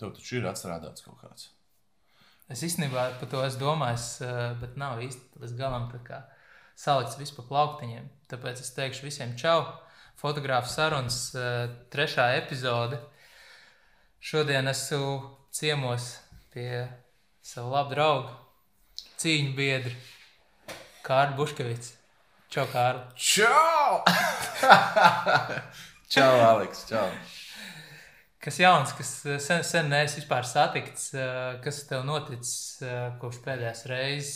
tev 0.00 0.14
taču 0.16 0.38
ir 0.40 0.48
atstrādāts 0.50 1.04
kaut 1.04 1.20
kāds. 1.22 1.50
Es 2.52 2.60
īstenībā 2.66 3.06
par 3.20 3.28
to 3.32 3.40
esmu 3.44 3.62
domājis, 3.62 4.08
eh, 4.24 4.54
bet 4.60 4.76
nav 4.76 5.00
īsti 5.00 5.40
līdz 5.40 5.56
galam 5.56 5.88
salikts 6.76 7.18
viss 7.18 7.32
pa 7.32 7.42
plauktiņiem. 7.42 8.08
Tāpēc 8.28 8.60
es 8.60 8.74
teikšu 8.74 9.06
visiem 9.06 9.36
čau. 9.36 9.64
Fotogrāfu 10.20 10.68
sarunas 10.68 11.34
eh, 11.34 11.68
trešā 11.90 12.34
epizode. 12.38 12.98
Šodien 14.20 14.68
esmu 14.68 15.36
ciemos 15.52 16.18
pie 16.52 16.88
sava 17.42 17.68
laba 17.68 17.90
drauga, 17.90 18.34
cīņu 19.20 19.54
biedra 19.56 19.94
Kārļa 21.04 21.36
Buškevics. 21.36 21.94
Čau, 22.48 22.66
Kārli! 22.72 23.02
Čau! 23.16 24.04
čau, 26.14 26.34
Aleks! 26.48 26.86
Čau! 26.88 27.08
Kas 28.44 28.58
jauns, 28.60 28.92
kas 28.92 29.10
eh, 29.24 29.38
sen, 29.40 29.62
sen 29.64 29.86
neesi 29.88 30.18
vispār 30.20 30.44
satikts, 30.44 31.06
eh, 31.16 31.54
kas 31.64 31.78
tev 31.88 32.02
noticis 32.04 32.82
eh, 32.84 33.14
kopš 33.20 33.38
pēdējās 33.46 33.80
reizes, 33.88 34.34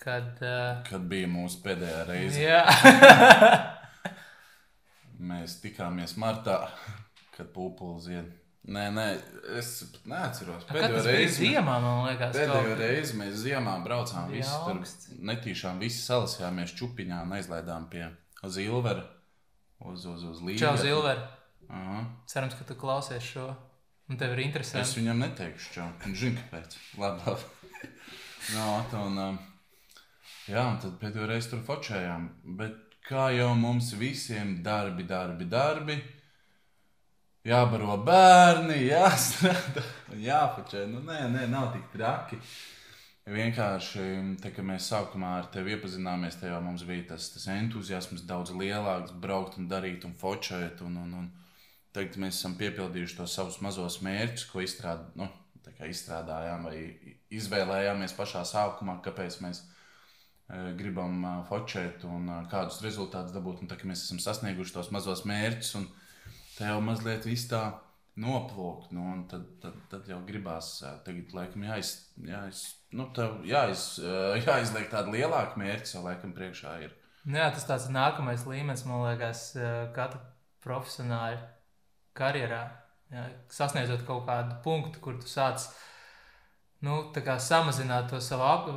kad. 0.00 0.42
Kad 0.88 1.06
bija 1.08 1.28
mūsu 1.30 1.62
pēdējā 1.64 2.02
reize. 2.08 2.42
Jā. 2.42 2.60
Mēs 5.30 5.56
tikāmies 5.62 6.18
martā, 6.20 6.58
kad 7.36 7.48
pūpuli 7.56 8.04
zied. 8.04 8.28
Nē, 8.70 8.84
nē, 8.92 9.06
es 9.56 9.72
neatceros. 10.04 10.68
Pēdējo 10.68 11.00
reizi, 11.08 11.46
ziemā, 11.46 11.78
man 11.80 12.04
liekas, 12.10 12.36
pēdējo 12.36 12.74
kaut... 12.74 12.80
reizi 12.82 13.16
mēs 13.16 13.38
ziemā 13.40 13.78
braucām. 13.86 14.28
Visi 14.28 14.52
tur 14.66 14.82
netīšām, 15.32 15.80
visi 15.80 16.04
salasījāmies 16.04 16.76
čupiņā 16.76 17.24
un 17.24 17.36
aizlaidām 17.40 17.88
pie 17.92 18.04
Zilvera 18.44 19.08
uz, 19.80 20.04
uz, 20.04 20.28
uz 20.28 20.44
Līgas. 20.44 20.66
Čau, 20.66 20.76
Zilver! 20.84 21.39
Aha. 21.70 22.04
Cerams, 22.30 22.56
ka 22.58 22.66
tu 22.66 22.76
klausies 22.78 23.24
šo. 23.24 23.48
Un 24.10 24.18
tev 24.18 24.34
ir 24.34 24.42
interesanti. 24.42 24.82
Es 24.82 24.96
viņam 24.98 25.22
neteikšu, 25.22 25.72
čau. 25.76 25.88
Viņš 26.02 26.22
zina, 26.24 26.42
kāpēc. 26.42 26.78
Labi, 26.98 27.26
labi. 27.28 27.90
no, 28.56 28.70
un, 29.04 29.18
um, 29.24 29.36
jā, 30.50 30.64
un 30.64 30.80
tad 30.82 30.96
pēdējo 31.02 31.28
reizi 31.30 31.52
tur 31.52 31.62
fočējām. 31.68 32.26
Bet 32.58 32.96
kā 33.06 33.28
jau 33.36 33.52
mums 33.58 33.92
visiem 33.98 34.56
darbi, 34.66 35.06
darbi, 35.06 35.46
darbi. 35.50 36.00
Jābaro 37.46 37.94
bērni, 38.04 38.82
jāstrādā, 38.90 39.86
jāfočē. 40.28 40.84
Nu, 40.90 41.00
nē, 41.06 41.22
nē, 41.32 41.46
nav 41.48 41.70
tik 41.76 41.86
traki. 41.94 42.36
Vienkārši, 43.30 44.04
tā, 44.42 44.50
kad 44.50 44.66
mēs 44.66 44.88
sākumā 44.90 45.36
ar 45.38 45.48
tevi 45.54 45.76
iepazināmies, 45.76 46.40
tajā 46.40 46.58
mums 46.64 46.82
bija 46.88 47.12
tas, 47.12 47.28
tas 47.30 47.46
entuziasms 47.52 48.26
daudz 48.26 48.50
lielāks, 48.56 49.14
braukt 49.22 49.60
un 49.60 49.70
darīt 49.70 50.04
un 50.08 50.16
fočēt. 50.18 50.82
Un, 50.84 50.98
un, 51.04 51.14
un, 51.20 51.30
Tagad 51.96 52.20
mēs 52.22 52.38
esam 52.38 52.54
piepildījuši 52.58 53.16
tos 53.18 53.32
savus 53.34 53.58
mazos 53.64 53.98
mērķus, 54.06 54.46
ko 54.52 54.62
izstrād, 54.62 55.08
nu, 55.18 55.26
izstrādājām 55.88 56.66
vai 56.68 56.78
izvēlējāmies 57.32 58.14
pašā 58.16 58.42
sākumā, 58.48 58.98
kāpēc 59.04 59.38
mēs 59.44 59.62
e, 59.62 60.72
gribam 60.78 61.20
e, 61.24 61.34
fočēt 61.48 62.04
un 62.08 62.28
e, 62.28 62.38
kādus 62.52 62.80
rezultātus 62.84 63.34
dabūt. 63.36 63.62
Un 63.62 63.70
tā, 63.70 63.78
mēs 63.88 64.04
esam 64.06 64.20
sasnieguši 64.22 64.76
tos 64.76 64.90
mazos 64.94 65.24
mērķus, 65.28 65.74
un 65.80 65.88
tā 66.56 66.72
jau 66.72 66.80
mazliet 66.84 67.28
viss 67.28 67.48
tā 67.50 67.64
noplūkt. 68.20 68.90
Nu, 68.96 69.06
tad, 69.30 69.46
tad, 69.62 69.78
tad 69.92 70.10
jau 70.10 70.20
gribās, 70.26 70.76
tagad, 71.06 71.32
laikam, 71.36 71.64
jāiz, 71.70 71.94
jāiz, 72.26 72.64
nu, 72.96 73.08
jāiz, 73.48 73.92
jāizliek 74.44 74.90
tādu 74.92 75.16
lielāku 75.16 75.62
mērķi, 75.62 75.96
jau 75.96 76.04
laikam 76.04 76.34
priekšā 76.36 76.80
ir. 76.86 76.98
Jā, 77.30 77.50
tas 77.52 77.66
tāds 77.68 77.88
nākamais 77.92 78.46
līmenis, 78.48 78.86
man 78.88 79.04
liekas, 79.04 79.50
katra 79.96 80.22
profesionāla 80.64 81.40
karjerā. 82.20 82.64
Jā, 83.10 83.24
sasniedzot 83.50 84.04
kaut 84.06 84.28
kādu 84.28 84.60
punktu, 84.62 85.00
kur 85.02 85.16
tu 85.18 85.26
sāc 85.26 85.64
nu, 86.86 87.00
samazināt 87.42 88.08
to 88.12 88.20
savu 88.22 88.44
ap, 88.46 88.68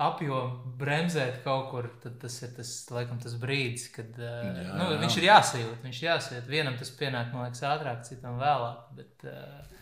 apjomu, 0.00 0.72
bremzēt 0.80 1.42
kaut 1.44 1.68
kur, 1.70 1.90
tad 2.02 2.16
tas 2.22 2.40
ir 2.42 2.54
tas, 2.56 2.72
laikam, 2.90 3.20
tas 3.22 3.36
brīdis, 3.38 3.90
kad 3.94 4.16
jā, 4.16 4.40
nu, 4.74 4.88
jā. 4.94 5.02
viņš 5.04 5.18
ir 5.20 5.28
jāsajūt. 5.28 5.84
Viņš 5.84 6.00
ir 6.00 6.08
jāsajūt. 6.08 6.48
Vienam 6.50 6.80
tas 6.80 6.90
pienāk, 6.96 7.30
man 7.34 7.46
liekas, 7.46 7.62
ātrāk, 7.68 8.02
citam 8.08 8.40
vēlāk. 8.40 8.82
Bet, 8.96 9.28
uh, 9.28 9.78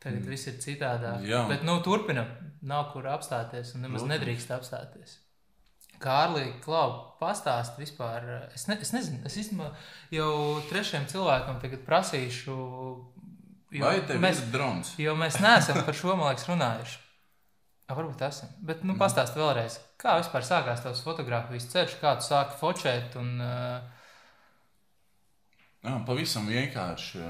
tagad 0.00 0.22
mm. 0.22 0.30
viss 0.30 0.48
ir 0.52 0.58
citādāk. 0.62 1.26
Jā. 1.26 1.44
Bet 1.50 1.66
nu, 1.66 1.80
turpinam. 1.84 2.30
Nav 2.66 2.88
kur 2.94 3.06
apstāties 3.10 3.74
un 3.76 3.84
nemaz 3.84 4.06
nedrīkst 4.08 4.54
apstāties. 4.56 5.20
Kārlī, 6.02 6.46
Klau, 6.64 7.14
pastāst 7.20 7.78
vispār. 7.80 8.26
Es, 8.54 8.66
ne, 8.70 8.76
es 8.82 8.92
nezinu, 8.94 9.22
es 9.28 9.36
īstenībā 9.40 9.70
jau 10.14 10.30
trešajam 10.70 11.08
cilvēkam 11.10 11.58
tagad 11.62 11.82
prasīšu. 11.86 12.56
Vai 13.76 13.96
tev 14.08 14.22
mēs, 14.22 14.40
ir 14.44 14.52
drons? 14.54 14.92
Jo 15.02 15.16
mēs 15.18 15.40
neesam 15.42 15.82
par 15.84 15.96
šo, 15.96 16.14
man 16.14 16.30
liekas, 16.30 16.46
runājuši. 16.48 17.02
A, 17.86 17.94
varbūt 17.94 18.22
esam. 18.26 18.52
Bet, 18.66 18.82
nu, 18.86 18.96
pastāst 18.98 19.36
vēlreiz, 19.38 19.78
kā 20.00 20.16
vispār 20.18 20.46
sākās 20.46 20.82
tavs 20.82 21.02
fotografijas 21.06 21.68
ceļš, 21.70 21.98
kā 22.00 22.16
tu 22.18 22.26
sāki 22.26 22.58
fočēt 22.60 23.18
un... 23.20 23.36
Jā, 25.86 25.98
pavisam 26.06 26.48
vienkārši. 26.50 27.20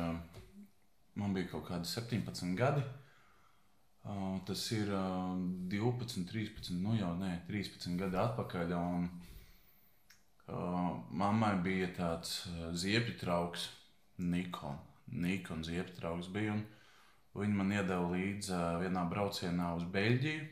Man 1.21 1.34
bija 1.37 1.50
kaut 1.50 1.66
kādi 1.69 1.88
17 1.88 2.56
gadi. 2.56 2.84
Uh, 2.84 3.06
tas 4.47 4.71
ir 4.71 4.89
uh, 4.94 5.34
12, 5.69 6.27
13, 6.31 6.71
nu 6.78 6.94
jau 6.94 7.11
nē, 7.19 7.33
13 7.49 7.97
gadi 7.99 8.19
atpakaļ. 8.22 8.75
Un, 8.78 9.09
uh, 10.47 10.93
mammai 11.11 11.56
bija 11.65 11.91
tāds 11.97 12.39
uh, 12.53 12.71
ziepju 12.71 13.16
trauks, 13.19 13.69
Nikon. 14.22 14.78
Nikon 15.11 15.66
ziepju 15.66 15.99
trauks 15.99 16.31
bija. 16.31 16.55
Viņa 17.37 17.59
man 17.59 17.75
iedeva 17.75 18.06
līdzi 18.12 18.55
uh, 18.55 18.78
vienā 18.84 19.03
braucienā 19.11 19.75
uz 19.77 19.84
Beļģiju. 19.93 20.47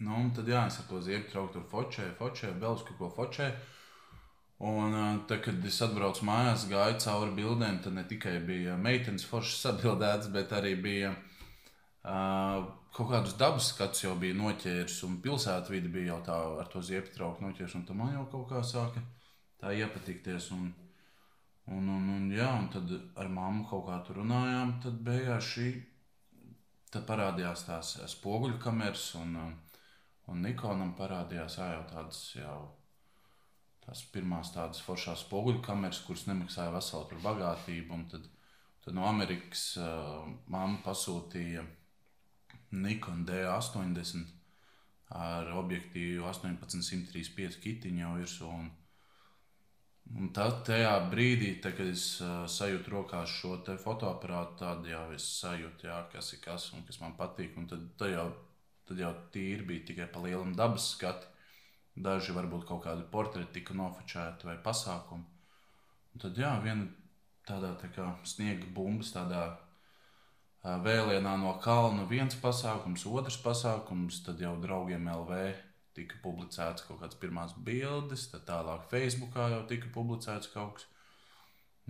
Nu, 0.00 0.18
tad 0.34 0.48
jā, 0.48 0.66
es 0.66 0.80
ar 0.80 0.86
to 0.88 0.98
ziepju 1.04 1.30
trauku 1.30 1.58
tur 1.58 1.66
fočēju, 1.70 2.58
vēl 2.58 2.74
uz 2.74 2.86
kaut 2.88 2.98
ko 2.98 3.14
fočēju. 3.20 3.56
Un 4.66 4.92
uh, 4.92 5.08
tad, 5.30 5.44
kad 5.46 5.64
es 5.64 5.78
atbraucu 5.86 6.26
mājās, 6.26 6.66
gāju 6.68 6.98
cauri 7.06 7.36
bildēm, 7.38 7.82
tad 7.84 7.94
ne 7.94 8.04
tikai 8.08 8.40
bija 8.44 8.74
meitenes 8.76 9.24
foršas 9.28 9.76
atbildētas, 9.76 10.32
bet 10.34 10.52
arī 10.58 10.74
bija 10.80 11.14
uh, 11.14 11.20
Uh, 11.20 11.29
kaut 12.02 13.10
kādus 13.10 13.36
dabas 13.36 13.70
skatus 13.74 14.04
jau 14.04 14.14
bija 14.18 14.36
noķēris, 14.38 15.02
un 15.04 15.18
pilsētvide 15.24 15.90
bija 15.92 16.14
jau 16.14 16.20
tā 16.30 16.36
ar 16.62 16.70
to 16.72 16.82
ziepju 16.82 17.14
trauku 17.14 17.44
noķēris. 17.44 17.76
Un 17.76 17.98
man 17.98 18.14
jau 18.14 18.26
kaut 18.32 18.48
kā 18.52 18.62
sāka 18.64 19.02
tā 19.60 19.74
iepatikties. 19.76 20.50
Un, 20.56 20.72
un, 21.68 21.88
un, 21.88 22.08
un, 22.16 22.28
jā, 22.32 22.48
un 22.56 22.68
tad 22.72 22.90
ar 23.20 23.28
mammu 23.28 23.68
kaut 23.68 23.86
kā 23.88 24.00
tur 24.06 24.22
runājām. 24.22 24.78
Tad 24.84 25.00
beigās 25.04 25.52
šī 25.52 25.70
tad 26.90 27.06
parādījās 27.06 27.66
tās 27.68 27.94
spoguļu 28.16 28.58
kameras, 28.62 29.14
un, 29.20 29.36
un 30.30 30.44
Nikonam 30.44 30.94
parādījās 30.98 31.60
jā, 31.60 31.72
jau 31.76 31.88
tādas 31.92 32.22
jau. 32.34 32.60
Tās 33.80 34.02
pirmās 34.12 34.52
tādas 34.54 34.80
foršās 34.84 35.24
spoguļu 35.24 35.62
kameras, 35.64 36.02
kuras 36.06 36.26
nemaksāja 36.28 36.72
veselu 36.74 37.20
bagātību. 37.24 38.00
Tad, 38.10 38.26
tad 38.84 38.96
no 38.96 39.06
Amerikas 39.08 39.64
uh, 39.80 40.26
mamma 40.52 40.78
pasūtīja 40.84 41.64
Nikon 42.70 43.24
D80 43.26 44.28
ar 45.10 45.48
objektīvu 45.58 46.22
1835 46.22 47.58
kitiņu 47.64 48.04
jau 48.04 48.10
virsū. 48.18 48.50
Un, 48.50 48.68
un 50.20 50.30
tad 50.36 50.62
tajā 50.68 50.92
brīdī, 51.10 51.56
tad, 51.62 51.74
kad 51.78 51.90
es 51.90 52.04
uh, 52.22 52.44
sajūtu 52.46 52.94
rokās 52.94 53.32
šo 53.40 53.56
fotoaparātu, 53.82 54.60
tad 54.62 54.86
jau 54.86 55.08
es 55.16 55.26
sajūtu, 55.40 55.88
jā, 55.90 55.98
kas 56.12 56.30
ir 56.36 56.42
kas 56.44 56.70
un 56.76 56.86
kas 56.86 57.00
man 57.02 57.16
patīk. 57.18 57.58
Un 57.58 57.66
tad, 57.70 57.88
tad, 57.98 58.14
jau, 58.14 58.28
tad 58.86 59.02
jau 59.02 59.12
tīri 59.34 59.66
bija 59.66 59.90
tikai 59.90 60.06
pa 60.12 60.22
lielam 60.22 60.54
dabas 60.54 60.92
skati. 60.94 61.26
Daži 62.00 62.32
varbūt 62.32 62.68
kaut 62.68 62.84
kādi 62.84 63.02
portreti 63.10 63.58
tika 63.58 63.74
nofočēti 63.74 64.46
vai 64.46 64.54
pasākumi. 64.62 65.26
Un 66.14 66.22
tad 66.22 66.38
jā, 66.38 66.52
viena 66.62 66.86
tādā 67.46 67.74
tā 67.80 67.90
kā 67.94 68.06
sniega 68.26 68.68
bumbas, 68.74 69.10
tādā 69.14 69.42
vēlienā 70.62 71.36
no 71.40 71.54
kalna 71.64 72.04
viens 72.08 72.36
pasākums, 72.36 73.06
otrs 73.08 73.38
pasākums, 73.40 74.22
tad 74.26 74.40
jau 74.40 74.56
draugiem 74.60 75.08
LV 75.08 75.40
tika 75.96 76.20
publicēts 76.22 76.84
kaut 76.86 77.00
kādas 77.00 77.18
pirmās 77.20 77.54
bildes, 77.66 78.28
tad 78.32 78.44
tālāk 78.48 78.86
Facebookā 78.90 79.48
jau 79.54 79.62
tika 79.70 79.90
publicēts 79.94 80.52
kaut 80.54 80.78
kas. 80.78 80.86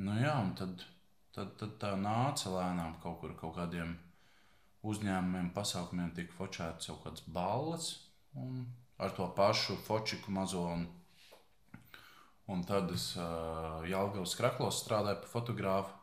Nu 0.00 0.14
jā, 0.16 0.32
un 0.40 0.54
tad, 0.56 0.84
tad, 1.36 1.56
tad 1.60 1.76
tā 1.82 1.92
nāca 2.00 2.52
lēnām 2.54 2.96
kaut 3.02 3.20
kur 3.20 3.34
kaut 3.36 3.58
kādiem 3.58 3.98
uzņēmumiem, 4.86 5.50
pasākumiem 5.56 6.14
tika 6.16 6.32
fočēts 6.38 6.88
kaut 6.88 7.02
kāds 7.04 7.26
balles 7.28 7.90
un 8.38 8.64
ar 9.00 9.12
to 9.16 9.26
pašu 9.36 9.76
fočiku 9.84 10.32
mazo. 10.32 10.64
Un, 10.72 10.86
un 12.50 12.64
tad 12.66 12.90
es 12.94 13.12
uh, 13.18 13.80
Jālgavas 13.88 14.36
kraklos 14.38 14.80
strādāju 14.84 15.22
par 15.22 15.32
fotogrāfu. 15.34 15.99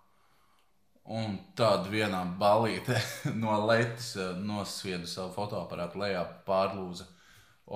Un 1.08 1.38
tad 1.56 1.86
vienā 1.88 2.20
balītē 2.40 2.98
no 3.44 3.54
letes 3.68 4.16
eh, 4.20 4.34
nosvieda 4.44 5.08
savu 5.08 5.32
fotoaparātu 5.38 6.02
lejā, 6.02 6.26
pārlūza 6.48 7.08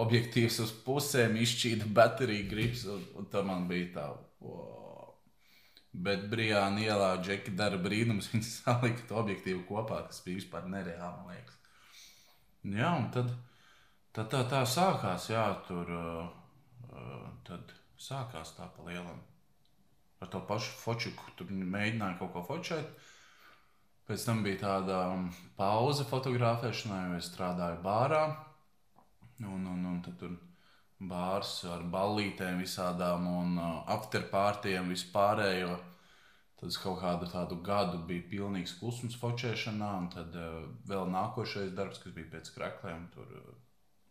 objektīvs 0.04 0.60
uz 0.64 0.74
pusēm, 0.86 1.38
izšķīda 1.40 1.88
bateriju 1.96 2.50
grips. 2.52 2.84
Un, 2.92 3.06
un 3.20 3.30
tā 3.32 3.44
man 3.48 3.68
bija 3.72 3.88
tā, 3.96 4.08
wow. 4.44 5.14
Bet 5.92 6.28
Brīsāna 6.32 6.84
ielā 6.86 7.10
Džeki 7.24 7.56
dara 7.60 7.80
brīnumus. 7.80 8.30
Viņi 8.34 8.48
salika 8.48 9.08
to 9.08 9.20
objektīvu 9.24 9.64
kopā, 9.70 10.04
tas 10.08 10.22
bija 10.26 10.40
vispār 10.40 10.68
nereāli, 10.72 11.24
man 11.24 11.36
liekas. 11.36 11.58
Jā, 12.62 12.92
un 12.94 13.10
tad, 13.16 13.32
tad 14.16 14.30
tā, 14.32 14.44
tā 14.52 14.62
sākās, 14.70 15.32
jā, 15.32 15.48
tur 15.68 15.88
uh, 15.98 16.28
uh, 16.92 17.28
tad 17.48 17.74
sākās 18.00 18.54
tā 18.58 18.68
pa 18.76 18.86
lielam. 18.88 19.20
Ar 20.22 20.30
to 20.30 20.44
pašu 20.46 20.76
fočuku 20.78 21.34
tur 21.38 21.50
mēģināju 21.50 22.20
kaut 22.20 22.36
ko 22.36 22.44
fočēt. 22.46 22.92
Pēc 24.12 24.26
tam 24.28 24.42
bija 24.44 24.58
tāda 24.60 24.96
um, 25.14 25.30
pauze 25.56 26.04
fotografēšanai, 26.04 27.04
jo 27.08 27.20
es 27.22 27.30
strādāju 27.32 27.78
bārā. 27.86 28.26
Un, 29.40 29.62
un, 29.72 29.86
un 29.88 30.02
tad 30.04 30.18
tur 30.20 30.34
bārs 31.00 31.54
ar 31.72 31.86
ballītēm 31.94 32.60
visādām 32.60 33.30
un 33.32 33.54
uh, 33.56 33.70
afterpārtiem 33.96 34.92
vispārējo. 34.92 35.78
Tad 36.60 36.76
kaut 36.84 37.00
kādu 37.06 37.30
tādu 37.32 37.62
gadu 37.64 38.02
bija 38.10 38.28
pilnīgs 38.34 38.76
klusums 38.82 39.16
focēšanā, 39.22 39.94
un 40.02 40.12
tad 40.12 40.36
uh, 40.36 40.60
vēl 40.92 41.08
nākošais 41.16 41.72
darbs, 41.78 42.04
kas 42.04 42.12
bija 42.18 42.34
pēc 42.36 42.52
krākliem, 42.58 43.08
tur 43.16 43.32
uh, 43.40 43.56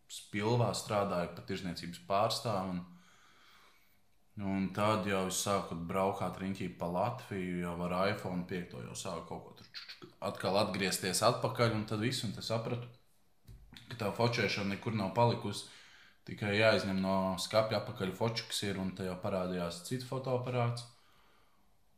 spilvā 0.09 0.71
strādāja 0.81 1.29
pat 1.35 1.45
tirzniecības 1.51 2.01
pārstāvju. 2.09 2.81
Un, 4.41 4.71
tad 4.73 5.05
jau 5.05 5.25
es 5.29 5.39
sāku 5.45 5.75
braukt 5.87 6.39
riņķī 6.41 6.71
pa 6.79 6.87
Latviju, 6.89 7.59
jau 7.61 7.75
ar 7.85 7.97
iPhone 8.09 8.47
5, 8.49 8.77
jau 8.87 8.95
sāku 8.97 9.27
kaut 9.29 9.43
ko 9.45 9.50
atkal 10.21 10.57
atgriezties 10.61 11.21
atpakaļ, 11.27 11.75
un 11.77 11.85
tad 11.89 12.03
viss, 12.03 12.25
un 12.27 12.33
tas 12.35 12.49
sapratu, 12.53 12.89
ka 13.91 13.99
tā 14.05 14.11
focēšana 14.15 14.75
nekur 14.75 14.95
nav 14.97 15.13
palikusi 15.17 15.69
Tikai 16.27 16.51
jāizņem 16.59 16.99
no 17.01 17.13
skāpja 17.41 17.79
apakaļ 17.81 18.11
foču, 18.17 18.45
kas 18.49 18.61
ir, 18.67 18.77
un 18.81 18.91
tajā 18.97 19.15
parādījās 19.23 19.81
cits 19.87 20.05
fotoaparāts. 20.05 20.85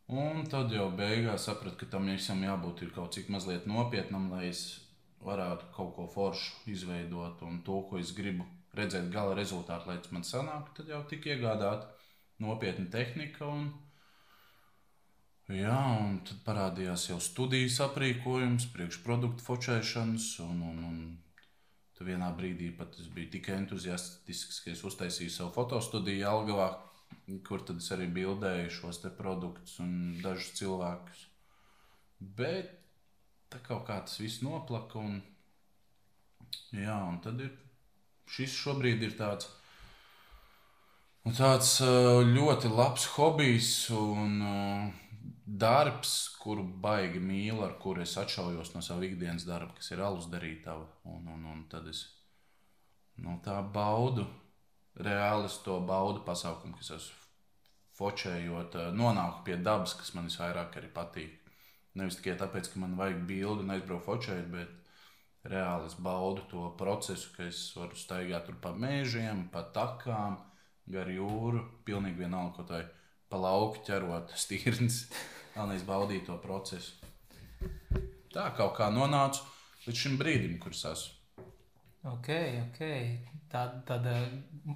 Un 0.08 0.46
tad 0.52 0.72
jau 0.72 0.88
beigās 0.96 1.48
sapratu, 1.50 1.75
ka 1.81 1.90
tam 1.96 2.08
visam 2.12 2.44
jābūt 2.44 2.86
kaut 2.96 3.16
cik 3.16 3.31
mazliet 3.34 3.68
nopietnam, 3.68 4.30
lai 4.31 4.48
es 4.52 4.64
varētu 5.24 5.70
kaut 5.75 5.94
ko 5.98 6.08
foršu 6.16 6.72
izveidot 6.72 7.44
un 7.48 7.60
to, 7.68 7.81
ko 7.90 8.00
es 8.00 8.14
gribu 8.16 8.48
redzēt 8.80 9.12
gala 9.12 9.36
rezultātu, 9.36 9.92
lai 9.92 10.00
tas 10.00 10.16
man 10.16 10.24
sanāktu, 10.28 10.80
tad 10.80 10.92
jau 10.96 11.04
tika 11.12 11.36
iegādāta 11.36 11.92
nopietna 12.44 12.88
tehnika. 12.96 13.48
Un, 13.48 13.70
jā, 15.51 15.80
un 16.00 16.22
tad 16.28 16.40
parādījās 16.45 17.10
jau 17.10 17.19
studijas 17.24 17.81
aprīkojums, 17.84 18.69
priekšproduktu 18.75 19.44
focēšanas 19.44 20.30
un, 20.45 20.63
un, 20.69 20.80
un 20.88 21.04
Tu 21.94 22.06
vienā 22.07 22.31
brīdī 22.34 22.72
pat 22.75 22.95
biji 23.13 23.30
tik 23.36 23.50
entuziastisks, 23.54 24.63
ka 24.63 24.72
es 24.74 24.81
uztaisīju 24.84 25.31
savu 25.31 25.54
fotostudiju 25.54 26.25
Algavā, 26.28 26.66
kur 27.48 27.62
tad 27.68 27.84
es 27.84 27.92
arī 27.94 28.07
bildēju 28.16 28.72
šos 28.74 29.00
produktus 29.18 29.78
un 29.84 30.18
dažus 30.24 30.56
cilvēkus. 30.57 31.22
Bet 32.19 32.74
tā 33.54 33.62
kaut 33.63 33.86
kā 33.88 34.00
tas 34.01 34.18
viss 34.19 34.42
noplaka. 34.42 35.00
Un, 35.00 35.22
jā, 36.74 36.98
un 36.98 37.22
tad 37.22 37.39
ir 37.46 37.54
šis 38.36 38.57
šobrīd 38.57 39.06
ir 39.06 39.13
tāds. 39.19 39.51
Un 41.24 41.38
tāds 41.38 41.78
ļoti 42.34 42.74
labs 42.74 43.06
hobijs 43.13 43.74
un 43.96 44.42
darbs, 45.45 46.13
kuru 46.40 46.63
baigi 46.63 47.19
mīlu, 47.19 47.63
ar 47.66 47.75
kuru 47.81 48.04
es 48.04 48.16
atšaujos 48.18 48.74
no 48.75 48.81
sava 48.86 49.04
ikdienas 49.07 49.48
darba, 49.48 49.75
kas 49.78 49.92
ir 49.92 50.04
alus 50.04 50.30
darītava. 50.31 50.88
Un, 51.10 51.28
un, 51.36 51.44
un 51.51 51.66
tad 51.72 51.88
es 51.92 52.06
no 53.19 53.40
tā 53.44 53.60
baudu, 53.75 54.25
reāli 54.95 55.50
es 55.50 55.60
to 55.66 55.80
baudu 55.88 56.24
pasākumu, 56.25 56.78
kas 56.80 56.94
esmu 56.98 57.22
fočējot, 57.98 58.75
eh, 58.80 58.92
nonāku 58.95 59.44
pie 59.48 59.57
dabas, 59.57 59.94
kas 60.00 60.13
man 60.16 60.30
visvairāk 60.30 60.80
arī 60.80 60.90
patīk. 60.94 61.51
Nevis 61.94 62.18
tikai 62.18 62.38
tāpēc, 62.39 62.72
ka 62.74 62.80
man 62.81 62.96
vajag 62.98 63.19
bildi 63.30 63.66
un 63.66 63.75
aizbraukt 63.75 64.07
fočēt, 64.07 64.48
bet 64.50 64.72
reāli 65.46 65.92
es 65.92 65.96
baudu 66.00 66.48
to 66.50 66.72
procesu, 66.80 67.30
ka 67.36 67.44
es 67.44 67.60
varu 67.78 67.96
staigāt 68.00 68.50
pa 68.62 68.72
mēžiem, 68.74 69.50
pa 69.51 69.62
takām, 69.75 70.39
gar 70.89 71.07
jūru, 71.12 71.62
pilnīgi 71.86 72.24
vienalga, 72.24 72.56
ko 72.56 72.63
tā 72.63 72.81
ir 72.81 72.89
pa 73.30 73.38
lauku 73.38 73.86
ķerot 73.86 74.34
stīrnes. 74.38 75.06
Galvenais 75.54 75.84
baudīt 75.86 76.26
to 76.26 76.38
procesu. 76.42 76.96
Tā 78.34 78.48
kaut 78.58 78.74
kā 78.80 78.88
nonācu 78.90 79.44
līdz 79.86 80.00
šim 80.00 80.16
brīdim, 80.18 80.56
kurš 80.62 80.86
esmu. 80.90 81.20
Ok, 82.10 82.30
ok. 82.66 82.82
Tad, 83.54 83.76
tad 83.88 84.08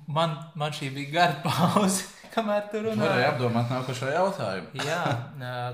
man, 0.08 0.36
man 0.56 0.76
šī 0.76 0.92
bija 0.94 1.10
gara 1.16 1.40
pauze, 1.48 2.06
kamēr 2.36 2.70
tur 2.72 2.86
runāja. 2.92 3.10
Varēja 3.10 3.32
apdomāt 3.34 3.74
nākošo 3.74 4.12
jautājumu. 4.14 4.80
Jā, 4.88 5.02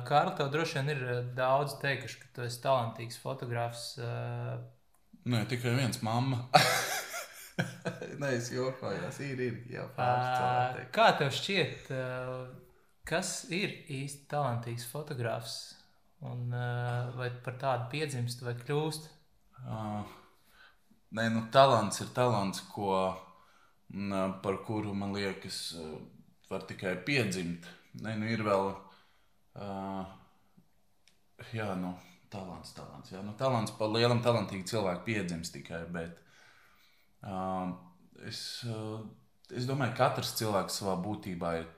Kārli, 0.08 0.38
tev 0.40 0.54
droši 0.56 0.80
vien 0.80 0.94
ir 0.96 1.04
daudz 1.38 1.76
teikuši, 1.84 2.22
ka 2.24 2.32
tu 2.38 2.48
esi 2.48 2.64
talantīgs 2.64 3.20
fotografs. 3.22 3.86
Nē, 5.28 5.44
tikai 5.52 5.76
viens 5.76 6.00
mamma. 6.06 6.46
Nē, 8.24 8.32
es 8.40 8.48
jokojos. 8.56 9.20
Ir, 9.22 9.44
ir. 9.52 9.60
Jā, 9.76 9.86
Kā 10.96 11.12
tev 11.20 11.36
šķiet? 11.36 11.92
Kas 13.04 13.44
ir 13.52 13.74
īsti 13.92 14.30
talantīgs 14.32 14.86
fotogrāfs? 14.88 15.58
Un, 16.24 16.46
uh, 16.56 17.12
vai 17.18 17.28
par 17.44 17.58
tādu 17.60 17.90
piedzimst 17.92 18.46
vai 18.46 18.54
kļūst? 18.56 19.10
Uh, 19.68 20.08
nē, 21.12 21.26
nu, 21.34 21.42
talants 21.52 22.00
ir 22.00 22.14
talants, 22.16 22.62
ko, 22.72 22.94
n, 23.92 24.16
par 24.46 24.62
kuru 24.64 24.96
man 24.96 25.12
liekas, 25.18 25.60
var 26.48 26.64
tikai 26.70 26.96
piedzimt. 27.04 27.68
Nē, 28.00 28.16
nu, 28.22 28.32
ir 28.32 28.46
vēl. 28.48 28.72
Uh, 29.60 30.08
jā, 31.52 31.68
nu, 31.84 31.92
talants, 32.32 32.72
talants. 32.80 33.12
Jā, 33.12 33.20
nu, 33.26 33.36
talants 33.40 33.76
par 33.76 33.92
lielam, 33.92 34.24
talantīgu 34.24 34.64
cilvēku 34.72 35.10
piedzimst 35.12 35.60
tikai. 35.60 35.84
Bet 35.92 36.16
uh, 37.28 37.76
es, 38.32 38.64
uh, 38.64 39.02
es 39.52 39.68
domāju, 39.68 39.98
ka 39.98 40.08
katrs 40.08 40.38
cilvēks 40.40 40.80
savā 40.80 40.96
būtībā 41.04 41.58
ir 41.60 41.72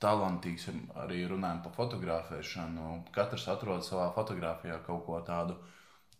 talantīgs, 0.00 0.68
arī 1.02 1.24
runājot 1.28 1.64
par 1.66 1.74
fotografēšanu. 1.76 2.88
Katrs 3.14 3.46
atrod 3.52 3.84
savā 3.84 4.08
fotografijā 4.16 4.80
kaut 4.86 5.04
ko 5.06 5.20
tādu, 5.26 5.56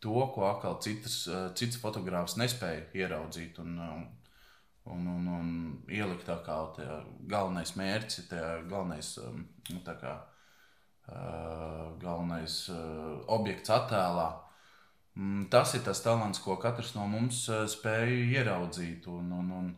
to, 0.00 0.16
ko 0.34 0.48
atkal 0.48 0.78
citas, 0.84 1.22
eh, 1.28 1.50
cits 1.56 1.80
fotogrāfs 1.80 2.36
nespēja 2.40 2.88
ieraudzīt 3.02 3.60
un, 3.60 3.78
eh, 3.78 4.02
un, 4.90 5.06
un, 5.14 5.30
un 5.38 5.48
ielikt 5.88 6.26
tā 6.28 6.40
kā 6.44 6.58
galvenais 7.28 7.74
mērķis, 7.76 8.28
galvenais, 8.68 9.16
eh, 9.18 9.40
nu, 9.74 9.80
kā, 9.84 10.18
galvenais 12.00 12.54
objekts 13.26 13.70
attēlā. 13.74 14.28
Mm, 15.18 15.48
tas 15.50 15.74
ir 15.74 15.82
tas 15.82 16.00
talants, 16.04 16.38
ko 16.38 16.54
katrs 16.56 16.94
no 16.94 17.06
mums 17.10 17.48
spēja 17.72 18.20
ieraudzīt. 18.38 19.08
Un, 19.10 19.32
un, 19.34 19.48
un, 19.56 19.72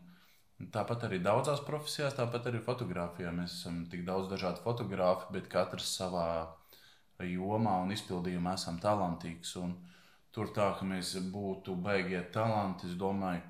Tāpat 0.73 1.07
arī 1.07 1.19
daudzās 1.19 1.63
profesijās, 1.65 2.15
tāpat 2.17 2.47
arī 2.49 2.61
fotografijā. 2.63 3.31
Mēs 3.35 3.57
esam 3.57 3.83
tik 3.91 4.05
daudz 4.07 4.29
dažādu 4.31 4.61
fotografu, 4.63 5.31
bet 5.33 5.49
katrs 5.51 5.89
savā 5.97 6.27
jomā 7.23 7.79
un 7.83 7.91
izpildījumā 7.95 8.55
esam 8.59 8.79
talantīgs. 8.83 9.55
Un 9.61 9.75
tur 10.33 10.53
tā, 10.55 10.69
ka 10.77 10.87
mēs 10.87 11.15
būtu 11.33 11.75
beigie 11.83 12.21
talanti, 12.33 12.89
es 12.89 12.97
domāju, 12.99 13.43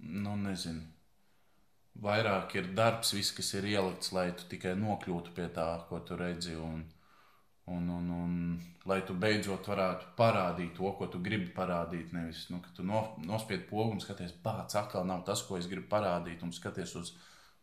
nu 0.00 0.36
nezinu. 0.40 0.84
Vairāk 2.02 2.58
ir 2.58 2.72
darbs, 2.76 3.14
viss, 3.16 3.32
kas 3.32 3.54
ir 3.56 3.70
ielikts, 3.70 4.12
lai 4.12 4.28
tu 4.36 4.44
tikai 4.50 4.74
nokļūtu 4.76 5.32
pie 5.36 5.46
tā, 5.52 5.68
ko 5.88 6.00
tu 6.04 6.18
redzi. 6.20 6.56
Un, 6.60 6.82
Un, 7.66 7.88
un, 7.90 8.10
un, 8.14 8.34
lai 8.86 9.00
tu 9.02 9.16
beidzot 9.18 9.66
varētu 9.66 10.12
parādīt 10.18 10.76
to, 10.76 10.86
ko 10.98 11.08
tu 11.10 11.18
gribi 11.22 11.48
parādīt. 11.54 12.12
Nevis, 12.14 12.44
nu, 12.52 12.60
ka 12.62 12.70
tu 12.76 12.84
no, 12.86 13.00
nospied 13.26 13.64
pogu 13.66 13.96
un 13.96 14.02
skaties, 14.02 14.36
pats 14.44 14.78
atkal 14.78 15.06
nav 15.08 15.24
tas, 15.26 15.42
ko 15.42 15.58
es 15.58 15.66
gribu 15.70 15.88
parādīt, 15.90 16.44
un 16.46 16.54
skaties 16.54 16.94
uz 17.00 17.10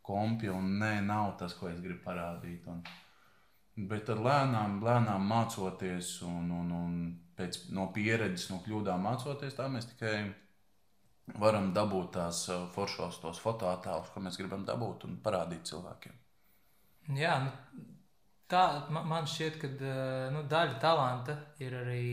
kompiju, 0.03 0.57
un 0.59 0.75
nē, 0.81 0.97
nav 1.07 1.37
tas, 1.39 1.55
ko 1.55 1.69
es 1.71 1.79
gribu 1.79 2.03
parādīt. 2.03 2.67
Un, 2.67 2.83
bet 3.93 4.03
tad 4.09 4.19
lēnām, 4.27 4.81
lēnām 4.83 5.23
mācoties, 5.29 6.17
un, 6.27 6.51
un, 6.51 6.75
un 6.81 6.99
pēc, 7.39 7.61
no 7.71 7.87
pieredzes, 7.95 8.49
no 8.51 8.59
kļūdām 8.65 9.07
mācoties, 9.07 9.55
tā 9.55 9.69
mēs 9.71 9.87
tikai 9.93 10.17
varam 11.39 11.71
dabūt 11.71 12.11
tās 12.17 12.43
uh, 12.51 12.67
foršos, 12.75 13.21
tos 13.23 13.39
fotoattēlus, 13.39 14.11
ko 14.11 14.27
mēs 14.27 14.37
gribam 14.41 14.67
dabūt 14.67 15.07
un 15.07 15.15
parādīt 15.23 15.63
cilvēkiem. 15.71 16.19
Jā, 17.15 17.39
nu, 17.47 17.87
tā, 18.51 18.63
man 18.91 19.27
šķiet, 19.29 19.57
ka 19.61 19.69
eh, 19.69 20.27
nu, 20.33 20.43
daļa 20.49 20.77
talanta 20.81 21.37
ir 21.63 21.75
arī 21.83 22.03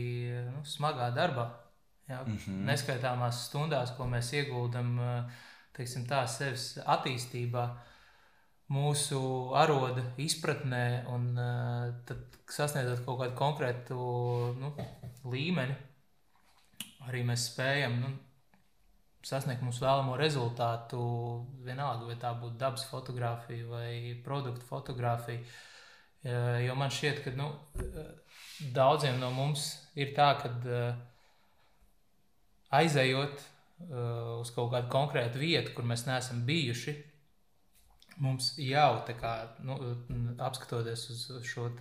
nu, 0.49 0.63
smagā 0.67 1.11
darbā. 1.15 1.47
Jā, 2.09 2.23
mm 2.25 2.37
-hmm. 2.37 2.65
Neskaitāmās 2.67 3.45
stundās, 3.47 3.93
ko 3.97 4.05
mēs 4.05 4.33
ieguldam 4.33 4.99
eh, 4.99 5.31
teiksim, 5.73 6.05
tā, 6.07 6.25
sevis 6.27 6.77
attīstībā, 6.85 7.69
mūsu 8.71 9.21
aroda 9.55 10.03
izpratnē, 10.17 11.05
un 11.07 11.37
eh, 11.37 11.93
tad 12.05 12.17
sasniedzot 12.49 13.05
kaut 13.05 13.19
kādu 13.19 13.35
konkrētu 13.35 13.95
nu, 14.59 14.75
līmeni, 15.23 15.75
arī 17.07 17.23
mēs 17.23 17.47
spējam 17.53 17.99
nu, 18.01 18.11
sasniegt 19.23 19.61
mūsu 19.61 19.85
vēlamo 19.85 20.17
rezultātu. 20.17 20.99
Vienalga, 21.63 22.05
vai 22.05 22.15
tā 22.15 22.33
būtu 22.33 22.57
dabas 22.57 22.85
fotografija 22.89 23.67
vai 23.67 24.21
produktu 24.23 24.65
fotografija. 24.65 25.39
Uh, 25.39 25.70
Jo 26.21 26.75
man 26.77 26.91
šķiet, 26.93 27.23
ka 27.25 27.31
nu, 27.33 27.47
daudziem 28.75 29.17
no 29.21 29.31
mums 29.33 29.71
ir 29.97 30.11
tā, 30.13 30.35
ka 30.37 30.51
aizejot 32.77 33.41
uz 34.41 34.51
kaut 34.53 34.69
kādu 34.75 34.91
konkrētu 34.93 35.41
vietu, 35.41 35.73
kur 35.73 35.87
mēs 35.89 36.05
neesam 36.05 36.43
bijuši, 36.45 36.93
mums 38.21 38.51
jau 38.61 39.01
tā 39.07 39.15
kā 39.17 39.33
nu, 39.65 39.77
apskatoties 40.37 41.07
uz 41.09 41.23
šo 41.47 41.71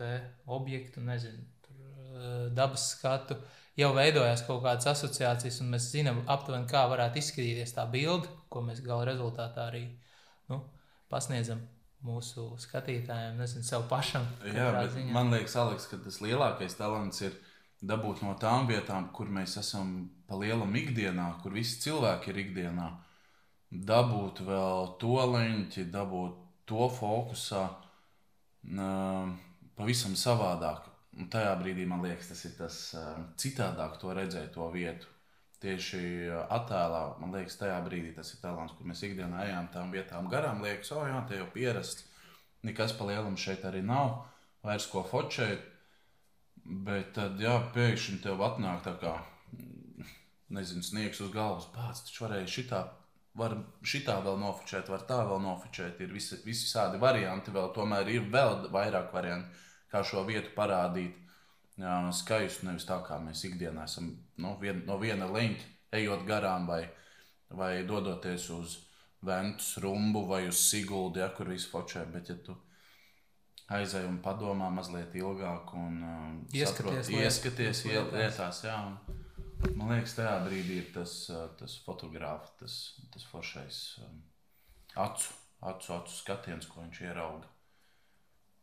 objektu, 0.57 1.03
nezinu, 1.05 1.45
dabas 2.57 2.87
skatu, 2.95 3.37
jau 3.77 3.91
veidojās 3.97 4.47
kaut 4.47 4.63
kādas 4.65 4.89
asociācijas, 4.95 5.61
un 5.61 5.75
mēs 5.75 5.91
zinām 5.93 6.23
aptuveni, 6.33 6.69
kā 6.71 6.87
varētu 6.89 7.21
izskatīties 7.21 7.77
tā 7.77 7.85
bilde, 7.93 8.33
ko 8.49 8.65
mēs 8.65 8.81
gala 8.85 9.05
rezultātā 9.09 9.69
arī 9.69 9.85
nu, 10.49 10.63
pasniedzam 11.13 11.61
mūsu 12.07 12.47
skatītājiem, 12.61 13.39
nezinu, 13.41 13.65
sev 13.67 13.85
pašam. 13.91 14.25
Jā, 14.47 14.71
bet 14.77 14.95
ziņā. 14.95 15.13
man 15.15 15.33
liekas, 15.35 15.57
Aleks, 15.61 15.89
ka 15.91 16.01
tas 16.05 16.21
lielākais 16.25 16.77
talants 16.79 17.21
ir 17.25 17.37
dabūt 17.81 18.25
no 18.25 18.35
tām 18.41 18.69
vietām, 18.71 19.11
kur 19.17 19.29
mēs 19.33 19.59
esam 19.61 20.09
pa 20.29 20.39
lielam 20.41 20.75
ikdienā, 20.77 21.29
kur 21.43 21.57
visi 21.57 21.81
cilvēki 21.85 22.33
ir 22.33 22.43
ikdienā. 22.47 22.89
Dabūt 23.71 24.43
vēl 24.47 24.95
to 25.01 25.21
leņķi, 25.35 25.87
dabūt 25.93 26.41
to 26.71 26.89
fokusā, 26.97 27.63
pavisam 29.79 30.17
savādāk. 30.19 30.89
Un 31.21 31.27
tajā 31.31 31.53
brīdī 31.59 31.87
man 31.91 32.03
liekas, 32.05 32.31
tas 32.31 32.45
ir 32.47 32.53
tas 32.59 32.77
citādāk, 33.41 33.97
to 34.01 34.13
redzēt, 34.15 34.53
to 34.55 34.69
vietu 34.75 35.09
tieši 35.61 36.03
attēlā, 36.49 37.03
man 37.21 37.35
liekas, 37.37 37.59
tajā 37.61 37.79
brīdī 37.85 38.15
tas 38.17 38.33
ir 38.35 38.41
talants, 38.43 38.75
kur 38.77 38.89
mēs 38.89 39.03
ikdienā 39.07 39.45
ejam 39.49 39.69
tām 39.75 39.93
vietām 39.93 40.31
garām. 40.33 40.63
Liekas, 40.65 40.93
oh, 40.97 41.05
jā, 41.09 41.21
te 41.29 41.41
jau 41.41 41.49
pierasts. 41.53 42.07
Nekas 42.67 42.93
pa 42.97 43.07
lielam 43.09 43.39
šeit 43.41 43.65
arī 43.65 43.81
nav, 43.85 44.23
vairs 44.65 44.89
ko 44.91 45.05
focēt. 45.09 45.63
Bet 46.65 47.15
tad, 47.17 47.41
jā, 47.41 47.55
pēkšņi 47.75 48.21
tev 48.25 48.43
atnāk 48.45 48.83
tā 48.85 48.95
kā, 49.01 49.15
nezinu, 50.53 50.85
sniegs 50.85 51.23
uz 51.25 51.33
galvas. 51.35 51.69
Pats 51.75 52.05
taču 52.07 52.27
varēja 52.27 52.51
šitā, 52.53 52.83
var 53.41 53.57
šitā 53.87 54.19
vēl 54.25 54.37
nofočēt, 54.43 54.91
var 54.93 55.07
tā 55.09 55.23
vēl 55.29 55.41
nofočēt. 55.45 56.03
Ir 56.05 56.13
visi, 56.13 56.41
visi 56.45 56.69
tādi 56.73 57.01
varianti, 57.01 57.53
vēl 57.55 57.73
tomēr 57.77 58.13
ir 58.13 58.29
vēl 58.33 58.69
vairāk 58.73 59.13
variantu, 59.17 59.65
kā 59.91 60.05
šo 60.07 60.25
vietu 60.29 60.53
parādīt 60.57 61.17
jā, 61.81 61.95
skaistu, 62.15 62.69
nevis 62.69 62.87
tā 62.89 63.01
kā 63.07 63.19
mēs 63.23 63.43
ikdienā 63.49 63.87
esam 63.89 64.13
nu, 64.41 64.55
vien, 64.61 64.83
no 64.89 64.99
viena 65.01 65.29
leņķa 65.31 65.99
ejot 66.01 66.25
garām 66.29 66.67
vai, 66.71 66.83
vai 67.51 67.73
dodoties 67.87 68.49
uz 68.55 68.79
Ventus 69.27 69.75
rumbu 69.83 70.25
vai 70.29 70.47
uz 70.49 70.61
Siguldu, 70.71 71.21
ja, 71.21 71.29
kur 71.37 71.51
viss 71.53 71.69
fočē. 71.69 72.07
Bet, 72.13 72.31
ja 72.33 72.39
tu 72.41 72.57
aizej 73.71 74.07
un 74.09 74.19
padomā 74.25 74.71
mazliet 74.75 75.15
ilgāk 75.19 75.75
un 75.79 76.01
um, 76.03 76.39
ieskaties, 76.51 77.07
saprot, 77.07 77.21
ieskaties 77.21 77.85
lietās, 77.87 78.17
lietās 78.17 78.63
jā, 78.67 78.77
un, 78.89 79.77
man 79.79 79.95
liekas, 79.95 80.17
tajā 80.19 80.35
brīdī 80.47 80.81
ir 80.83 80.91
tas, 80.95 81.15
uh, 81.31 81.47
tas 81.61 81.77
fotogrāfs, 81.85 82.57
tas, 82.63 82.79
tas 83.15 83.29
foršais 83.31 83.81
um, 84.07 84.19
acu, 85.07 85.31
acu, 85.61 85.93
acu 86.01 86.17
skatiens, 86.17 86.67
ko 86.71 86.83
viņš 86.83 87.03
ierauga. 87.07 87.51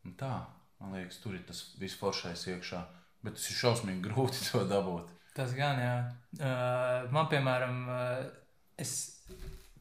Un 0.08 0.16
tā, 0.20 0.34
man 0.82 0.98
liekas, 0.98 1.22
tur 1.24 1.38
ir 1.38 1.46
tas 1.48 1.64
visforšais 1.80 2.48
iekšā. 2.54 2.84
Bet 3.24 3.38
tas 3.40 3.48
ir 3.52 3.62
šausmīgi 3.62 4.04
grūti 4.10 4.44
to 4.50 4.64
dabūt. 4.70 5.14
Tas 5.38 5.54
gan, 5.54 5.78
jā. 5.82 5.96
Uh, 6.38 7.08
man, 7.14 7.28
piemēram, 7.30 7.82
uh, 7.86 8.22
es, 8.82 8.94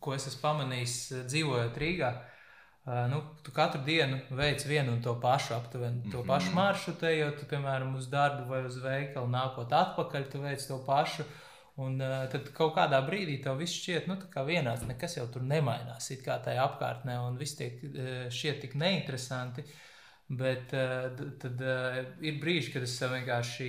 ko 0.02 0.12
es 0.16 0.26
esmu 0.28 0.42
pamanījis, 0.42 0.96
uh, 1.14 1.22
dzīvojot 1.30 1.78
Rīgā, 1.80 2.10
uh, 2.18 3.06
nu, 3.12 3.22
tu 3.44 3.54
katru 3.56 3.80
dienu 3.86 4.18
veic 4.36 4.66
vienu 4.68 4.92
un 4.98 5.00
to 5.04 5.14
pašu, 5.22 5.54
aptuveni 5.56 6.10
to 6.10 6.18
mm 6.18 6.22
-hmm. 6.22 6.28
pašu 6.28 6.52
maršrutu, 6.58 7.08
ejot, 7.08 7.46
piemēram, 7.50 7.96
uz 7.96 8.10
darbu 8.12 8.44
vai 8.50 8.62
uz 8.68 8.76
veikalu, 8.82 9.32
nākot 9.32 9.72
atpakaļ, 9.72 10.30
tu 10.32 10.42
veic 10.44 10.68
to 10.68 10.78
pašu. 10.86 11.24
Un 11.76 12.00
uh, 12.00 12.28
tad 12.32 12.52
kaut 12.56 12.72
kādā 12.76 13.02
brīdī 13.08 13.42
tev 13.44 13.58
viss 13.60 13.80
šķiet, 13.80 14.06
nu, 14.08 14.14
tā 14.16 14.28
kā 14.32 14.44
vienāds, 14.44 14.86
nekas 14.88 15.16
jau 15.16 15.26
tur 15.32 15.42
nemainās. 15.42 16.10
It 16.10 16.22
kā 16.24 16.38
tajā 16.44 16.62
apkārtnē, 16.64 17.18
un 17.28 17.36
viss 17.36 17.56
tiek 17.56 17.82
uh, 17.84 18.30
šķiet 18.32 18.60
tik 18.60 18.74
neinteresanti. 18.74 19.64
Bet 20.28 20.72
uh, 20.72 21.12
tad 21.38 21.60
uh, 21.60 21.98
ir 22.20 22.40
brīži, 22.40 22.72
kad 22.72 22.82
es 22.82 23.02
vienkārši 23.02 23.68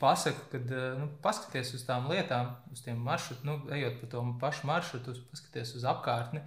pasaku, 0.00 0.46
ka 0.52 0.60
uh, 0.62 0.86
nu, 1.00 1.10
paskaties 1.24 1.74
uz 1.78 1.84
tām 1.88 2.08
lietām, 2.12 2.54
uz 2.72 2.84
tiem 2.84 2.98
maršrutiem, 3.06 3.48
nu, 3.48 3.58
ejot 3.76 4.00
pa 4.02 4.10
to 4.12 4.24
pašu 4.40 4.68
maršrutu, 4.70 5.16
paskaties 5.32 5.76
uz 5.78 5.86
apkārtni 5.88 6.44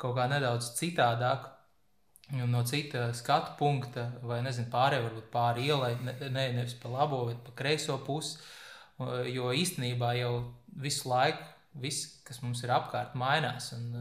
kaut 0.00 0.16
kā 0.18 0.28
nedaudz 0.30 0.72
citādāk. 0.78 1.50
No 2.48 2.62
cita 2.64 3.10
skatu 3.12 3.52
punkta, 3.58 4.06
vai 4.24 4.38
nezinu, 4.42 4.70
pārējai 4.72 5.04
varbūt 5.04 5.26
pāri 5.32 5.66
ielai, 5.68 5.90
ne, 6.00 6.14
ne, 6.32 6.44
nevis 6.56 6.72
pa 6.80 6.88
labo, 6.88 7.26
bet 7.28 7.42
pa 7.44 7.52
kreiso 7.58 7.98
pusi. 8.06 8.38
Jo 9.28 9.50
īstenībā 9.52 10.14
jau 10.16 10.30
visu 10.80 11.10
laiku 11.10 11.44
viss, 11.82 12.22
kas 12.24 12.40
mums 12.42 12.62
ir 12.64 12.72
apkārt, 12.72 13.16
mainās. 13.18 13.72
Un 13.76 13.92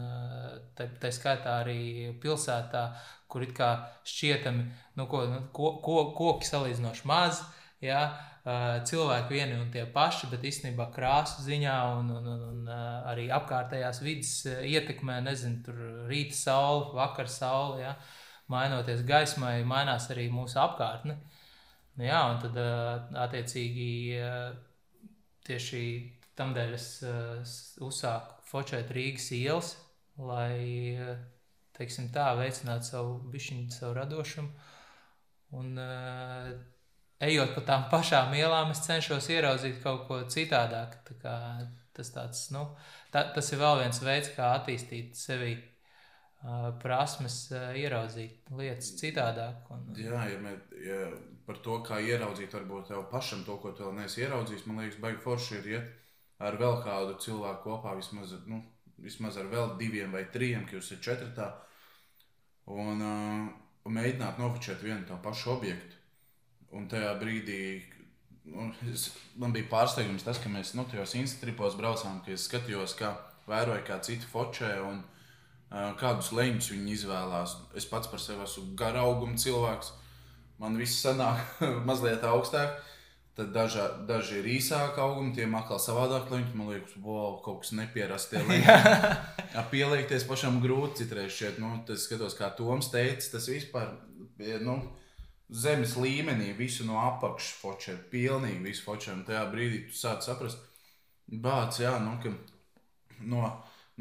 tā, 0.77 0.87
tā 1.01 1.11
skaitā 1.13 1.57
arī 1.63 2.13
pilsētā, 2.23 2.85
kur 3.27 3.43
it 3.43 3.51
kā 3.57 3.69
šķietami 4.07 4.65
nu, 4.99 5.07
ko, 5.09 5.25
nu, 5.27 5.41
ko, 5.55 5.75
ko, 5.83 5.97
koki 6.15 6.47
salīdzinoši 6.47 7.09
maz. 7.09 7.41
Ja, 7.83 8.05
cilvēki 8.43 9.37
vieni 9.37 9.55
un 9.55 9.69
tie 9.71 9.85
paši, 9.87 10.27
bet 10.31 10.43
īstenībā 10.43 10.89
krāsu 10.91 11.45
ziņā 11.45 11.75
un, 11.99 12.09
un, 12.11 12.25
un, 12.27 12.41
un 12.49 12.71
arī 13.07 13.29
apkārtējās 13.31 14.01
vidas 14.03 14.33
ietekmē, 14.67 15.21
nezinu, 15.23 15.61
tur 15.63 15.79
rīta 16.09 16.35
saule, 16.35 16.89
vakar 16.97 17.31
saule, 17.31 17.79
ja, 17.85 17.93
mainoties 18.51 19.05
gaismai, 19.07 19.61
mainās 19.67 20.09
arī 20.11 20.27
mūsu 20.31 20.59
apkārtne. 20.59 21.15
Nu, 21.95 22.03
jā, 22.03 22.19
un 22.33 22.41
tad 22.43 22.59
attiecīgi 23.27 23.87
tieši 25.47 25.85
tam 26.35 26.51
dēļ 26.57 26.75
es 26.75 26.89
uzsāku 27.83 28.43
focēt 28.49 28.91
Rīgas 28.91 29.29
ielas, 29.37 29.73
lai 30.19 30.97
teiksim, 31.77 32.11
tā, 32.13 32.33
veicināt 32.37 32.85
savu 32.85 33.21
bišķiņu, 33.31 33.71
savu 33.71 33.95
radošumu. 33.97 34.69
Un, 35.53 35.77
uh, 35.77 36.49
ejot 37.27 37.53
pa 37.55 37.63
tām 37.67 37.85
pašām 37.91 38.33
ielām, 38.37 38.71
es 38.73 38.83
cenšos 38.85 39.29
ieraudzīt 39.33 39.81
kaut 39.83 40.07
ko 40.09 40.21
citādāk. 40.29 40.99
Tā 41.07 41.17
kā, 41.21 41.35
tas, 41.95 42.11
tāds, 42.15 42.47
nu, 42.55 42.65
tā, 43.13 43.27
tas 43.35 43.51
ir 43.53 43.61
vēl 43.61 43.83
viens 43.83 44.01
veids, 44.03 44.33
kā 44.37 44.55
attīstīt 44.59 45.17
sevi. 45.19 45.55
Prasmes 46.83 47.37
ieraudzīt 47.79 48.49
lietas 48.51 48.89
citādāk. 48.99 49.69
Un, 49.71 49.85
Jā, 49.95 50.25
ja, 50.27 50.39
mē, 50.43 50.57
ja 50.83 51.05
par 51.47 51.61
to, 51.63 51.77
kā 51.87 52.01
ieraudzīt, 52.03 52.51
varbūt 52.51 52.89
tev 52.91 53.05
pašam 53.11 53.45
to, 53.47 53.55
ko 53.63 53.71
tu 53.71 53.85
vēl 53.85 54.01
neesi 54.01 54.25
ieraudzījis, 54.25 54.65
man 54.67 54.83
liekas, 54.83 54.99
baigi 54.99 55.23
forši 55.23 55.59
ir 55.61 55.69
iet 55.71 56.43
ar 56.43 56.57
vēl 56.59 56.81
kādu 56.83 57.15
cilvēku 57.23 57.63
kopā, 57.63 57.95
vismaz 57.95 58.35
nu, 58.49 58.59
vismaz 59.03 59.37
ar 59.39 59.49
vēl 59.51 59.75
diviem 59.79 60.11
vai 60.11 60.25
trim, 60.33 60.65
ka 60.67 60.77
jūs 60.77 60.91
esat 60.91 61.03
četrtā, 61.07 61.49
un, 62.71 62.99
uh, 62.99 63.51
un 63.87 63.97
mēģināt 63.97 64.39
nofočēt 64.41 64.83
vienu 64.83 65.07
to 65.07 65.19
pašu 65.23 65.53
objektu. 65.57 66.02
Un 66.73 66.87
tajā 66.89 67.11
brīdī 67.21 67.63
nu, 68.49 68.69
es, 68.91 69.09
man 69.39 69.53
bija 69.55 69.69
pārsteigums 69.71 70.25
tas, 70.25 70.39
ka 70.41 70.51
mēs 70.51 70.73
nu, 70.77 70.85
tajos 70.89 71.15
instripos 71.19 71.77
braucām, 71.79 72.21
ka 72.25 72.33
es 72.35 72.47
skatījos, 72.49 72.95
kā 72.99 73.13
vēroju, 73.49 73.83
kā 73.87 73.99
citi 74.05 74.29
fočē 74.29 74.75
un 74.83 75.01
uh, 75.03 75.91
kādus 75.99 76.31
leņķus 76.35 76.71
viņi 76.75 76.97
izvēlās. 76.97 77.57
Es 77.77 77.87
pats 77.89 78.09
par 78.11 78.23
sevi 78.23 78.45
esmu 78.45 78.73
garauguma 78.79 79.39
cilvēks. 79.39 79.93
Man 80.61 80.79
viss 80.79 81.03
sanāk 81.03 81.61
mazliet 81.87 82.25
augstāk. 82.27 82.81
Tad 83.33 83.47
daža, 83.49 83.87
daži 84.05 84.35
ir 84.43 84.47
īsāki 84.59 85.01
augumi, 85.01 85.31
tiem 85.33 85.55
atkal 85.57 85.79
savādāk 85.81 86.27
leņķi. 86.29 86.51
Man 86.53 86.67
liekas, 86.69 86.93
wow, 87.01 87.39
kaut 87.41 87.63
kas 87.63 87.71
neparasts. 87.73 88.35
Jā, 89.55 89.63
pieliekties 89.71 90.27
pašam 90.29 90.59
grūti 90.61 91.01
citreiz 91.01 91.33
šeit. 91.33 91.57
Nu, 91.61 91.71
tas 91.87 92.05
skatos, 92.05 92.37
kā 92.37 92.51
Toms 92.53 92.91
teica, 92.93 93.31
tas 93.33 93.49
vispār 93.49 93.95
nu, 94.61 94.77
zemes 95.53 95.95
līmenī 95.99 96.51
visu 96.57 96.85
no 96.87 96.97
apakšas 97.01 97.59
fočē, 97.61 97.97
pilnīgi 98.11 98.63
visu 98.65 98.85
fočē. 98.87 99.13
Un 99.13 99.25
tajā 99.27 99.43
brīdī 99.51 99.83
tu 99.89 99.97
sāc 99.97 100.25
saprast, 100.25 100.61
bāc, 101.27 101.77
jā, 101.81 101.93
nu, 102.01 102.15
ka 102.23 102.33
no, 103.29 103.49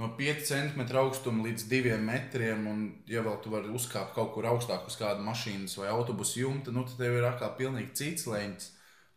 no 0.00 0.10
5 0.18 0.46
cm 0.48 0.84
augstuma 1.02 1.44
līdz 1.48 1.66
2 1.70 1.98
metriem, 2.02 2.66
un 2.68 2.84
ja 3.10 3.24
vēl 3.24 3.40
tu 3.44 3.52
vari 3.52 3.72
uzkāpt 3.72 4.14
kaut 4.16 4.32
kur 4.36 4.48
augstāk 4.48 4.88
uz 4.88 4.96
kādu 5.00 5.24
mašīnas 5.26 5.76
vai 5.80 5.90
autobusu 5.92 6.40
jumta, 6.44 6.74
nu, 6.74 6.86
tad 6.88 7.02
tev 7.02 7.18
ir 7.20 7.28
atkal 7.28 7.52
pilnīgi 7.58 7.92
cits 8.00 8.28
leņķis 8.32 8.70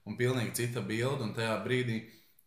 un 0.06 0.18
pilnīgi 0.20 0.54
cita 0.62 0.84
bilde. 0.86 1.25
Un 1.25 1.34
tajā 1.38 1.56
brīdī 1.65 2.01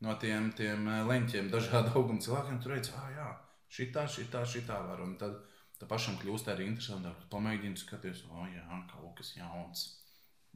no 0.05 0.15
tiem, 0.21 0.53
tiem 0.57 0.87
eh, 0.89 1.05
leņķiem, 1.09 1.53
dažādu 1.53 1.95
augumu 1.99 2.23
cilvēkiem, 2.25 2.61
tur 2.63 2.77
redz, 2.77 2.93
ah, 2.99 3.09
jā, 3.15 3.29
šitā, 3.73 4.07
šitā, 4.11 4.45
šitā 4.47 4.79
var. 4.87 5.03
Un 5.05 5.17
tad 5.21 5.41
tā 5.79 5.89
pašam 5.91 6.19
kļūst 6.21 6.51
arī 6.53 6.69
interesantāk. 6.71 7.27
Pamēģini 7.33 7.81
skatīties, 7.81 8.25
oh, 8.33 8.47
jā, 8.51 8.65
kaut 8.93 9.13
kas 9.19 9.35
jauns. 9.37 9.85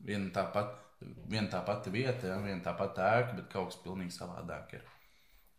Viena 0.03 0.33
tā, 0.35 0.47
pat, 0.55 0.75
viena 1.31 1.49
tā 1.53 1.61
pati 1.67 1.93
vieta, 1.95 2.33
ja, 2.33 2.39
viena 2.43 2.63
tā 2.65 2.75
pati 2.79 3.05
ēka, 3.05 3.37
bet 3.39 3.51
kaut 3.53 3.71
kas 3.71 3.83
pilnīgi 3.85 4.17
savādāk 4.17 4.79
ir. 4.79 4.89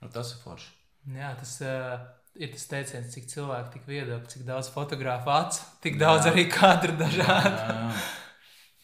Nu, 0.04 0.10
tas 0.12 0.34
ir 0.34 0.42
forši. 0.44 0.74
Jā, 1.14 1.32
tas 1.40 1.54
uh, 1.64 1.96
ir 2.40 2.52
tas 2.52 2.66
teiciens, 2.72 3.12
cik 3.14 3.30
cilvēki 3.32 3.78
tik 3.78 3.88
viedokļi, 3.88 4.32
cik 4.34 4.44
daudz 4.48 4.72
fotografu 4.74 5.32
acu, 5.32 5.64
tik 5.84 6.00
daudz 6.02 6.28
jā. 6.28 6.34
arī 6.34 6.46
kadru 6.52 6.98
dažādu. 7.00 7.54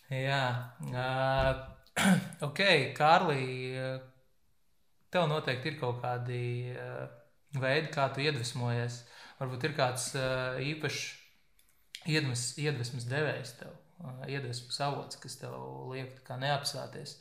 Jā, 0.09 0.23
jā. 0.23 0.43
Jā, 0.89 1.03
uh, 1.03 1.59
ok, 2.47 2.61
Kārlī, 2.97 3.43
tev 5.13 5.27
noteikti 5.29 5.73
ir 5.73 5.79
kaut 5.81 5.99
kādi 6.03 6.41
uh, 6.73 7.07
veidi, 7.57 7.89
kā 7.93 8.07
tu 8.13 8.23
iedvesmojies. 8.23 9.03
Varbūt 9.39 9.67
ir 9.69 9.75
kāds 9.77 10.09
uh, 10.19 10.59
īpašs 10.59 11.03
iedvesmas, 12.09 12.47
iedvesmas 12.59 13.05
devējs 13.09 13.53
tev, 13.59 13.75
uh, 14.03 14.23
iedvesmas 14.27 14.79
avots, 14.83 15.19
kas 15.21 15.39
tev 15.41 15.55
liek 15.93 16.33
neapsāties. 16.43 17.19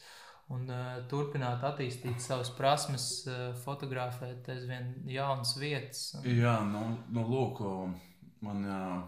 Un 0.55 0.65
uh, 0.73 0.97
turpināt 1.11 1.63
attīstīt 1.69 2.23
savas 2.25 2.51
prasmes, 2.57 3.07
uh, 3.29 3.53
fotografēt 3.65 4.49
aizvien 4.55 4.95
jaunas 5.13 5.55
vietas. 5.61 6.09
Un... 6.19 6.27
Jā, 6.27 6.59
nu, 6.67 6.89
nu 7.13 7.29
lūk, 7.29 7.63
man. 8.47 8.67
Uh 8.67 9.07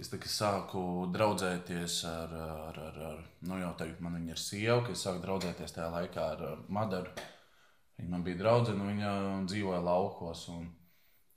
Es 0.00 0.08
sāku 0.08 1.04
draudzēties 1.12 1.98
ar, 2.08 2.30
ar, 2.32 2.76
ar, 2.80 2.94
ar 3.10 3.18
nu 3.44 3.58
jau 3.60 3.72
tagad 3.76 3.98
man 4.00 4.14
viņa 4.16 4.32
ir 4.32 4.40
sieva, 4.40 4.78
ka 4.86 4.94
es 4.94 5.02
sāku 5.04 5.20
draudzēties 5.20 5.74
tajā 5.76 5.90
laikā 5.92 6.28
ar 6.32 6.62
Madaru. 6.72 7.12
Viņa 7.98 8.08
man 8.08 8.24
bija 8.24 8.38
draudzene, 8.40 8.86
viņa 8.88 9.10
dzīvoja 9.50 9.82
laukos. 9.84 10.46
Un, 10.54 10.70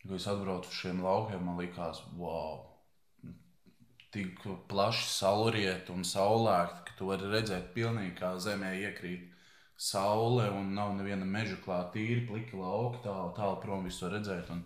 kad 0.06 0.16
es 0.20 0.28
atbraucu 0.32 0.72
uz 0.72 0.80
šiem 0.80 1.04
laukiem, 1.04 1.44
man 1.46 1.60
likās, 1.60 2.02
wow, 2.20 2.62
tik 4.14 4.46
plaši 4.70 5.08
saulriet 5.12 5.90
un 5.92 6.06
saulēkti, 6.08 6.84
ka 6.88 6.98
tu 7.00 7.10
vari 7.10 7.32
redzēt 7.32 7.74
pilnīgi 7.76 8.16
kā 8.20 8.36
zemē 8.40 8.76
iekrīt 8.86 9.32
saule 9.76 10.48
un 10.56 10.72
nav 10.78 10.94
neviena 10.96 11.26
meža 11.28 11.58
klāta, 11.66 11.98
tīri 11.98 12.24
pliki 12.30 12.56
lauki, 12.56 13.02
tālu, 13.04 13.34
tālu 13.36 13.60
prom 13.64 13.84
visu 13.84 14.08
redzēt. 14.12 14.52
Un, 14.56 14.64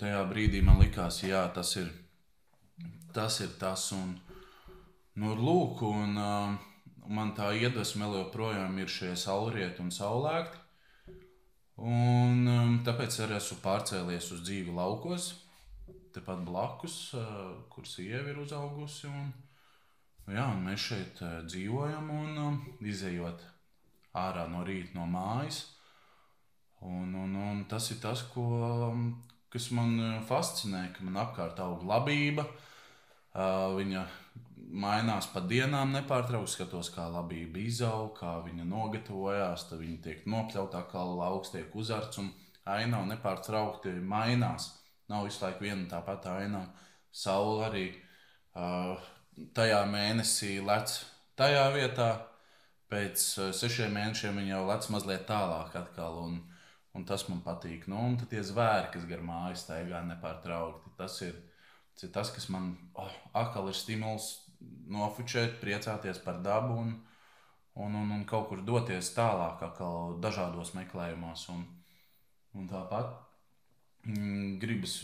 tajā 0.00 0.24
brīdī 0.30 0.64
man 0.66 0.80
likās, 0.82 1.22
jā, 1.22 1.44
tas 1.54 1.76
ir 1.78 1.92
tas 3.12 3.40
ir 3.40 3.54
tas. 3.58 3.90
Un, 3.92 4.14
nu, 5.20 5.34
lūk, 5.34 5.82
un, 5.86 6.16
uh, 6.18 7.06
man 7.10 7.34
tā 7.36 7.52
iedvesma 7.58 8.10
joprojām 8.14 8.78
ir 8.78 8.90
šie 8.90 9.14
saulrieti 9.18 9.82
un 9.84 9.94
saulēkti. 9.94 10.66
Un, 11.80 12.44
um, 12.44 12.74
tāpēc 12.84 13.22
arī 13.24 13.38
esmu 13.38 13.56
pārcēlies 13.64 14.26
uz 14.34 14.42
dzīvi 14.44 14.74
laukos, 14.76 15.30
tepat 16.14 16.42
blakus, 16.44 16.96
uh, 17.16 17.54
kur 17.72 17.88
sieva 17.88 18.28
ir 18.28 18.40
uzaugusi. 18.42 19.08
Un, 19.08 19.30
jā, 20.28 20.44
un 20.52 20.64
mēs 20.66 20.90
šeit 20.90 21.22
uh, 21.24 21.40
dzīvojam 21.48 22.10
un 22.12 22.40
um, 22.44 22.58
izējot 22.84 23.46
ārā 24.20 24.44
no 24.52 24.64
rīta 24.66 24.98
no 24.98 25.06
mājas. 25.08 25.64
Un, 26.84 27.14
un, 27.16 27.36
un 27.36 27.64
tas 27.68 27.90
ir 27.92 28.00
tas, 28.02 28.26
ko, 28.34 28.44
um, 28.90 29.06
kas 29.52 29.70
man 29.76 29.96
uh, 30.00 30.18
fascinē, 30.28 30.90
ka 30.92 31.06
man 31.06 31.22
apkārt 31.24 31.64
aug 31.64 31.86
labība, 31.88 32.48
Uh, 33.30 33.76
viņa 33.76 34.00
mainās 34.70 35.26
pa 35.32 35.42
dienām, 35.44 35.92
nepārtraukti 35.96 36.54
skatos, 36.54 36.90
kā 36.94 37.06
labība 37.10 37.60
izaug, 37.62 38.12
kā 38.18 38.38
viņa 38.44 38.66
nogatavojās. 38.68 39.66
Tad 39.70 39.82
viņa 39.82 39.98
tiek 40.04 40.26
nopļautā, 40.30 40.84
kā 40.90 41.02
lauks 41.04 41.52
tiek 41.54 41.74
uzarts 41.76 42.20
un 42.22 42.30
aina 42.68 43.02
nepārtraukti 43.08 43.96
mainās. 44.00 44.70
Nav 45.10 45.26
visu 45.26 45.44
laiku 45.44 45.66
viena 45.66 45.88
tā 45.90 46.02
pati 46.06 46.30
aina. 46.30 46.64
Saula 47.10 47.66
arī 47.70 47.88
uh, 47.90 49.00
tajā 49.56 49.80
mēnesī 49.90 50.58
lec 50.62 51.00
tajā 51.40 51.66
vietā. 51.74 52.10
Pēc 52.90 53.26
uh, 53.38 53.50
sešiem 53.54 53.92
mēnešiem 53.94 54.38
viņa 54.38 54.54
jau 54.54 54.64
lec 54.70 54.88
mazliet 54.94 55.26
tālāk 55.26 55.74
atkal. 55.82 56.22
Un, 56.26 56.40
un 56.94 57.06
tas 57.06 57.26
man 57.28 57.42
patīk. 57.42 57.88
Nu, 57.90 58.02
un 58.06 58.18
tie 58.22 58.42
zvēri, 58.46 58.92
kas 58.94 59.06
gar 59.10 59.22
mājas 59.26 59.66
staigā 59.66 60.02
nepārtraukti. 60.06 60.94
Tas 60.98 61.18
ir 61.26 61.38
Tas 62.00 62.06
ir 62.08 62.12
tas, 62.14 62.30
kas 62.32 62.46
man 62.48 62.70
oh, 62.96 63.10
atkal 63.36 63.66
ir 63.68 63.76
stimuls 63.76 64.30
nofučēt, 64.90 65.58
priecāties 65.62 66.20
par 66.24 66.40
dabu 66.44 66.76
un, 66.82 66.94
un, 67.78 67.94
un, 67.94 68.14
un 68.16 68.24
kaut 68.28 68.48
kur 68.50 68.62
doties 68.66 69.12
tālāk, 69.16 69.62
atkal 69.64 70.16
dažādos 70.22 70.74
meklējumos. 70.76 71.46
Un, 71.54 71.64
un 72.58 72.70
tāpat 72.70 73.12
mm, 74.08 74.58
gribas 74.62 75.00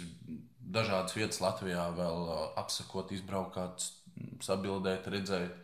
dažādas 0.60 1.14
vietas 1.16 1.40
Latvijā 1.44 1.86
vēl 1.96 2.24
uh, 2.26 2.40
apsakot, 2.62 3.14
izbraukt, 3.14 3.86
sabildēt, 4.42 5.06
redzēt, 5.12 5.54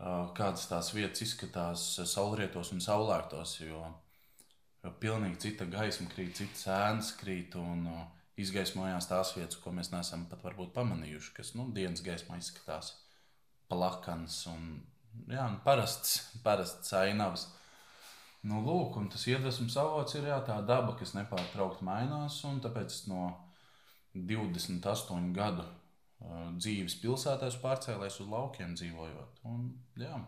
uh, 0.00 0.26
kādas 0.36 0.66
tās 0.70 0.90
vietas 0.96 1.22
izskatās 1.28 1.86
saulrietos 2.10 2.74
un 2.74 2.82
saulēktos. 2.82 3.60
Jo, 3.62 3.86
jo 4.82 4.94
pilnīgi 5.00 5.48
cita 5.48 5.70
gaisma 5.70 6.10
krīt, 6.10 6.36
citas 6.42 6.68
ēnas 6.74 7.14
krīt. 7.20 7.56
Un, 7.60 7.88
uh, 7.94 8.04
izgaismojās 8.36 9.06
tās 9.08 9.30
vietas, 9.32 9.56
ko 9.56 9.70
mēs 9.72 9.88
neesam 9.94 10.26
pat 10.28 10.42
varbūt 10.44 10.74
pamanījuši, 10.74 11.30
kas 11.38 11.54
nu, 11.56 11.70
dienas 11.72 12.02
gaismā 12.04 12.36
izskatās 12.36 12.90
plakans 13.70 14.42
un 14.52 14.76
jā, 15.30 15.46
nu, 15.50 15.60
parasts, 15.64 16.18
parasts 16.44 16.92
ainavas. 16.96 17.48
Nu, 18.46 18.60
lūk, 18.62 18.98
un 19.00 19.08
tas 19.10 19.24
iedvesmas 19.26 19.74
avots 19.80 20.14
ir 20.18 20.28
jā, 20.28 20.36
tā 20.46 20.60
daba, 20.66 20.94
kas 20.98 21.16
nepārtraukti 21.16 21.86
mainās, 21.86 22.38
un 22.46 22.60
tāpēc 22.62 23.00
no 23.10 23.32
28 24.14 25.32
gadu 25.36 25.64
uh, 25.66 26.52
dzīves 26.54 26.98
pilsētā 27.02 27.50
pārcēlēs 27.62 28.20
uz 28.22 28.30
laukiem 28.30 28.76
dzīvojot. 28.78 29.42
Un, 29.50 29.70
jā, 29.98 30.20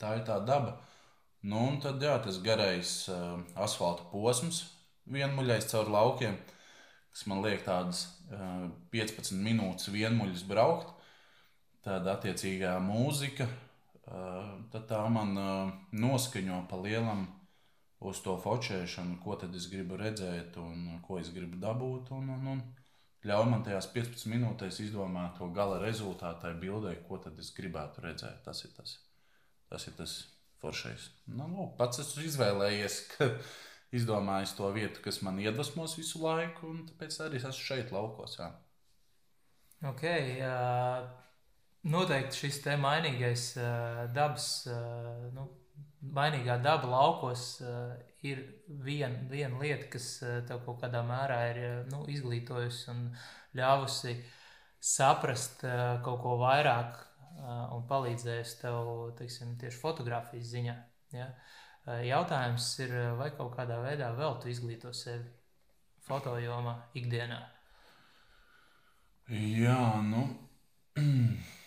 tā 0.00 0.14
ir 0.20 0.26
tā 0.28 0.38
daba. 0.46 0.78
Nu, 1.44 1.66
un 1.72 1.80
tad 1.82 2.02
jā, 2.02 2.14
tas 2.24 2.38
garais 2.44 2.94
uh, 3.12 3.40
asfalta 3.60 4.06
posms, 4.12 4.62
vienmuļais 5.10 5.66
caur 5.72 5.90
laukiem, 5.92 6.38
kas 7.12 7.26
man 7.28 7.42
liek 7.44 7.66
tādas 7.66 8.06
uh, 8.30 8.70
15 8.94 9.34
minūtes 9.42 9.90
vienmuļas 9.92 10.46
braukt, 10.48 10.93
tad 11.84 12.08
attiecīgā 12.08 12.74
mūzika, 12.82 13.46
uh, 13.46 14.54
tad 14.72 14.86
tā 14.90 15.00
man 15.12 15.34
uh, 15.38 15.72
noskaņo 15.92 16.64
pa 16.70 16.80
lielam 16.80 17.26
uz 18.04 18.20
to 18.24 18.36
focēšanu, 18.40 19.18
ko 19.24 19.36
tad 19.40 19.54
es 19.56 19.68
gribu 19.72 19.98
redzēt 20.00 20.58
un 20.60 20.98
ko 21.04 21.18
es 21.20 21.30
gribu 21.34 21.60
dabūt. 21.60 22.12
Un, 22.16 22.30
un, 22.36 22.48
un 22.54 22.62
ļauj 23.28 23.48
man 23.50 23.64
tajās 23.66 23.88
15 23.94 24.28
minūtēs 24.32 24.82
izdomāt 24.84 25.38
to 25.38 25.48
gala 25.56 25.80
rezultātu, 25.82 26.44
tai 26.44 26.54
bildē, 26.60 26.96
ko 27.08 27.20
tad 27.24 27.38
es 27.40 27.52
gribētu 27.56 28.04
redzēt. 28.04 28.42
Tas 28.44 28.64
ir 28.66 28.74
tas, 28.76 28.98
tas, 29.72 29.88
ir 29.88 29.96
tas 30.00 30.18
foršais. 30.60 31.08
Nu, 31.26 31.48
nu, 31.48 31.70
pats 31.78 32.02
esmu 32.04 32.26
izvēlējies, 32.28 33.00
ka 33.14 33.30
izdomājis 33.94 34.56
to 34.58 34.68
vietu, 34.74 35.04
kas 35.04 35.22
man 35.24 35.40
iedvesmos 35.40 35.96
visu 36.00 36.20
laiku, 36.24 36.68
un 36.74 36.84
tāpēc 36.90 37.20
arī 37.24 37.40
esmu 37.40 37.56
šeit, 37.60 37.92
laukos. 37.94 38.38
Jā. 38.40 38.52
Ok, 39.84 40.04
uh, 40.40 41.23
noteikti 41.84 42.44
šis 42.44 42.60
te 42.64 42.76
mainīgais 42.80 43.50
dabas, 44.14 44.48
nu, 45.34 45.48
mainīgā 46.14 46.58
daba 46.64 46.88
laukos 46.90 47.46
ir 48.24 48.40
viena 48.84 49.28
vien 49.30 49.58
lieta, 49.60 49.88
kas 49.92 50.08
tev 50.48 50.64
kaut 50.66 50.80
kādā 50.82 51.02
mērā 51.06 51.40
ir 51.52 51.60
nu, 51.92 52.04
izglītojusi 52.12 52.88
un 52.92 53.04
ļāvusi 53.56 54.16
saprast 54.84 55.64
kaut 56.04 56.22
ko 56.24 56.38
vairāk 56.40 56.96
un 57.74 57.84
palīdzējusi 57.88 58.60
tev, 58.60 58.90
teiksim, 59.18 59.56
tieši 59.60 59.80
fotografijas 59.80 60.50
ziņā. 60.52 60.74
Ja? 61.14 61.28
Jautājums 62.04 62.68
ir, 62.80 62.94
vai 63.18 63.30
kaut 63.36 63.52
kādā 63.58 63.80
veidā 63.84 64.12
vēl 64.16 64.38
tu 64.40 64.48
izglīto 64.52 64.92
sevi 64.96 65.26
fotojomā 66.06 66.76
ikdienā? 66.96 67.40
Jā, 69.32 69.80
nu, 70.04 70.24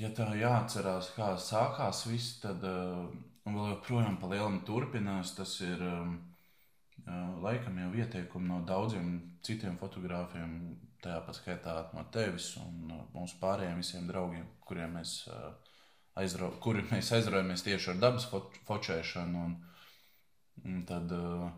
ja 0.00 0.10
tā 0.16 0.30
jāatcerās, 0.38 1.12
kā 1.16 1.34
sākās 1.40 2.04
viss, 2.08 2.38
tad 2.42 2.64
uh, 2.66 3.06
vēl 3.46 3.74
joprojām 3.74 4.18
pa 4.20 4.30
lielam 4.32 4.60
turpinās. 4.66 5.34
Tas 5.36 5.56
ir 5.64 5.82
um, 5.84 6.14
uh, 7.04 7.40
laikam 7.44 7.78
jau 7.82 7.90
ieteikumi 8.02 8.50
no 8.50 8.60
daudziem 8.66 9.12
citiem 9.46 9.76
fotogrāfiem, 9.80 10.56
tajā 11.04 11.20
pat 11.26 11.38
skaitā 11.38 11.76
no 11.96 12.04
tevis 12.12 12.52
un 12.60 12.86
no 12.90 13.02
mūsu 13.14 13.38
pārējiem 13.40 13.80
visiem 13.80 14.08
draugiem, 14.08 14.48
kuriem 14.68 14.98
mēs 14.98 15.14
aizra, 16.20 16.50
kuri 16.60 16.84
mēs 16.90 17.12
aizraujamies 17.16 17.64
tieši 17.64 17.94
ar 17.94 18.00
dabas 18.02 18.26
fo 18.30 18.42
focēšanu. 18.68 19.44
Un, 19.46 19.56
un 20.68 20.84
tad 20.88 21.12
uh, 21.16 21.48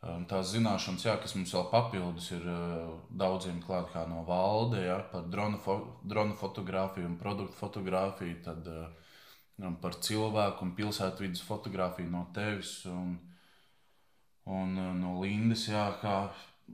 tās 0.00 0.54
zināšanas, 0.54 1.04
jā, 1.04 1.14
kas 1.20 1.34
mums 1.36 1.52
vēl 1.52 1.66
papildus, 1.72 2.30
ir 2.32 2.44
uh, 2.48 2.92
daudziem 3.22 3.60
klāt 3.64 3.90
kā 3.92 4.06
no 4.08 4.22
valde, 4.28 4.80
jā, 4.86 4.96
par 5.12 5.26
drona, 5.28 5.60
fo 5.60 5.76
drona 6.08 6.36
fotografiju 6.40 7.10
un 7.10 7.18
produktu 7.20 7.58
fotografiju, 7.58 8.38
tad 8.46 8.70
uh, 8.72 9.74
par 9.82 9.98
cilvēku 10.00 10.64
un 10.64 10.72
pilsētvidas 10.78 11.44
fotografiju 11.44 12.08
no 12.08 12.24
tevis 12.34 12.78
un, 12.88 13.18
un 14.48 14.72
uh, 14.80 14.94
no 14.96 15.18
Lindas, 15.20 15.66
jā, 15.68 15.84
kā, 16.00 16.16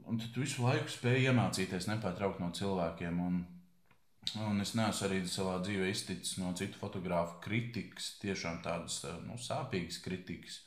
un 0.07 0.23
tu 0.23 0.39
visu 0.39 0.63
laiku 0.63 0.91
spēji 0.95 1.27
iemācīties 1.27 1.91
nepārtraukt 1.91 2.43
no 2.43 2.53
cilvēkiem. 2.55 3.21
Un, 3.27 3.45
Un 4.35 4.59
es 4.59 4.73
neesmu 4.75 5.05
arī 5.07 5.21
savā 5.31 5.53
dzīvē 5.63 5.85
izticis 5.87 6.35
no 6.41 6.49
citu 6.57 6.75
fotografu 6.81 7.37
kritikas, 7.45 8.09
tiešām 8.19 8.57
tādas 8.65 8.97
nu, 9.23 9.37
sāpīgas 9.39 10.01
kritikas. 10.03 10.57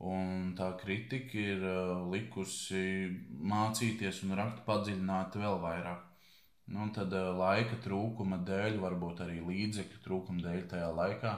Un 0.00 0.54
tā 0.56 0.70
kritika 0.80 1.36
ir 1.36 1.60
uh, 1.60 2.06
likusi 2.08 3.10
mācīties 3.52 4.22
un 4.24 4.32
rakt 4.38 4.62
padziļināt 4.64 5.36
vēl 5.36 5.58
vairāk. 5.60 6.06
Nu, 6.72 6.86
tad 6.96 7.12
uh, 7.12 7.34
laika 7.36 7.76
trūkuma 7.84 8.38
dēļ, 8.48 8.78
varbūt 8.80 9.20
arī 9.26 9.42
līdzekļu 9.44 10.00
trūkuma 10.06 10.46
dēļ 10.46 10.62
tajā 10.70 10.88
laikā 10.96 11.34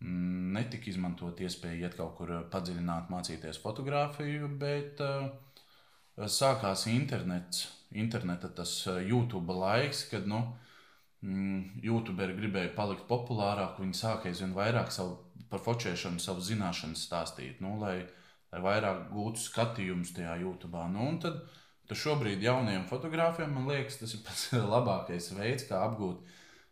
mm, 0.00 0.54
netika 0.56 0.88
izmantot 0.94 1.42
iespēju 1.44 1.84
iet 1.84 1.98
kaut 1.98 2.16
kur 2.16 2.32
padziļināt, 2.52 3.12
mācīties 3.12 3.60
fotografiju, 3.60 4.48
bet 4.60 5.04
uh, 5.04 5.28
sākās 6.30 6.86
internets, 6.88 7.66
interneta 7.92 8.48
tas 8.62 8.72
YouTube 9.04 9.60
laiks, 9.60 10.06
kad 10.08 10.24
nu, 10.30 10.40
mm, 11.20 11.82
YouTuberi 11.84 12.36
gribēja 12.40 12.72
palikt 12.76 13.04
populārāk, 13.10 13.76
viņi 13.82 14.00
sāka 14.00 14.32
aizvien 14.32 14.56
vairāk 14.56 14.92
savu, 14.94 15.18
par 15.50 15.62
focēšanu, 15.64 16.22
savu 16.22 16.44
zināšanas 16.44 17.04
stāstīt, 17.08 17.60
nu, 17.64 17.76
lai, 17.80 17.98
lai 18.52 18.62
vairāk 18.64 19.08
gūtu 19.12 19.42
skatījumus 19.42 20.14
tajā 20.16 20.38
YouTube. 20.42 20.86
Nu, 20.94 21.08
un 21.12 21.20
tad, 21.22 21.42
Tad 21.84 22.00
šobrīd 22.00 22.40
jauniem 22.40 22.86
fotogrāfiem 22.88 23.50
man 23.52 23.66
liekas, 23.68 23.98
tas 24.00 24.14
ir 24.16 24.22
pats 24.24 24.46
labākais 24.74 25.28
veids, 25.36 25.66
kā 25.68 25.82
apgūt 25.84 26.22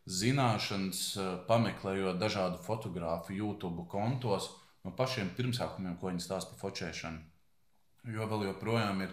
zināšanas, 0.08 1.02
eh, 1.20 1.34
pameklējot 1.48 2.20
dažādu 2.20 2.60
fotografu 2.64 3.36
YouTube 3.36 3.84
kontos 3.92 4.48
no 4.86 4.94
pašiem 4.96 5.34
pirmsākumiem, 5.36 5.98
ko 6.00 6.08
viņi 6.08 6.24
stāsta 6.24 6.54
par 6.54 6.62
focēšanu. 6.64 7.20
Jo 8.12 8.26
vēl 8.30 8.48
joprojām 8.48 9.04
ir 9.04 9.12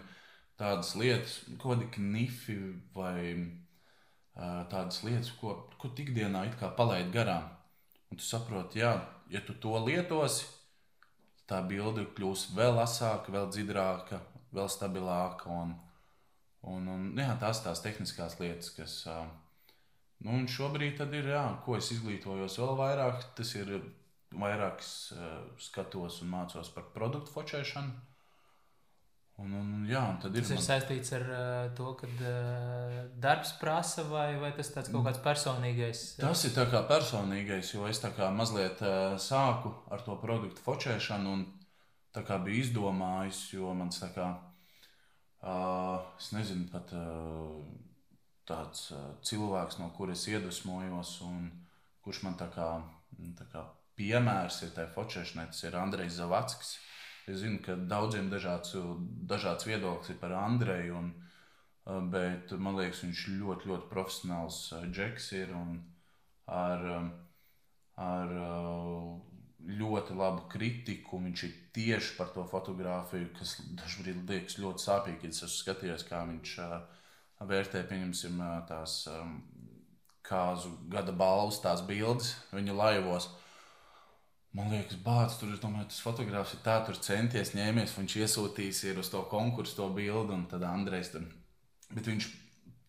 tādas 0.57 0.95
lietas, 0.97 1.35
ko 1.61 1.75
tādi 1.75 1.91
knifi 1.93 2.55
vai 2.95 3.19
uh, 3.35 4.63
tādas 4.71 5.03
lietas, 5.05 5.29
ko, 5.37 5.53
ko 5.77 5.91
ikdienā 5.93 6.47
it 6.47 6.55
kā 6.57 6.71
palaid 6.75 7.11
garām. 7.13 7.45
Un 8.09 8.17
tu 8.17 8.25
saproti, 8.25 8.81
jā, 8.81 8.95
ja 9.29 9.41
tu 9.45 9.53
to 9.53 9.75
lietosi, 9.85 10.47
tā 11.49 11.61
bilde 11.65 12.05
kļūs 12.15 12.49
vēl 12.57 12.81
asāka, 12.83 13.33
vēl 13.33 13.49
dziļāka, 13.53 14.19
vēl 14.53 14.69
stabilāka. 14.69 15.49
Un, 15.49 15.77
Un, 16.67 16.87
un, 16.91 17.05
jā, 17.15 17.31
tās 17.39 17.61
tās 17.63 17.79
tehniskās 17.83 18.35
lietas, 18.39 18.73
kas. 18.75 18.95
Nu, 20.19 20.33
un 20.35 20.47
šobrīd 20.51 20.99
ir, 21.15 21.31
jā, 21.31 21.43
ko 21.63 21.77
es 21.79 21.91
izglītojos 21.95 22.57
vēl 22.59 22.75
vairāk, 22.75 23.23
tas 23.37 23.53
ir 23.55 23.77
vairāk 24.35 24.83
skatos 25.63 26.19
un 26.25 26.33
mācos 26.33 26.71
par 26.75 26.89
produktu 26.95 27.31
focēšanu. 27.31 28.08
Un, 29.39 29.53
un, 29.55 29.67
jā, 29.87 30.01
un 30.03 30.17
tas 30.19 30.35
ir 30.35 30.43
man... 30.49 30.63
saistīts 30.65 31.13
ar 31.15 31.23
uh, 31.31 31.43
to, 31.77 31.93
ka 31.99 32.09
uh, 32.09 32.97
darbs 33.23 33.53
prasa, 33.61 34.03
vai, 34.09 34.33
vai 34.41 34.49
tas 34.57 34.67
ir 34.73 34.89
kaut 34.91 35.05
kāds 35.07 35.21
personīgais? 35.23 36.01
Tas 36.19 36.43
ir 36.49 36.57
personīgais, 36.89 37.71
jo 37.75 37.87
es 37.87 38.03
mazliet 38.35 38.83
uh, 38.83 39.15
sāku 39.15 39.71
ar 39.89 40.03
to 40.03 40.19
produktu 40.19 40.65
focēšanu 40.65 41.33
un 41.37 41.47
biju 42.43 42.65
izdomājis, 42.65 43.45
jo 43.55 43.71
man 43.77 43.95
tā 43.95 44.11
kā 44.11 44.27
Uh, 45.39 46.01
es 46.19 46.33
nezinu, 46.35 46.65
pat 46.67 46.91
uh, 46.91 47.61
tāds 48.47 48.89
uh, 48.91 49.03
cilvēks, 49.23 49.77
no 49.79 49.87
kuras 49.95 50.25
iedvesmojos, 50.27 51.13
un 51.23 51.45
kurš 52.03 52.25
man 52.25 52.35
tā 52.35 52.49
kā, 52.51 52.67
tā 53.37 53.47
kā 53.53 53.63
piemērs 53.95 54.57
ir 54.65 54.73
tajā 54.75 54.91
focēšanai, 54.97 55.47
tas 55.53 55.63
ir 55.63 55.77
Andrejs 55.79 56.17
Zavackis. 56.19 56.73
Es 57.29 57.43
zinu, 57.43 57.59
ka 57.65 57.75
daudziem 57.77 58.29
dažāds, 58.31 58.75
dažāds 59.29 59.67
viedoklis 59.69 60.09
ir 60.13 60.19
par 60.21 60.33
Andreju, 60.33 60.97
un, 60.97 61.09
uh, 61.13 61.99
bet 62.13 62.51
man 62.57 62.79
liekas, 62.79 63.03
viņš 63.05 63.25
ļoti, 63.39 63.71
ļoti 63.71 63.89
profesionāls 63.91 64.61
uh, 64.73 64.85
džeks 64.89 65.31
ir 65.37 65.53
un 65.57 65.77
ar, 66.49 66.85
um, 66.97 67.11
ar 67.99 68.33
ļoti 69.69 70.15
labu 70.17 70.47
kritiku. 70.51 71.19
Viņš 71.21 71.43
ir 71.45 71.57
tieši 71.75 72.15
par 72.17 72.31
to 72.33 72.45
fotografiju, 72.49 73.29
kas 73.37 73.57
dažkārt 73.77 74.29
liekas 74.29 74.57
ļoti 74.61 74.85
sāpīgi. 74.85 75.29
Es 75.29 75.43
esmu 75.43 75.57
skatījies, 75.57 76.05
kā 76.09 76.23
viņš 76.29 76.55
vērtē, 77.49 77.83
pieņemsim, 77.89 78.39
tās 78.69 79.03
kāzu 80.29 80.71
gada 80.91 81.13
balvas, 81.15 81.61
tās 81.63 81.83
bildes 81.85 82.33
viņa 82.53 82.75
laivos. 82.75 83.29
Man 84.57 84.71
liekas, 84.73 84.97
bācis 85.05 85.37
tur 85.37 85.51
ir 85.53 85.59
tas 85.61 85.99
fotogrāfs, 86.01 86.55
ir 86.55 86.63
tā, 86.65 86.79
tur 86.85 86.97
centies 86.97 87.53
ņēmies, 87.53 87.93
viņš 87.99 88.15
iesūtīs 88.23 88.81
uz 88.97 89.11
to 89.13 89.21
konkursu, 89.29 89.75
to 89.77 89.89
bildi, 89.93 90.33
un 90.33 90.47
tad 90.49 90.65
Andrejs 90.65 91.11
tur. 91.13 91.27
Bet 91.93 92.09
viņš 92.09 92.29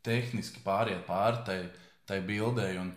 tehniski 0.06 0.62
pāriet 0.64 1.04
pāri 1.08 1.42
tai, 1.44 1.58
tai 2.08 2.22
bildei. 2.24 2.78
Un, 2.80 2.94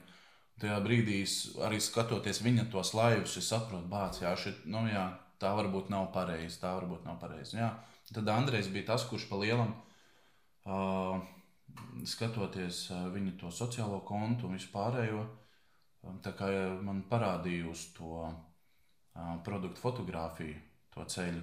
tajā 0.63 0.77
brīdī, 0.85 1.19
arī 1.65 1.81
skatoties 1.83 2.39
viņa 2.45 2.69
tos 2.71 2.93
laivus, 2.95 3.35
es 3.39 3.49
saprotu, 3.51 3.83
bāc, 3.91 4.21
jā, 4.23 4.31
šit, 4.39 4.63
nu, 4.69 4.85
jā, 4.87 5.09
tā 5.41 5.51
varbūt 5.57 5.91
nav 5.91 6.07
pareizi. 6.15 6.61
Tā 6.61 6.71
varbūt 6.77 7.03
nav 7.07 7.19
pareizi. 7.19 7.57
Jā. 7.59 7.73
Tad 8.13 8.29
Andrejs 8.31 8.69
bija 8.71 8.93
tas, 8.93 9.03
kurš 9.09 9.27
pa 9.27 9.39
lielam, 9.41 9.73
uh, 10.69 11.19
skatoties 12.07 12.85
viņa 13.11 13.35
to 13.41 13.51
sociālo 13.51 13.99
kontu 14.07 14.47
un 14.47 14.55
vispārējo, 14.59 15.23
um, 16.07 16.19
man 16.85 17.03
parādīja 17.09 17.67
uz 17.71 17.87
to 17.97 18.27
produktu 19.45 19.81
fotografiju, 19.81 20.59
to 20.93 21.05
ceļu. 21.15 21.41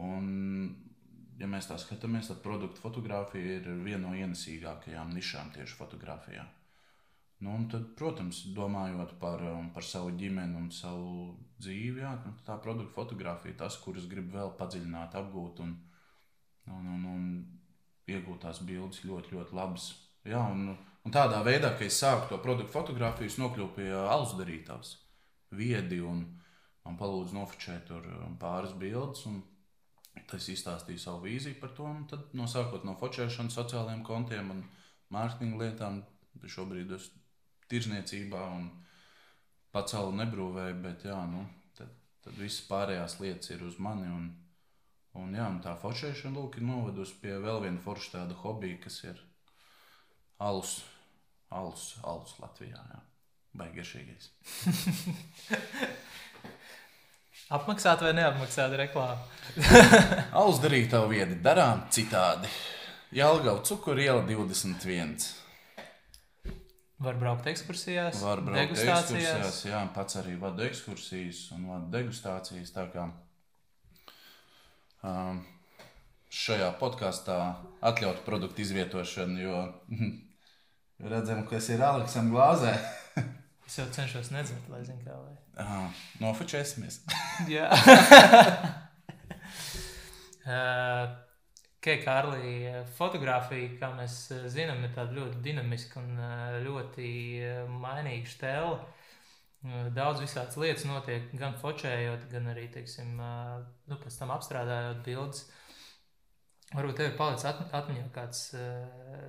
Un, 0.00 0.26
ja 1.40 1.48
mēs 1.50 1.68
tā 1.70 1.78
skatāmies, 1.80 2.28
tad 2.30 2.42
produktu 2.44 2.82
fotografija 2.82 3.58
ir 3.58 3.68
viena 3.84 4.06
no 4.06 4.14
ienesīgākajām 4.16 5.12
nišām 5.16 5.52
tieši 5.56 5.78
fotografijā. 5.78 6.44
Nu, 7.40 7.54
tad, 7.72 7.86
protams, 7.96 8.42
domājot 8.52 9.14
par, 9.20 9.40
um, 9.48 9.70
par 9.72 9.84
savu 9.86 10.12
ģimeni 10.20 10.58
un 10.60 10.66
savu 10.76 11.30
dzīvi, 11.60 12.02
jā, 12.02 12.10
nu, 12.26 12.34
tā 12.44 12.58
produkta 12.60 12.92
fotografija, 12.98 13.56
tas, 13.62 13.78
kuras 13.80 14.04
grib 14.10 14.28
vēl 14.34 14.52
padziļināt, 14.58 15.16
apgūt 15.16 15.62
un, 15.64 15.72
un, 16.68 16.90
un, 16.98 17.06
un 17.14 17.24
iegūt 18.12 18.44
tās 18.44 18.60
bildes 18.68 19.00
ļoti, 19.08 19.32
ļoti 19.38 19.56
labas. 19.56 19.88
Jā, 20.28 20.42
un, 20.52 20.74
un 20.76 21.16
tādā 21.16 21.40
veidā, 21.46 21.72
ka 21.78 21.88
es 21.88 21.96
sāku 22.02 22.28
to 22.28 22.42
produktu 22.44 22.74
fotografiju, 22.74 23.32
es 23.32 23.40
nokļuvu 23.40 23.72
pie 23.78 23.88
alus 23.96 24.36
darītājs, 24.36 24.92
viedi 25.56 26.02
un 26.04 26.26
man 26.86 26.98
palūdza 27.00 27.36
nofočēt 27.36 27.90
um, 27.96 28.36
pāris 28.40 28.74
bildes. 28.80 29.26
Tas 30.30 30.48
izstāstīja 30.50 31.04
savu 31.04 31.28
vīziju 31.28 31.60
par 31.60 31.72
to. 31.76 31.88
Tad, 32.10 32.28
no 32.36 32.48
sākot 32.50 32.84
no 32.86 32.96
focēšanas, 32.98 33.56
sociālajiem 33.56 34.02
kontiem 34.06 34.50
un 34.54 34.62
mārketinga 35.14 35.64
lietām, 35.64 36.02
šobrīd 36.50 36.92
es 36.96 37.08
tirzniecībā 37.70 38.42
un 38.56 38.68
pasauli 39.74 40.18
nebrūvēju, 40.18 40.78
bet 40.82 41.06
jā, 41.06 41.18
nu, 41.30 41.44
tad, 41.78 41.92
tad 42.24 42.38
visas 42.38 42.64
pārējās 42.68 43.18
lietas 43.22 43.52
ir 43.54 43.62
uz 43.66 43.78
mani. 43.82 44.08
Un, 44.10 44.30
un, 45.20 45.34
jā, 45.36 45.46
un 45.46 45.60
tā 45.64 45.76
focēšana 45.78 46.34
lūk, 46.36 46.58
ir 46.58 46.66
novedusi 46.66 47.20
pie 47.22 47.36
vēl 47.42 47.62
viena 47.66 47.82
forša 47.84 48.16
tāda 48.18 48.38
hobija, 48.42 48.80
kas 48.82 48.98
ir 49.06 49.22
alus, 50.42 50.80
alus, 51.54 51.92
alus 52.02 52.34
Latvijā. 52.42 52.82
Jā. 52.94 53.04
Baigiešīgais. 53.60 54.30
Apmaksāt 57.50 58.02
vai 58.04 58.12
neapmaksāt 58.14 58.74
reklāmu? 58.78 59.24
alus 60.38 60.60
darīt 60.62 60.92
tavu 60.92 61.10
vietu, 61.10 61.34
darām 61.42 61.82
citādi. 61.90 62.46
Jālgau 63.10 63.56
cukuriela 63.66 64.22
21. 64.28 65.16
Var 67.00 67.16
braukt 67.18 67.48
ekskursijās, 67.50 68.20
var 68.22 68.42
braukt 68.46 68.76
ekskursijās. 68.76 69.64
Jā, 69.66 69.80
pats 69.96 70.20
arī 70.20 70.36
vadu 70.38 70.62
ekskursijas 70.68 71.48
un 71.56 71.66
vadu 71.72 71.90
degustācijas. 71.96 72.70
Tā 72.76 72.86
kā 72.92 73.08
um, 75.08 75.42
šajā 76.30 76.70
podkāstā 76.78 77.40
atļautu 77.90 78.22
produktu 78.28 78.62
izvietošanu, 78.62 79.42
jo 79.42 79.64
redzam, 81.16 81.42
kas 81.50 81.72
ir 81.74 81.82
Aleksam 81.88 82.30
glāzē. 82.30 82.76
es 83.70 83.78
jau 83.78 83.86
cenšos 83.94 84.32
nedzert, 84.34 84.66
lai 84.72 84.82
zinātu, 84.82 85.06
kā 85.06 85.14
lai. 85.22 85.34
Uh, 85.62 86.04
Nofočēsimies. 86.20 87.00
jā. 87.54 87.70
uh, 90.50 91.18
Keikārlī 91.80 92.54
eh, 92.68 92.80
fotografija, 92.96 93.72
kā 93.80 93.88
mēs 93.96 94.16
eh, 94.34 94.44
zinām, 94.52 94.82
ir 94.84 94.92
tāda 94.96 95.16
ļoti 95.16 95.40
dinamiska 95.44 96.00
un 96.02 96.18
eh, 96.20 96.56
ļoti 96.66 97.12
mainīga 97.80 98.28
stēla. 98.28 98.80
Daudz 99.92 100.22
visādas 100.22 100.56
lietas 100.56 100.86
notiek, 100.88 101.26
gan 101.36 101.52
focējot, 101.60 102.22
gan 102.32 102.46
arī, 102.48 102.62
teiksim, 102.72 103.10
nu, 103.20 103.98
pēc 104.00 104.14
tam 104.16 104.30
apstrādājot 104.32 105.02
bildes. 105.04 105.42
Varbūt 106.70 106.96
tev 106.96 107.10
ir 107.10 107.18
palicis 107.18 107.50
atmiņā 107.68 108.06
kāds 108.14 108.40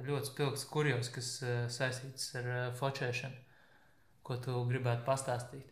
ļoti 0.07 0.29
spilgts 0.29 0.63
kurjos, 0.71 1.09
kas 1.11 1.33
saistīts 1.75 2.29
ar 2.39 2.47
focēšanu, 2.79 3.43
ko 4.31 4.39
tu 4.39 4.55
gribētu 4.71 5.03
pastāstīt. 5.07 5.67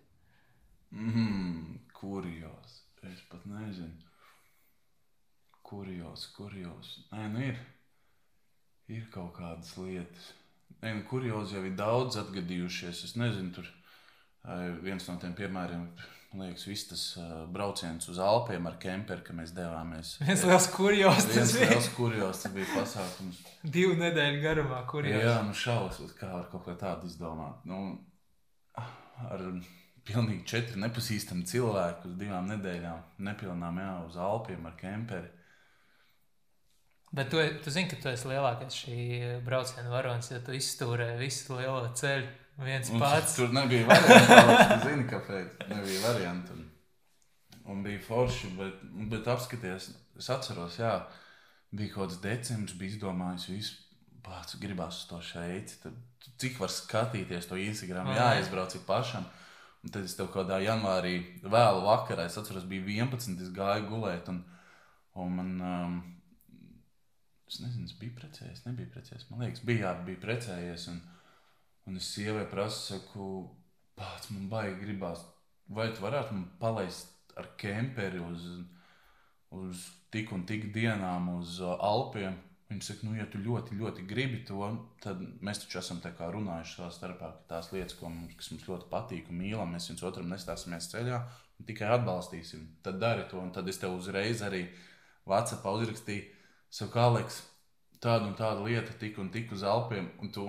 Mm, 0.91 1.79
kurjos, 1.95 2.79
es 3.07 3.23
pat 3.31 3.45
nezinu. 3.47 3.95
Kurjos, 5.69 6.27
kurjos. 6.35 6.95
Nē, 7.13 7.27
nu 7.33 7.43
ir. 7.45 7.59
Ir 8.89 9.03
kaut 9.13 9.35
kādas 9.37 9.75
lietas. 9.77 10.31
Nē, 10.81 10.95
nu, 10.97 11.03
kurjos 11.09 11.53
jau 11.53 11.61
ir 11.67 11.75
daudz 11.77 12.17
atgadījušies. 12.23 13.03
Es 13.05 13.13
nezinu, 13.19 13.51
tur 13.53 13.67
viens 14.81 15.05
no 15.09 15.17
tiem 15.21 15.35
piemēriem 15.37 15.85
liekas, 16.39 16.65
viss 16.69 16.85
tas 16.89 17.03
uh, 17.17 17.45
brauciens 17.49 18.05
uz 18.11 18.19
Alpiem 18.21 18.67
ar 18.69 18.75
kemperi, 18.81 19.23
ka 19.25 19.33
mēs 19.33 19.53
devāmies. 19.57 20.15
Viens 20.21 20.43
liels 20.45 20.67
kurjos. 20.73 21.23
Viens 21.25 21.39
Tas 21.39 21.53
bija 21.57 21.69
liels 21.71 21.89
kurjos, 21.95 22.43
tas 22.43 22.53
bija 22.53 22.67
pasākums. 22.73 23.39
divu 23.63 23.95
nedēļu 23.97 24.41
garumā. 24.43 24.83
Kurjos. 24.89 25.23
Jā, 25.25 25.39
nu 25.45 25.55
šausmas, 25.57 26.13
kā 26.19 26.29
var 26.33 26.45
kaut 26.51 26.65
ko 26.67 26.75
tādu 26.81 27.09
izdomāt. 27.09 27.65
Nu, 27.69 27.97
ar 29.27 29.43
pilnīgi 30.07 30.45
četri 30.47 30.79
nepazīstami 30.81 31.45
cilvēki 31.49 32.09
uz 32.09 32.15
divām 32.19 32.47
nedēļām, 32.49 33.03
nepilnām 33.27 33.81
jā, 33.81 33.91
uz 34.07 34.17
Alpiem 34.29 34.65
ar 34.69 34.77
kemperi. 34.79 35.29
Bet 37.11 37.31
tu, 37.33 37.41
tu 37.63 37.71
zini, 37.73 37.89
ka 37.89 37.97
tu 37.97 38.09
esi 38.11 38.29
lielākais 38.29 38.75
šī 38.83 38.97
brauciena 39.45 39.89
varonis, 39.89 40.29
jo 40.29 40.41
tu 40.45 40.53
izstūrēji 40.53 41.17
visu 41.17 41.57
lielo 41.57 41.87
ceļu 41.97 42.27
viens 42.61 42.91
Un 42.93 43.01
pats. 43.01 43.33
Tur 43.37 43.53
nebija 43.55 43.87
variantu. 43.89 44.35
Tu 44.69 44.77
zini, 44.83 45.07
kāpēc. 45.09 45.63
Nebija 45.71 46.03
variantu. 46.03 46.57
Un, 46.57 46.67
un 47.73 47.81
bija 47.85 48.03
forši, 48.05 48.51
bet, 48.59 48.83
bet 49.09 49.29
apskaties, 49.33 49.89
es 50.21 50.29
atceros, 50.33 50.77
jā, 50.81 50.93
bija 51.73 51.95
kaut 51.95 52.11
kāds 52.11 52.21
decembris, 52.21 52.77
bija 52.77 52.93
izdomājis 52.95 53.49
visu. 53.55 53.79
Pats 54.25 54.59
gribās 54.61 55.01
uz 55.01 55.09
to 55.09 55.21
šeit. 55.25 55.73
Tad, 55.81 55.97
cik 56.41 56.59
var 56.61 56.71
skatīties 56.73 57.49
to 57.49 57.57
Instagram, 57.59 58.11
jāizbrauc 58.15 58.77
pašam. 58.87 59.27
Un 59.83 59.93
tad 59.95 60.03
es 60.03 60.15
tev 60.17 60.27
kaut 60.27 60.43
kādā 60.43 60.59
janvārī 60.59 61.13
vēlu 61.39 61.85
vakarā, 61.85 62.25
es 62.27 62.35
atceros, 62.37 62.65
bija 62.67 63.05
11. 63.05 63.39
es 63.39 63.53
gāju 63.55 63.87
gulēt. 63.87 64.27
Un, 64.27 64.41
un 65.15 65.37
man, 65.37 65.53
um, 65.63 66.01
es 67.47 67.61
nezinu, 67.63 67.87
es 67.87 67.95
biju 67.95 68.17
precējies, 68.17 68.65
nebija 68.65 68.91
precējies. 68.91 69.29
Man 69.31 69.45
liekas, 69.45 69.63
bija, 69.63 69.85
jā, 69.87 69.93
bija 70.09 70.21
precējies. 70.25 70.89
Un, 70.91 70.99
Un 71.89 71.95
es 71.97 72.05
sievai 72.13 72.43
prasu, 72.45 72.81
saku, 72.85 73.27
pats 73.97 74.29
man 74.29 74.43
baigi 74.51 74.75
gribās, 74.83 75.23
vai 75.73 75.87
tu 75.89 76.03
varētu 76.03 76.35
man 76.35 76.43
palaist 76.61 77.33
ar 77.39 77.47
kemperi 77.57 78.19
uz, 78.21 78.43
uz 79.49 79.87
tik 80.13 80.29
un 80.35 80.43
tik 80.45 80.67
dienām 80.75 81.31
uz 81.39 81.57
uh, 81.63 81.73
Alpiem. 81.81 82.35
Viņa 82.69 82.85
saka, 82.85 83.07
nu, 83.07 83.15
ja 83.17 83.25
tu 83.25 83.39
ļoti, 83.41 83.73
ļoti 83.79 84.03
gribi 84.05 84.43
to, 84.45 84.61
tad 85.01 85.21
mēs 85.41 85.63
taču 85.63 85.79
esam 85.79 86.01
runājuši 86.05 86.75
savā 86.75 86.89
starpā, 86.93 87.31
ka 87.33 87.47
tās 87.55 87.71
lietas, 87.73 87.97
mums, 88.03 88.35
kas 88.37 88.51
mums 88.53 88.67
ļoti 88.67 88.89
patīk 88.91 89.31
un 89.31 89.39
mīlam, 89.41 89.73
mēs 89.73 89.89
viens 89.89 90.03
otram 90.05 90.29
nestāsimies 90.29 90.91
ceļā 90.91 91.17
un 91.57 91.65
tikai 91.65 91.89
atbalstīsim. 91.95 92.67
Tad 92.85 92.99
dari 93.01 93.25
to, 93.31 93.39
un 93.41 93.49
tad 93.55 93.67
es 93.67 93.81
tev 93.81 93.97
uzreiz 93.97 94.43
arī 94.45 94.67
Vācijā 95.29 95.65
uzrakstīju, 95.65 96.27
saku, 96.69 97.01
Aleks, 97.01 97.41
tādu 98.05 98.29
un 98.29 98.37
tādu 98.37 98.69
lietu, 98.69 98.93
tik 99.01 99.17
un 99.17 99.33
tik 99.33 99.51
uz 99.57 99.65
Alpiem, 99.65 100.11
un 100.21 100.31
tu 100.33 100.45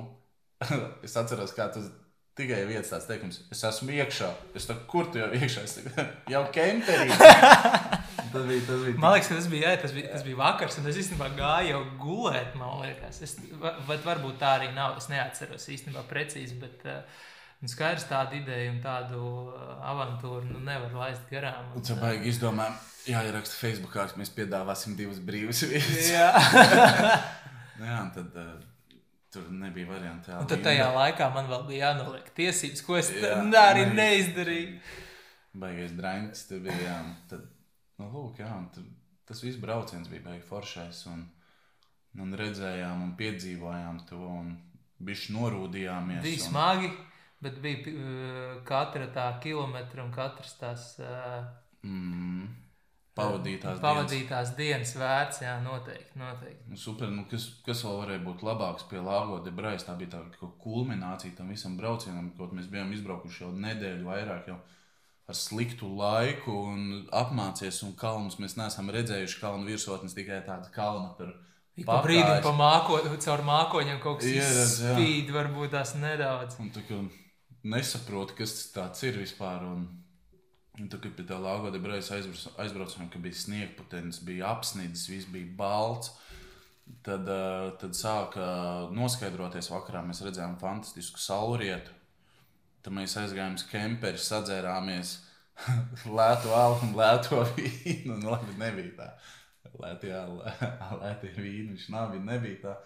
es 1.07 1.17
atceros, 1.17 1.57
kā 1.57 1.71
tas 1.73 1.89
tikai 2.37 2.63
viens 2.69 2.93
tāds 2.93 3.09
teikums, 3.09 3.43
es 3.53 3.65
esmu 3.65 3.97
iekšā. 3.97 4.29
Es 4.57 4.69
saku, 4.69 4.87
kur 4.93 5.09
tu 5.09 5.25
jau 5.25 5.33
iekšā? 5.41 5.65
Es 5.65 5.79
saku, 5.81 6.07
jau 6.37 6.45
kemperī. 6.53 7.17
tas 8.33 8.47
bija, 8.49 8.62
tas 8.69 8.85
bija. 8.85 8.99
Man 9.03 9.14
liekas, 9.14 9.29
ka 9.31 9.38
tas 9.40 9.49
bija, 9.53 9.71
jā, 9.73 9.81
tas 9.83 9.95
bija, 9.97 10.12
tas 10.14 10.25
bija 10.27 10.38
vakars, 10.40 10.79
un 10.81 10.88
es 10.90 11.01
īstenībā 11.03 11.29
gāju 11.38 11.75
jau 11.75 11.83
gulēt. 12.05 12.55
Es, 13.11 13.37
bet 13.88 14.07
varbūt 14.07 14.38
tā 14.43 14.55
arī 14.59 14.71
nav. 14.77 14.97
Es 15.01 15.11
neatceros 15.12 15.69
īstenībā 15.75 16.07
precīzi, 16.11 16.59
bet 16.62 16.87
uh, 16.88 17.03
nu, 17.61 17.71
skaidrs 17.73 18.07
tāda 18.11 18.38
ideja 18.38 18.71
un 18.73 18.81
tādu 18.85 19.21
uh, 19.51 19.77
avantūru 19.93 20.47
nu, 20.49 20.62
nevar 20.66 20.95
laist 21.05 21.27
garām. 21.33 21.73
Un 21.77 21.85
tu 21.87 21.99
baigi 22.01 22.33
izdomā, 22.33 22.71
jāieraksta 23.09 23.61
Facebookā, 23.61 24.09
ka 24.11 24.21
mēs 24.21 24.33
piedāvāsim 24.37 24.97
divas 24.99 25.21
brīvas 25.25 25.62
vietas. 25.71 26.11
Jā, 26.14 26.31
Jā, 27.81 27.97
un 28.05 28.11
tad 28.12 28.35
uh, 28.37 28.59
tur 29.33 29.47
nebija 29.55 29.88
variantu. 29.88 30.33
Jā, 30.33 30.40
un 30.43 30.49
tad 30.51 30.64
tajā 30.64 30.88
laikā 30.93 31.31
man 31.33 31.47
vēl 31.49 31.62
bija 31.71 31.90
jānoliek 31.90 32.27
tiesības, 32.37 32.83
ko 32.85 32.99
es 33.01 33.09
Jā, 33.14 33.38
arī 33.71 33.87
nevis. 33.87 33.97
neizdarīju. 34.01 34.75
Baigais 35.61 35.95
drāņķis 35.99 36.45
tur 36.51 36.61
bija. 36.66 36.77
Jā, 36.85 36.99
un 37.07 37.14
tad, 37.31 37.47
nu, 38.01 38.09
lūk, 38.15 38.41
jā, 38.43 38.49
un 38.57 38.67
tur, 38.75 38.87
tas 39.29 39.43
viss 39.45 39.61
brauciens 39.63 40.09
bija 40.11 40.25
baigi 40.27 40.47
foršais. 40.49 41.05
Un, 41.13 41.27
un 42.21 42.35
redzējām 42.41 43.05
un 43.05 43.13
piedzīvojām 43.21 44.01
to 44.09 44.19
un 44.19 44.57
bišķi 45.07 45.37
norūdījāmies. 45.37 46.25
Bija 46.25 46.41
un- 46.41 46.49
smagi, 46.49 46.91
bet 47.45 47.61
bija 47.63 47.95
katra 48.69 49.07
tā 49.15 49.29
kilometra 49.45 50.03
un 50.05 50.13
katrs 50.17 50.57
tās. 50.61 50.91
Uh, 51.01 51.45
Mm, 51.81 52.49
pavadītās 53.17 53.79
dienas. 53.79 53.81
Pavadītās 53.81 54.51
dienas 54.59 54.91
vērts, 55.01 55.39
jā, 55.47 55.55
noteikti. 55.65 56.19
noteikti. 56.21 56.67
Nu, 56.69 56.77
Super, 56.77 57.09
nu 57.09 57.25
kas, 57.31 57.47
kas 57.65 57.81
vēl 57.87 57.97
varēja 58.03 58.23
būt 58.27 58.43
labāks 58.45 58.85
pie 58.91 59.01
Lāgo 59.01 59.39
de 59.45 59.51
Braisa? 59.51 59.87
Tā 59.89 59.95
bija 59.97 60.11
tā 60.19 60.51
kulminācija 60.61 61.33
tam 61.39 61.49
visam 61.49 61.79
braucienam, 61.81 62.29
kaut 62.37 62.53
mēs 62.53 62.69
bijām 62.69 62.93
izbraukuši 62.93 63.45
jau 63.47 63.53
nedēļu 63.65 64.05
vairāk 64.11 64.51
jau 64.53 64.59
ar 65.31 65.38
sliktu 65.38 65.88
laiku 65.99 66.55
un 66.73 67.07
apmācies 67.14 67.81
un 67.87 67.95
kalnus. 67.99 68.40
Mēs 68.43 68.57
neesam 68.59 68.90
redzējuši 68.93 69.40
kalnu 69.43 69.71
virsotnes 69.71 70.16
tikai 70.16 70.43
tādu 70.47 70.73
kalnu. 70.75 71.31
Ik 71.79 71.87
pa 71.88 72.01
brīdim 72.05 72.43
pa 72.45 72.53
māko, 72.57 72.99
caur 73.25 73.45
mākoņiem 73.47 74.01
kaut 74.03 74.21
kas 74.21 74.35
jā. 74.35 74.95
spīd, 74.99 75.31
varbūt 75.33 75.73
tās 75.77 75.95
nedaudz. 75.97 76.59
Un 76.61 76.73
tu 76.75 76.83
nesaproti, 77.62 78.37
kas 78.40 78.57
tas 78.57 78.71
tāds 78.75 79.05
ir 79.07 79.21
vispār. 79.21 79.64
Un, 79.69 79.87
un 80.81 80.90
tu, 80.90 80.99
kad 81.01 81.14
pie 81.16 81.27
tā 81.29 81.38
Lāgo 81.40 81.71
de 81.73 81.81
Braisa 81.83 82.19
aizbrauc- 82.19 82.59
aizbraucām, 82.61 83.09
ka 83.12 83.23
bija 83.23 83.38
sniegputens, 83.38 84.21
bija 84.27 84.51
apsnidzis, 84.51 85.09
viss 85.12 85.31
bija 85.31 85.55
balts. 85.57 86.12
Tad, 87.07 87.29
uh, 87.31 87.71
tad 87.79 87.95
sāka 87.95 88.45
noskaidroties 88.97 89.71
vakarā. 89.71 90.03
Mēs 90.09 90.25
redzējām 90.27 90.59
fantastisku 90.59 91.23
saulrietu. 91.23 91.95
Tad 92.81 92.97
mēs 92.97 93.16
aizgājām 93.21 93.59
uz 93.59 93.66
kemperi, 93.69 94.21
sadzērāmies 94.21 95.16
lētu 96.19 96.55
alu 96.57 96.81
un 96.87 96.97
lēto 96.97 97.43
vīnu. 97.57 98.16
Nu, 98.16 98.33
labi, 98.33 98.57
nebija 98.61 98.97
tā. 98.97 99.11
Lētie 99.81 100.14
lētie 101.03 101.35
vīni, 101.37 101.75
viņš 101.75 101.90
nav, 101.93 102.14
viņa 102.14 102.29
nebija 102.33 102.62
tā. 102.64 102.77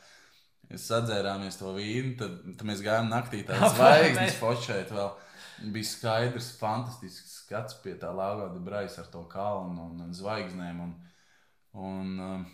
Mēs 0.70 0.88
sadzērāmies 0.88 1.60
to 1.60 1.74
vīnu, 1.76 2.14
tad, 2.20 2.40
tad 2.56 2.66
mēs 2.68 2.82
gājām 2.84 3.10
naktī 3.12 3.42
tādā 3.46 3.70
zvaigznes 3.74 4.38
fočēt 4.40 4.92
vēl. 4.94 5.12
Bija 5.74 5.86
skaidrs, 5.86 6.50
fantastisks 6.58 7.34
skats 7.44 7.76
pie 7.84 7.94
tā 8.00 8.10
Lāgauda 8.10 8.58
Braisa 8.64 9.04
ar 9.04 9.10
to 9.12 9.22
kalnu 9.30 9.86
un, 9.90 10.00
un 10.08 10.14
zvaigznēm. 10.16 10.80
Un, 10.82 10.94
un, 11.78 12.12
um, 12.26 12.46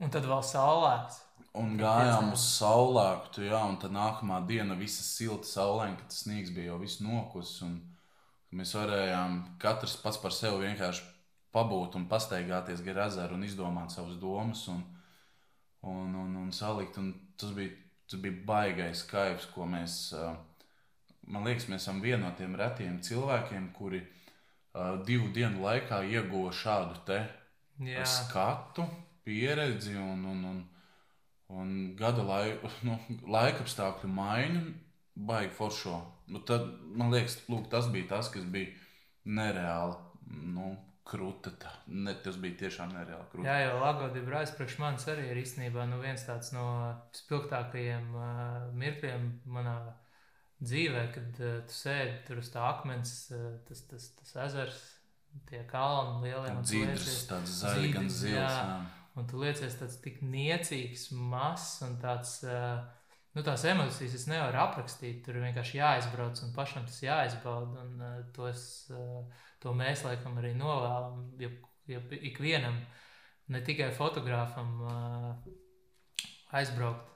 Un 0.00 0.12
tad 0.12 0.28
vēl 0.28 0.42
saulēks. 0.44 1.25
Un 1.56 1.76
gājām 1.80 2.34
uz 2.34 2.42
saulēktu, 2.58 3.46
jā, 3.48 3.62
un 3.64 3.78
tad 3.80 3.94
nākamā 3.94 4.42
diena 4.48 4.74
visa 4.76 5.04
silta 5.06 5.48
saulē, 5.48 5.88
kad 5.96 6.10
tas 6.10 6.24
sniegs 6.26 6.52
bija 6.52 6.72
jau 6.72 6.80
viss 6.82 7.00
nokusis. 7.00 7.62
Mēs 8.56 8.74
varējām 8.76 9.38
katrs 9.60 9.96
pats 10.02 10.20
par 10.20 10.34
sevi 10.36 10.66
vienkārši 10.66 11.06
pabūt 11.56 11.96
un 11.96 12.04
pastaigāties 12.10 12.82
gar 12.84 13.06
ezeru 13.06 13.38
un 13.38 13.46
izdomāt 13.46 13.94
savas 13.94 14.18
domas 14.20 14.66
un, 14.72 14.82
un, 15.88 16.12
un, 16.24 16.36
un 16.44 16.52
salikt. 16.52 17.00
Un 17.00 17.14
tas, 17.40 17.54
bija, 17.56 17.72
tas 18.10 18.20
bija 18.20 18.44
baigais 18.52 19.02
kaivs, 19.08 19.48
ko 19.54 19.64
mēs, 19.70 19.96
man 21.24 21.48
liekas, 21.48 21.70
mēs 21.72 21.86
esam 21.86 22.04
viena 22.04 22.26
no 22.26 22.34
tiem 22.36 22.56
retiem 22.60 23.00
cilvēkiem, 23.00 23.72
kuri 23.76 24.04
divu 25.08 25.32
dienu 25.32 25.64
laikā 25.64 26.04
ieguva 26.04 26.52
šādu 26.52 27.00
te 27.08 27.20
Jā, 27.80 28.04
skatu, 28.08 28.86
pieredzi 29.24 29.96
un, 30.00 30.24
un, 30.24 30.44
un, 30.48 30.64
un 31.48 31.94
gada 31.98 32.24
lai, 32.26 32.56
nu, 32.86 32.98
laika 33.30 33.64
apstākļu 33.64 34.10
maiņu, 34.12 34.64
baigi 35.28 35.54
foršo. 35.56 36.00
Nu, 36.32 36.42
tad, 36.46 36.66
man 36.98 37.12
liekas, 37.14 37.38
lūk, 37.50 37.70
tas 37.72 37.88
bija 37.92 38.16
tas, 38.16 38.30
kas 38.34 38.46
bija 38.50 38.74
nereāli. 39.38 39.96
Nu, 40.26 40.74
Krūta, 41.06 41.52
tā. 41.54 41.70
ne, 41.86 42.16
tas 42.18 42.34
bija 42.42 42.64
tiešām 42.64 42.90
nereāli. 42.90 43.28
Krūta. 43.30 43.46
Jā 43.46 43.68
jau 43.68 43.76
Lagoda 43.78 44.22
Brāļs 44.26 44.56
priekš 44.56 44.74
manis 44.82 45.06
arī 45.12 45.28
ir 45.30 45.38
īstenībā 45.38 45.84
nu, 45.86 46.00
viens 46.02 46.24
tāds 46.26 46.50
no 46.50 46.64
spilgtākajiem 47.14 48.08
uh, 48.10 48.64
mirkļiem 48.74 49.28
manā 49.54 49.76
dzīvē, 50.58 51.04
kad 51.14 51.38
uh, 51.44 51.60
tu 51.68 51.78
sēdi 51.78 52.18
tur 52.26 52.42
uz 52.42 52.50
tā 52.50 52.66
akmens, 52.72 53.14
uh, 53.30 53.52
tas, 53.68 53.84
tas, 53.86 54.08
tas 54.18 54.34
ezers, 54.48 54.82
tie 55.46 55.62
kalni 55.70 56.26
lielie. 56.26 56.56
Dzīves, 56.66 57.08
tāds 57.30 57.54
zaļš, 57.62 57.90
gan 57.94 58.10
zils. 58.10 58.34
jā. 58.34 58.50
jā. 58.50 58.95
Un 59.16 59.26
tu 59.28 59.40
liecies 59.40 59.78
tāds 59.80 59.96
tik 60.04 60.20
niecīgs, 60.22 61.08
mazs 61.16 61.80
un 61.86 61.98
tāds. 62.02 62.38
Uh, 62.44 62.84
Nu, 63.36 63.42
tās 63.44 63.66
emocijas 63.68 64.14
es 64.16 64.22
nevaru 64.30 64.56
aprakstīt. 64.62 65.18
Tur 65.26 65.36
vienkārši 65.42 65.76
jāizbrauc 65.76 66.38
un 66.40 66.54
pašam 66.56 66.86
tas 66.88 67.02
jāizbauda. 67.04 67.82
Un, 67.82 67.98
uh, 68.00 68.22
tos, 68.32 68.62
uh, 68.88 69.42
to 69.60 69.74
mēs 69.76 70.06
laikam 70.06 70.38
arī 70.40 70.54
novēlam. 70.56 71.18
Ja, 71.42 71.50
ja 71.92 72.00
ikvienam, 72.16 72.78
ne 73.52 73.60
tikai 73.66 73.90
fotogrāfam, 73.92 74.70
uh, 74.88 76.24
aizbraukt 76.56 77.12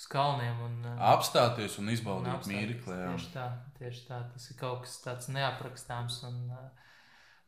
uz 0.00 0.08
kalniem. 0.08 0.64
Un, 0.70 0.80
Apstāties 1.12 1.76
un 1.76 1.84
un 1.90 1.94
izbaudīt 1.98 2.32
apstāties. 2.32 2.56
mirkli. 2.56 2.96
jā. 2.96 3.12
Tieši 3.12 3.30
tā, 3.36 3.46
tieši 3.76 4.08
tā. 4.08 4.22
Tas 4.32 4.48
ir 4.48 4.58
kaut 4.64 4.86
kas 4.86 4.96
tāds 5.04 5.28
neaprakstāms 5.36 6.22
un 6.30 6.40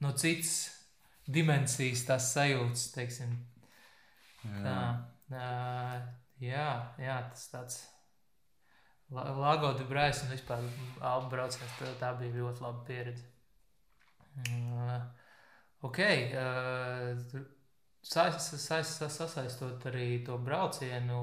no 0.04 0.12
citas 0.12 0.54
dimensijas, 1.24 2.04
tās 2.04 2.34
sajūtas, 2.36 2.90
teiksim, 2.94 3.38
Tā, 4.44 4.78
ā, 5.32 5.50
jā, 6.42 6.68
jā, 7.00 7.18
tas 7.32 7.50
tāds 7.52 7.82
Lagoda 9.14 9.84
brāļs 9.86 10.24
un 10.24 10.32
vispār 10.32 10.62
albu 11.04 11.30
brauciens. 11.34 11.74
Tā, 11.78 11.90
tā 12.00 12.10
bija 12.18 12.34
ļoti 12.40 12.64
laba 12.64 12.80
pieredze. 12.88 13.26
Ok. 15.84 16.00
Saist, 18.04 18.56
saist, 18.60 19.04
sasaistot 19.14 19.86
arī 19.88 20.24
to 20.26 20.36
braucienu, 20.40 21.20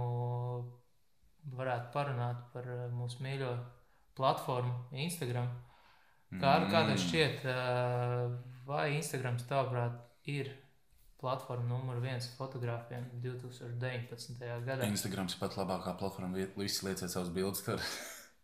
varētu 1.57 1.91
parunāt 1.93 2.47
par 2.53 2.69
mūsu 2.93 3.21
mīļo 3.25 3.51
platformu 4.17 5.01
Instagram. 5.03 5.49
Kā, 6.31 6.55
mm. 6.61 6.69
kā 6.71 6.85
tev 6.87 7.01
šķiet, 7.01 7.45
vai 8.69 8.85
Instagrams 8.95 9.45
tavuprāt 9.49 9.99
ir 10.31 10.53
platforma 11.21 11.67
numur 11.69 11.99
viens 12.01 12.25
fotogrāfiem 12.37 13.05
2019. 13.23 14.41
gadā? 14.65 14.87
Instagrams 14.89 15.35
ir 15.35 15.41
pat 15.41 15.57
labākā 15.59 15.93
platforma, 15.99 16.47
visi 16.57 16.87
lieciet 16.87 17.13
savus 17.13 17.29
bildes 17.33 17.61
tur. 17.65 17.83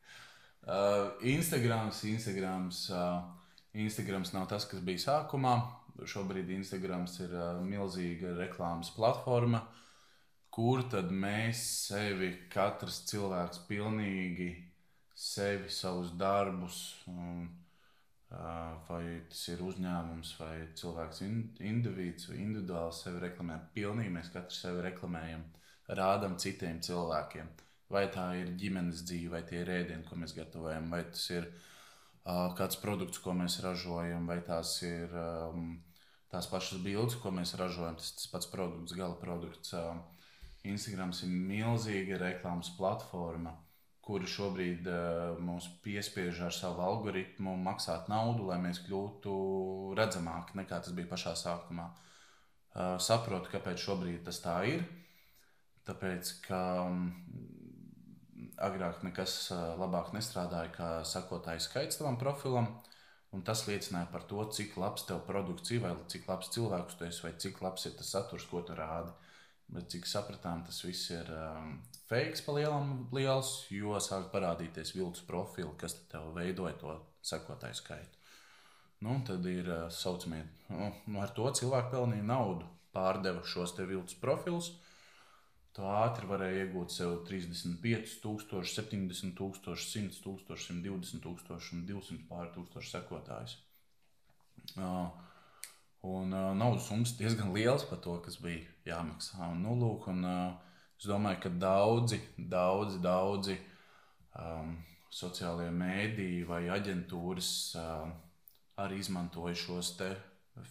uh, 0.70 1.18
Instagrams, 1.34 2.04
Instagrams, 2.08 2.86
uh, 2.94 3.26
Instagrams 3.78 4.34
nav 4.36 4.48
tas, 4.54 4.70
kas 4.70 4.86
bija 4.86 5.04
sākumā. 5.08 5.58
Šobrīd 6.08 6.52
Instagrams 6.54 7.18
ir 7.26 7.34
uh, 7.34 7.58
milzīga 7.66 8.36
reklāmas 8.38 8.94
platforma, 8.94 9.64
kur 10.54 10.86
tad 10.92 11.10
mēs 11.10 11.64
sevi, 11.88 12.36
katrs 12.54 13.02
cilvēks, 13.10 13.66
pilnīgi 13.70 14.52
sevi, 15.18 15.72
savus 15.74 16.14
darbus, 16.18 16.84
un, 17.10 17.48
uh, 17.48 17.67
vai 18.30 19.04
tas 19.30 19.44
ir 19.54 19.62
uzņēmums, 19.64 20.34
vai 20.42 20.56
cilvēks 20.76 21.22
indivīds, 21.24 22.28
vai 22.30 22.42
individuāli 22.44 22.96
sevi 22.96 23.22
reklamē. 23.24 23.60
Pilnīgi 23.76 24.12
mēs 24.12 24.34
katrs 24.34 24.60
sevi 24.66 24.84
reklamējam, 24.90 25.46
rādām 26.00 26.36
citiem 26.38 26.82
cilvēkiem. 26.84 27.50
Vai 27.90 28.04
tā 28.12 28.34
ir 28.36 28.52
ģimenes 28.60 29.06
dzīve, 29.08 29.32
vai 29.38 29.44
tie 29.48 29.62
ir 29.64 29.72
ēdieni, 29.72 30.04
ko 30.10 30.18
mēs 30.20 30.36
gatavojam, 30.36 30.90
vai 30.92 31.06
tas 31.08 31.24
ir 31.32 31.48
uh, 31.48 32.52
kāds 32.58 32.76
produkts, 32.82 33.22
ko 33.24 33.32
mēs 33.32 33.62
ražojam, 33.64 34.28
vai 34.28 34.42
tās 34.44 34.74
ir 34.84 35.14
um, 35.16 35.78
tās 36.34 36.50
pašas 36.52 36.84
bildes, 36.84 37.16
ko 37.22 37.32
mēs 37.32 37.56
ražojam, 37.56 37.96
tas, 37.96 38.12
tas 38.20 38.28
pats 38.34 38.52
produkts, 38.52 38.96
gala 38.98 39.16
produkts. 39.22 39.72
Instagram 40.68 41.14
ir 41.24 41.32
milzīga 41.32 42.20
reklāmas 42.20 42.74
platforma, 42.76 43.56
kura 44.08 44.30
šobrīd 44.32 44.88
uh, 44.88 45.36
mūs 45.44 45.68
piespiež 45.84 46.40
ar 46.48 46.56
savu 46.56 46.84
algoritmu 46.86 47.58
maksāt 47.60 48.08
naudu, 48.12 48.48
lai 48.50 48.60
mēs 48.64 48.80
kļūtu 48.86 49.34
redzamāki 50.00 50.58
nekā 50.62 50.80
tas 50.86 50.96
bija 50.96 51.12
pašā 51.12 51.36
sākumā. 51.40 51.90
Uh, 52.78 52.96
saprotu, 53.04 53.52
kāpēc 53.52 53.84
šobrīd 53.84 54.24
tas 54.26 54.40
tā 54.44 54.58
ir. 54.72 54.86
Tāpēc, 55.88 56.34
ka 56.48 56.62
um, 56.88 57.08
agrāk 58.64 59.04
nekas 59.08 59.40
uh, 59.52 59.74
labāk 59.80 60.14
nestrādāja, 60.16 60.74
kā 60.76 60.92
sakotājs 61.08 61.70
skaits 61.70 62.00
tavam 62.00 62.20
profilam. 62.22 62.72
Uh, 62.72 62.94
Un 63.36 63.44
tas 63.44 63.66
liecināja 63.68 64.08
par 64.12 64.24
to, 64.30 64.40
cik 64.56 64.78
labs 64.80 65.04
tev 65.08 65.20
produkts 65.28 65.74
ir, 65.76 65.82
vai 65.84 65.92
cik 66.12 66.30
labs 66.30 66.52
cilvēks 66.54 66.96
tu 66.98 67.08
esi, 67.08 67.24
vai 67.26 67.34
cik 67.44 67.60
labs 67.62 67.88
ir 67.90 67.98
tas 68.00 68.12
saturs, 68.16 68.46
ko 68.48 68.62
tu 68.64 68.78
rādi. 68.78 69.12
Bet 69.68 69.90
cik 69.92 70.08
sapratām, 70.08 70.62
tas 70.64 70.80
viss 70.86 71.10
ir 71.12 71.28
um, 71.36 71.74
fakes 72.08 72.44
pa 72.46 72.56
lielam, 72.56 72.94
liels, 73.16 73.66
jo 73.74 73.98
sāk 74.00 74.30
parādīties 74.32 74.94
viltus 74.96 75.26
profili, 75.28 75.74
kas 75.82 75.98
tev 76.12 76.30
veidoja 76.38 76.78
to 76.80 76.96
sekotāju 77.28 77.76
skaitu. 77.76 78.24
Nu, 79.04 79.20
tad 79.28 79.46
ir 79.46 79.68
uh, 79.68 79.90
saucamie, 79.94 80.46
nu, 80.72 81.20
ar 81.22 81.36
to 81.36 81.52
cilvēku 81.60 81.92
pelnīja 81.98 82.26
naudu, 82.32 82.70
pārdeva 82.96 83.44
šos 83.46 83.76
te 83.76 83.86
viltus 83.86 84.16
profilus 84.22 84.72
Tu 85.78 85.86
ātri 85.86 86.26
varēji 86.26 86.64
iegūt 86.64 86.90
sev 86.90 87.12
35, 87.28 88.14
000, 88.24 88.64
70, 88.66 89.36
000, 89.38 89.76
100, 89.78 90.22
000, 90.26 90.56
120, 90.58 91.28
000 91.28 91.76
un 91.76 91.84
200 91.92 92.24
pār 92.26 92.48
tūkstošu 92.56 92.90
sekotājus. 92.96 93.54
Uh, 94.74 95.12
un 96.06 96.34
uh, 96.34 96.52
naudas 96.58 96.88
summas 96.88 97.16
diezgan 97.18 97.54
liels 97.56 97.86
par 97.90 98.02
to, 98.04 98.18
kas 98.26 98.38
bija 98.42 98.66
jāmaksā. 98.88 99.42
Un, 99.52 99.64
nu, 99.66 99.76
lūk, 99.80 100.10
un, 100.12 100.24
uh, 100.28 100.78
es 101.00 101.08
domāju, 101.10 101.42
ka 101.46 101.54
daudzi, 101.62 102.20
daudzi, 102.38 103.02
daudzi 103.04 103.58
um, 104.38 104.76
sociālie 105.14 105.70
mēdīji 105.74 106.46
vai 106.50 106.66
aģentūras 106.78 107.52
uh, 107.82 108.10
arī 108.84 109.02
izmantoja 109.02 109.58
šos 109.58 109.96
te 109.98 110.12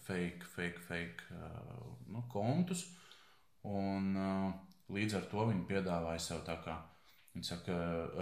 fake, 0.07 0.47
fake, 0.55 0.83
fake 0.87 1.35
uh, 1.35 1.83
nu, 2.13 2.23
kontus. 2.31 2.87
Un, 3.67 4.15
uh, 4.15 4.55
Līdz 4.87 5.17
ar 5.17 5.25
to 5.27 5.43
viņi 5.49 5.65
piedāvāja 5.67 6.21
sev 6.23 6.45
tā 6.47 6.53
kā 6.63 6.77
viņi 7.37 7.45
saka, 7.45 7.75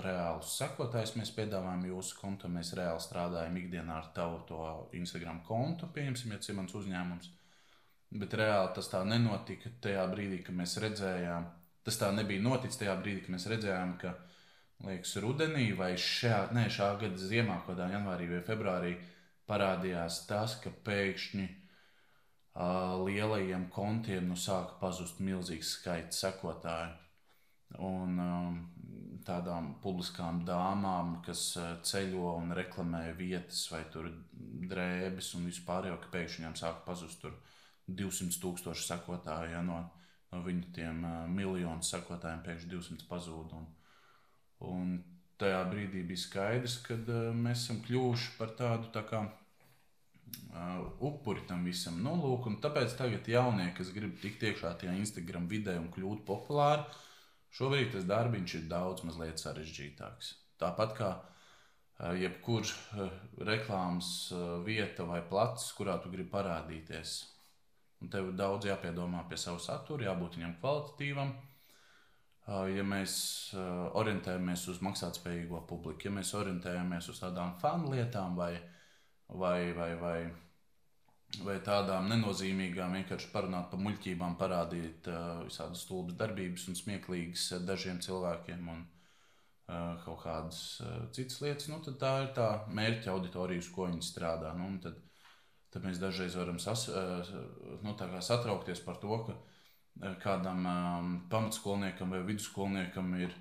reālus 0.04 0.58
sekotājus. 0.60 1.16
Mēs 1.16 1.32
piedāvājam 1.36 1.86
jūsu 1.88 2.20
kontu, 2.20 2.50
mēs 2.52 2.74
reāli 2.76 3.00
strādājam 3.00 3.56
ikdienā 3.62 3.96
ar 4.02 4.12
tavu 4.16 4.42
to 4.50 4.62
Instagram 4.94 5.42
kontu, 5.48 5.88
pieņemsim, 5.96 6.34
ja 6.34 6.40
tas 6.42 6.52
ir 6.52 6.58
mans 6.60 6.76
uzņēmums. 6.76 7.32
Bet 8.16 8.36
reāli 8.36 8.74
tas 8.76 8.90
tā 8.92 9.02
nenotika 9.08 9.72
tajā 9.82 10.06
brīdī, 10.12 10.44
kad 10.44 10.56
mēs 10.56 10.78
redzējām, 10.84 11.48
tas 11.84 12.00
tā 12.00 12.12
nebija 12.16 12.44
noticis 12.44 12.80
tajā 12.80 12.96
brīdī, 13.00 13.26
kad 13.26 13.36
mēs 13.36 13.48
redzējām, 13.52 13.98
ka 14.02 14.14
liekas, 14.86 15.16
rudenī 15.24 15.70
vai 15.78 15.94
šajā, 15.98 16.52
ne, 16.56 16.68
šā 16.70 16.92
gada 17.02 17.20
ziemā, 17.20 17.62
kaut 17.64 17.76
kādā 17.76 17.90
janvārī 17.96 18.30
vai 18.30 18.44
februārī 18.46 18.96
parādījās 19.48 20.26
tas, 20.30 20.60
ka 20.60 20.74
pēkšņi 20.86 21.48
lielajiem 22.56 23.68
kontiem 23.72 24.30
nu, 24.30 24.36
sāka 24.40 24.78
pazust 24.80 25.20
milzīgs 25.20 25.76
skaits 25.80 26.22
sekotāju. 26.24 26.94
Un 27.84 28.20
um, 28.22 28.60
tādām 29.28 29.74
publiskām 29.84 30.44
dāmām, 30.48 31.20
kas 31.26 31.48
ceļo 31.88 32.36
un 32.38 32.54
reklamē 32.58 33.08
vietas, 33.18 33.66
vai 33.72 33.84
drēbes 34.72 35.34
un 35.38 35.50
vispār, 35.50 35.90
jau 35.90 36.00
ka 36.02 36.12
pēkšņi 36.14 36.44
viņām 36.44 36.58
sāka 36.60 36.86
pazust 36.86 37.26
200 37.88 38.42
tūkstoši 38.42 38.88
sekotāju. 38.88 39.52
Ja, 39.54 39.62
no, 39.66 39.80
no 40.32 40.42
viņu 40.46 40.72
tiem 40.76 41.04
uh, 41.06 41.24
miljonu 41.30 41.86
sekotājiem 41.86 42.44
pēkšņi 42.46 42.72
200 42.74 43.10
pazūd. 43.10 43.56
Un, 43.60 43.68
un 44.72 44.94
tajā 45.42 45.62
brīdī 45.70 46.04
bija 46.08 46.24
skaidrs, 46.26 46.80
ka 46.86 46.98
uh, 46.98 47.32
mēs 47.38 47.66
esam 47.66 47.82
kļuvuši 47.86 48.38
par 48.40 48.56
tādu 48.58 48.90
tā 48.96 49.06
kā 49.10 49.22
uh, 49.26 50.86
upuri 51.06 51.46
tam 51.50 51.66
visam. 51.68 52.02
Nu, 52.04 52.18
lūk, 52.24 52.50
tāpēc 52.64 52.98
tagad 52.98 53.30
jaunie, 53.30 53.70
kas 53.78 53.94
grib 53.96 54.18
tikt 54.24 54.48
iekšā 54.50 54.76
tajā 54.82 54.96
Instagram 54.98 55.50
vidē 55.52 55.78
un 55.82 55.92
kļūt 55.94 56.26
populāri, 56.28 56.88
šobrīd 57.56 57.94
tas 57.94 58.06
darbiņš 58.10 58.58
ir 58.60 58.68
daudz 58.72 59.06
mazliet 59.08 59.42
sarežģītāks. 59.42 60.34
Tāpat 60.62 60.94
kā 60.98 61.10
uh, 61.16 62.12
jebkurš 62.20 62.76
uh, 62.76 63.10
reklāmas 63.48 64.12
uh, 64.36 64.60
vieta 64.66 65.08
vai 65.08 65.22
plats, 65.26 65.72
kurā 65.78 65.98
tu 66.04 66.12
gribi 66.14 66.32
parādīties. 66.32 67.18
Un 68.04 68.12
tev 68.12 68.30
ir 68.30 68.38
daudz 68.38 68.68
jāpiedomā 68.68 69.24
pie 69.30 69.40
savu 69.40 69.60
saturu, 69.64 70.06
jābūt 70.06 70.38
viņam 70.38 70.58
kvalitatīvam. 70.60 71.36
Ja 72.46 72.84
mēs 72.86 73.16
orientējamies 73.98 74.68
uz 74.70 74.78
maksātspējīgo 74.86 75.64
publiku, 75.66 76.06
ja 76.06 76.12
mēs 76.14 76.30
orientējamies 76.38 77.08
uz 77.10 77.22
tādām 77.24 77.56
fanu 77.58 77.96
lietām 77.96 78.36
vai 78.38 78.52
uh, 78.60 78.76
vai, 79.28 79.74
vai, 79.74 79.96
vai, 79.96 80.34
vai 81.44 81.58
tādām 81.64 82.10
nenozīmīgām, 82.12 82.96
vienkārši 83.00 83.32
parunāt 83.34 83.72
par 83.72 83.82
muļķībām, 83.84 84.36
parādīt 84.40 85.10
uh, 85.12 85.42
visādas 85.48 85.86
stulbas 85.86 86.18
darbības 86.20 86.68
un 86.72 86.78
smieklīgas 86.80 87.48
uh, 87.56 87.64
dažiem 87.66 88.00
cilvēkiem 88.06 88.70
un 88.74 88.84
uh, 88.86 89.96
kaut 90.06 90.22
kādas 90.24 90.62
uh, 90.86 91.02
citas 91.16 91.42
lietas, 91.44 91.68
nu, 91.72 91.82
tā 91.86 92.14
ir 92.24 92.32
tā 92.38 92.50
mērķa 92.70 93.12
auditorija, 93.16 93.64
uz 93.64 93.72
ko 93.74 93.90
viņi 93.90 94.06
strādā. 94.06 94.54
Nu, 94.58 94.70
tad, 94.84 95.02
tad 95.74 95.88
mēs 95.88 96.00
dažreiz 96.04 96.38
varam 96.40 96.62
sas, 96.62 96.88
uh, 96.94 97.34
nu, 97.84 97.98
satraukties 98.22 98.84
par 98.86 99.02
to, 99.04 99.20
ka 99.28 99.36
uh, 99.36 100.16
kādam 100.24 100.66
um, 100.66 101.12
pamatskolniekam 101.32 102.12
vai 102.12 102.24
vidusskolniekam 102.28 103.14
ir 103.20 103.36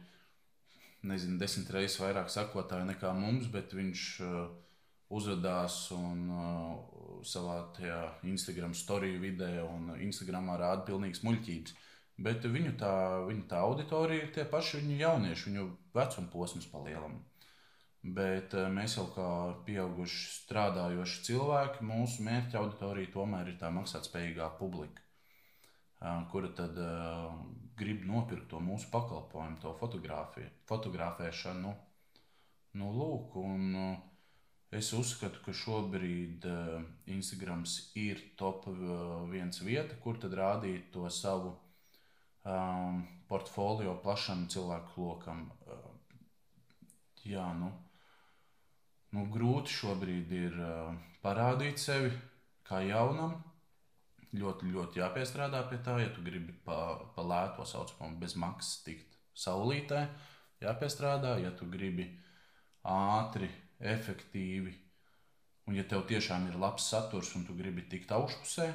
nezinu, 1.05 1.39
desmit 1.39 1.71
reizes 1.75 2.01
vairāk 2.01 2.31
sakotāju 2.33 2.87
nekā 2.89 3.13
mums, 3.17 3.49
bet 3.53 3.75
viņš 3.77 4.05
uh, 4.25 4.45
uzvedās 5.15 5.91
un 5.95 6.29
uh, 6.31 6.94
savā 7.27 7.59
Instagram 8.27 8.75
storiju 8.75 9.21
vidē 9.23 9.53
un 9.65 9.95
Instagramā 9.99 10.59
rāda 10.61 10.87
pilnīgas 10.89 11.23
muļķības. 11.27 11.77
Bet 12.25 12.45
viņu 12.47 12.77
tā, 12.79 12.95
viņu 13.27 13.47
tā 13.51 13.61
auditorija 13.67 14.27
ir 14.27 14.35
tie 14.35 14.45
paši 14.47 14.81
viņu 14.83 14.99
jaunieši, 15.01 15.49
viņu 15.51 15.65
vecuma 15.97 16.31
posms 16.31 16.69
palielam. 16.71 17.17
Bet 18.05 18.53
uh, 18.55 18.69
mēs 18.69 18.99
jau 18.99 19.07
kā 19.15 19.29
pieauguši 19.65 20.27
strādājoši 20.45 21.23
cilvēki, 21.25 21.87
mūsu 21.89 22.27
mērķa 22.27 22.61
auditorija 22.61 23.13
tomēr 23.15 23.49
ir 23.49 23.57
tā 23.59 23.71
maksātspējīgā 23.73 24.51
publika, 24.59 25.01
uh, 26.03 26.21
kura 26.31 26.53
tad 26.53 26.77
uh, 26.79 27.33
grib 27.81 28.05
nopirkt 28.07 28.51
to 28.53 28.61
mūsu 28.61 28.91
pakalpojumu, 28.93 29.57
to 29.63 29.73
fotografiju, 29.81 30.53
fotografēšanu. 30.69 31.73
Nu, 32.79 32.91
lūk, 32.93 33.39
un, 33.41 33.65
uh, 33.73 34.14
Es 34.75 34.89
uzskatu, 34.97 35.39
ka 35.45 35.53
šobrīd 35.55 36.47
uh, 36.51 36.81
Instagrams 37.15 37.77
ir 37.95 38.19
top 38.39 38.65
uh, 38.73 39.23
viens 39.31 39.61
vieta, 39.63 39.95
kur 40.03 40.19
tad 40.19 40.35
rādīt 40.35 40.89
to 40.91 41.07
savu 41.15 41.53
um, 42.43 43.05
portfolio 43.31 43.95
plašam 44.03 44.49
cilvēku 44.51 45.07
lokam. 45.07 45.45
Uh, 45.69 46.19
jā, 47.23 47.47
nu, 47.61 47.71
nu, 49.15 49.27
grūti 49.31 49.79
šobrīd 49.79 50.35
ir 50.43 50.59
uh, 50.59 50.91
parādīt 51.23 51.79
sevi 51.79 52.11
kā 52.67 52.83
jaunam, 52.83 53.39
ļoti, 54.35 54.75
ļoti 54.75 55.05
jāpiestrādā 55.05 55.63
pie 55.71 55.79
tā. 55.87 56.01
Ja 56.03 56.11
tu 56.11 56.25
gribi 56.27 56.57
pa, 56.67 56.99
pa 57.15 57.23
lētu, 57.23 57.63
saucamo 57.63 58.11
bez 58.19 58.35
maksas 58.35 58.83
tikt 58.83 59.15
saulītē, 59.39 60.09
jāpiestrādā. 60.67 61.39
Ja 61.47 61.55
tu 61.55 61.71
gribi 61.71 62.11
ātri, 62.83 63.49
efektīvi, 63.85 64.73
un 65.69 65.79
ja 65.79 65.85
tev 65.89 66.05
tiešām 66.09 66.49
ir 66.49 66.59
labs 66.61 66.89
saturs 66.91 67.35
un 67.39 67.47
tu 67.47 67.57
gribi 67.57 67.85
tikt 67.91 68.13
augšpusē, 68.17 68.67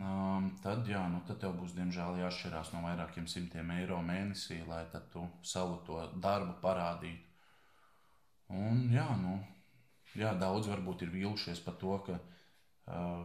um, 0.00 0.50
tad, 0.62 0.86
jā, 0.90 1.02
nu, 1.12 1.22
tad 1.28 1.40
tev 1.42 1.56
būs 1.58 1.74
diemžēl 1.78 2.20
jāšķirās 2.22 2.72
no 2.74 2.82
vairākiem 2.86 3.28
simtiem 3.30 3.70
eiro 3.78 4.00
mēnesī, 4.02 4.60
lai 4.68 4.84
tu 5.12 5.26
savu 5.42 5.80
to 5.86 6.02
darbu 6.22 6.58
parādītu. 6.62 7.22
Un, 8.54 8.86
jā, 8.94 9.08
nu, 9.18 9.40
jā, 10.14 10.34
daudz 10.38 10.68
varbūt 10.70 11.02
ir 11.02 11.14
vīlušies 11.14 11.62
par 11.64 11.78
to, 11.80 11.96
ka 12.06 12.18
uh, 12.20 13.24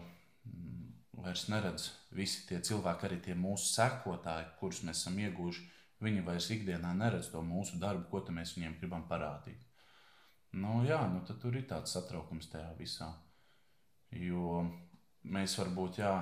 vairs 1.22 1.46
neredz 1.52 1.92
visi 2.16 2.48
tie 2.50 2.62
cilvēki, 2.64 3.08
arī 3.08 3.20
tie 3.28 3.36
mūsu 3.38 3.70
sekotāji, 3.76 4.50
kurus 4.60 4.82
mēs 4.88 5.04
esam 5.04 5.20
ieguvuši. 5.22 5.68
Viņi 6.02 6.24
vairs 6.26 6.48
ikdienā 6.56 6.96
neredz 6.98 7.30
to 7.30 7.44
mūsu 7.46 7.78
darbu, 7.82 8.08
ko 8.10 8.34
mēs 8.34 8.56
viņiem 8.58 8.80
gribam 8.80 9.04
parādīt. 9.10 9.71
Nu, 10.52 10.82
jā, 10.84 11.00
nu, 11.08 11.22
tad 11.28 11.40
tur 11.40 11.56
ir 11.56 11.68
tāds 11.70 11.94
satraukums 11.96 12.50
tajā 12.52 12.70
visā. 12.80 13.08
Jo 14.12 14.66
mēs 15.24 15.56
varbūt 15.60 16.02
jā, 16.02 16.14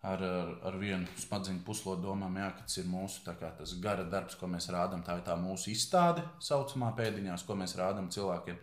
ar, 0.00 0.22
ar, 0.24 0.52
ar 0.70 0.78
vienu 0.80 1.08
smadzeņu 1.20 1.60
puslodu 1.66 2.08
domājam, 2.08 2.38
jā, 2.40 2.50
ka 2.56 2.66
tas 2.68 2.80
ir 2.80 2.88
mūsu 2.88 3.24
kā, 3.26 3.52
gara 3.84 4.06
darbs, 4.08 4.38
ko 4.40 4.48
mēs 4.48 4.70
rādām. 4.72 5.04
Tā 5.04 5.18
ir 5.20 5.26
tā 5.26 5.36
mūsu 5.36 5.74
izstāde, 5.74 6.24
saucamā 6.40 6.94
pēdiņās, 6.96 7.44
ko 7.44 7.58
mēs 7.60 7.76
rādām 7.80 8.08
cilvēkiem. 8.12 8.60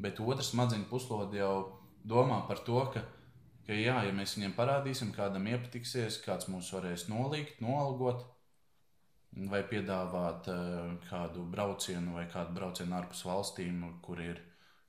Bet 0.00 0.22
otrs 0.22 0.52
smadzeņu 0.54 0.86
puslode 0.92 1.40
jau 1.40 1.54
domā 2.06 2.44
par 2.46 2.62
to, 2.64 2.84
ka 2.94 3.02
ka, 3.70 3.76
jā, 3.78 3.96
ja 4.08 4.14
mēs 4.14 4.34
viņiem 4.36 4.56
parādīsim, 4.56 5.12
kādam 5.14 5.46
iepatiksies, 5.46 6.18
kāds 6.24 6.48
mūs 6.50 6.72
varēs 6.74 7.06
nolikt, 7.10 7.60
noalgot, 7.62 8.24
vai 9.50 9.62
piedāvāt 9.66 10.48
uh, 10.50 10.92
kādu 11.06 11.44
braucienu 11.50 12.16
vai 12.18 12.26
kādu 12.30 12.54
braucienu 12.56 12.96
ārpus 12.98 13.22
valstīm, 13.26 13.84
kur 14.02 14.20
ir, 14.22 14.40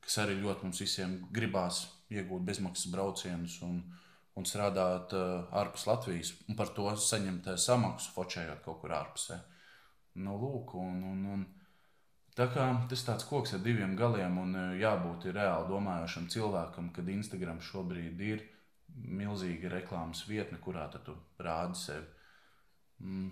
kas 0.01 0.17
arī 0.23 0.39
ļoti 0.41 0.65
mums 0.65 0.81
visiem 0.81 1.19
gribās 1.33 1.85
iegūt 2.11 2.45
bezmaksas 2.47 2.91
braucienus 2.91 3.59
un, 3.67 3.79
un 4.35 4.47
strādāt 4.49 5.13
uh, 5.17 5.47
ārpus 5.61 5.85
Latvijas, 5.87 6.33
un 6.49 6.57
par 6.57 6.73
to 6.75 6.89
saņemt 6.89 7.53
uh, 7.53 7.59
samaksu, 7.61 8.13
fočējot 8.17 8.63
kaut 8.65 8.81
kur 8.81 8.95
ārpusē. 8.97 9.39
Nu, 10.21 10.35
lūk, 10.41 10.75
un, 10.79 11.01
un, 11.13 11.25
un, 11.35 11.49
Tā 12.31 12.45
kā 12.47 12.63
tas 12.87 13.01
tāds 13.03 13.25
koks 13.27 13.57
ar 13.57 13.59
diviem 13.59 13.91
galiem, 13.99 14.37
un 14.39 14.53
jābūt 14.79 15.25
reāli 15.35 15.67
domājošam 15.67 16.29
cilvēkam, 16.31 16.87
kad 16.95 17.09
Instagram 17.11 17.57
šobrīd 17.59 18.21
ir 18.23 18.45
milzīga 18.95 19.71
reklāmas 19.73 20.23
vietne, 20.29 20.59
kurā 20.63 20.87
tu 20.93 21.15
rādi 21.43 21.79
sevi. 21.79 22.07
Mm, 23.03 23.29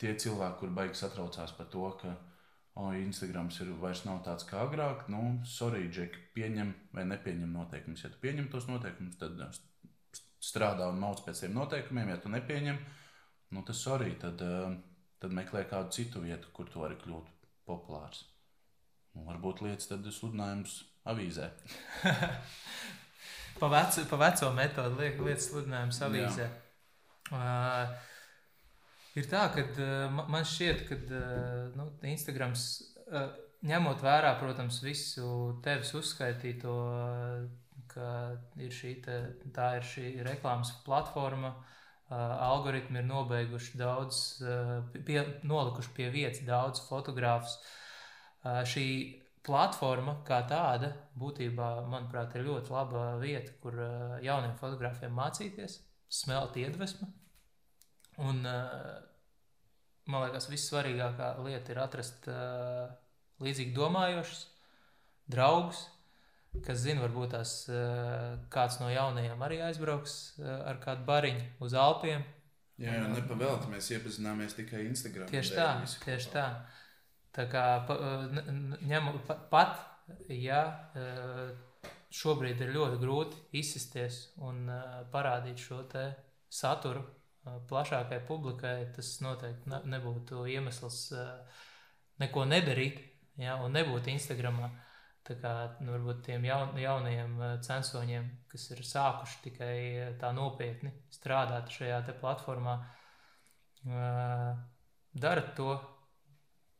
tie 0.00 0.14
cilvēki, 0.16 0.58
kur 0.60 0.74
baigi 0.74 0.98
satraucās 1.00 1.52
par 1.56 1.68
to, 1.72 1.86
ka 2.00 2.14
oh, 2.80 2.92
Instagrams 2.96 3.60
ir 3.64 3.72
vairs 3.80 4.04
nav 4.06 4.22
tāds 4.26 4.46
kā 4.48 4.62
agrāk, 4.64 5.06
nu, 5.12 5.40
sorry, 5.48 5.86
Džek, 5.92 6.16
pieņem 6.36 6.72
vai 6.96 7.04
nepieņem 7.10 7.52
noteikumus. 7.52 8.04
Ja 8.04 8.12
tu 8.12 8.20
pieņem 8.22 8.48
tos 8.52 8.68
noteikumus, 8.70 9.18
tad 9.20 9.40
uh, 9.44 9.60
strādā 10.40 10.88
un 10.90 11.00
mauc 11.02 11.22
pēc 11.26 11.44
tiem 11.44 11.56
noteikumiem. 11.56 12.14
Ja 12.14 12.20
tu 12.22 12.32
nepieņem, 12.32 12.80
nu, 13.56 13.64
tad 13.66 13.78
sorry, 13.78 14.14
tad, 14.20 14.40
uh, 14.44 14.72
tad 15.20 15.36
meklē 15.36 15.66
kādu 15.70 15.92
citu 15.98 16.24
vietu, 16.24 16.52
kur 16.56 16.70
tu 16.72 16.82
vari 16.82 16.98
kļūt 17.00 17.28
populārs. 17.68 18.24
Nu, 19.16 19.26
varbūt 19.26 19.64
lietas 19.66 19.90
tad 19.90 20.06
sludinājums 20.06 20.80
avīzē. 21.10 21.50
pa, 23.60 23.70
vecu, 23.72 24.06
pa 24.08 24.20
veco 24.24 24.52
metodu 24.56 25.00
liek 25.02 25.18
lietas 25.26 25.50
sludinājumu 25.50 25.98
avīzē. 26.06 26.46
Uh, 27.30 27.90
ir 29.18 29.28
tā, 29.30 29.46
ka 29.54 29.64
uh, 29.64 30.20
man 30.30 30.46
šķiet, 30.46 30.84
ka 30.88 30.98
uh, 30.98 31.70
nu, 31.78 31.88
Instagrams, 32.10 32.66
uh, 33.10 33.30
ņemot 33.66 34.04
vērā, 34.04 34.34
protams, 34.40 34.80
visu 34.84 35.56
tevis 35.64 35.92
uzskaitīto, 35.98 36.76
ka 37.90 38.06
ir 38.62 38.72
šī, 38.72 38.94
te, 39.04 39.18
tā 39.54 39.74
ir 39.80 39.86
šī 39.86 40.06
reklāmas 40.24 40.70
platforma, 40.86 41.56
algoritmi 42.10 42.98
ir 42.98 43.06
nobeiguši 43.06 43.78
daudz, 43.78 44.16
pie, 45.06 45.20
nolikuši 45.46 45.92
pie 45.94 46.08
vietas 46.10 46.40
daudz 46.46 46.80
fotogrāfus. 46.88 47.58
Šī 48.72 48.86
platforma 49.46 50.16
kā 50.26 50.40
tāda 50.50 50.94
būtībā, 51.20 51.68
manuprāt, 51.92 52.34
ir 52.34 52.48
ļoti 52.48 52.74
laba 52.74 53.04
vieta, 53.22 53.54
kur 53.62 53.78
jauniem 54.24 54.56
fotogrāfiem 54.58 55.14
mācīties, 55.14 55.78
smelt 56.22 56.58
iedvesmu. 56.58 57.12
Un, 58.20 58.42
uh, 58.44 58.98
man 60.10 60.26
liekas, 60.26 60.50
vissvarīgākā 60.52 61.32
lieta 61.44 61.72
ir 61.72 61.80
atrast 61.80 62.28
uh, 62.28 62.90
līdzīgi 63.40 63.72
domājošus 63.76 64.42
draugus, 65.30 65.86
kas 66.66 66.82
zina, 66.82 67.04
varbūt 67.04 67.36
tās 67.36 67.52
kāds 68.50 68.80
no 68.80 68.88
jaunajiem 68.90 69.42
arī 69.46 69.60
aizbrauks 69.68 70.16
ar 70.42 70.80
kādu 70.82 71.06
bariņu 71.06 71.44
uz 71.62 71.76
Alpiem. 71.78 72.24
Jā, 72.80 72.96
jau 72.96 73.10
nepavēlti 73.12 73.70
mēs 73.70 73.90
iepazināmies 73.94 74.56
tikai 74.58 74.82
Instagram. 74.88 75.28
Tieši 75.30 75.54
tā, 75.54 75.68
tieši 76.02 76.32
tā. 76.32 76.46
Tā 77.36 77.44
kā 77.52 77.64
ņem, 78.82 79.10
pat, 79.52 79.78
ja 80.32 80.62
šobrīd 82.10 82.64
ir 82.64 82.74
ļoti 82.74 82.98
grūti 83.04 83.44
izsisties 83.60 84.24
un 84.42 84.64
parādīt 85.12 85.62
šo 85.62 85.84
saturu 86.50 87.04
plašākai 87.44 88.20
publikai, 88.28 88.90
tas 88.96 89.14
noteikti 89.24 89.72
nebūtu 89.88 90.44
iemesls 90.50 91.00
neko 92.20 92.44
nedarīt 92.48 93.00
ja, 93.40 93.56
un 93.64 93.74
nebūt 93.76 94.10
Instagramā. 94.12 94.70
Tā 95.24 95.36
kā 95.36 95.52
nu, 95.84 95.92
varbūt 95.92 96.22
tiem 96.26 96.44
jaun, 96.48 96.72
jaunajiem 96.80 97.34
censoņiem, 97.64 98.28
kas 98.50 98.64
ir 98.72 98.80
sākuši 98.88 99.42
tikai 99.44 99.74
tā 100.20 100.32
nopietni 100.32 100.92
strādāt 101.12 101.68
šajā 101.74 102.00
platformā, 102.22 102.78
dara 105.12 105.44
to, 105.56 105.76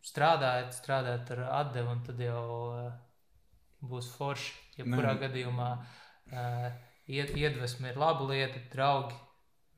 strādājat, 0.05 0.73
strādājat 0.75 1.33
ar 1.37 1.45
atdevu, 1.61 1.93
un 1.93 2.03
tad 2.07 2.21
jau 2.25 2.45
būs 3.85 4.09
forši. 4.17 4.57
Jebkurā 4.81 5.13
gadījumā 5.21 5.69
uh, 5.77 6.67
ied, 7.05 7.35
iedvesma 7.37 7.91
ir 7.91 8.01
laba 8.01 8.25
lieta, 8.31 8.63
draugi 8.73 9.17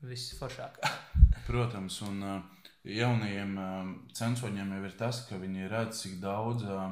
viss 0.07 0.35
foršāk. 0.39 0.81
Protams, 1.47 1.99
un 2.07 2.19
uh, 2.23 2.67
jaunajiem 2.87 3.55
uh, 3.59 3.93
censoņiem 4.15 4.75
jau 4.77 4.83
ir 4.89 4.97
tas, 4.99 5.23
ka 5.29 5.39
viņi 5.41 5.71
redz, 5.71 6.03
cik 6.03 6.19
daudz 6.23 6.67
uh, 6.67 6.91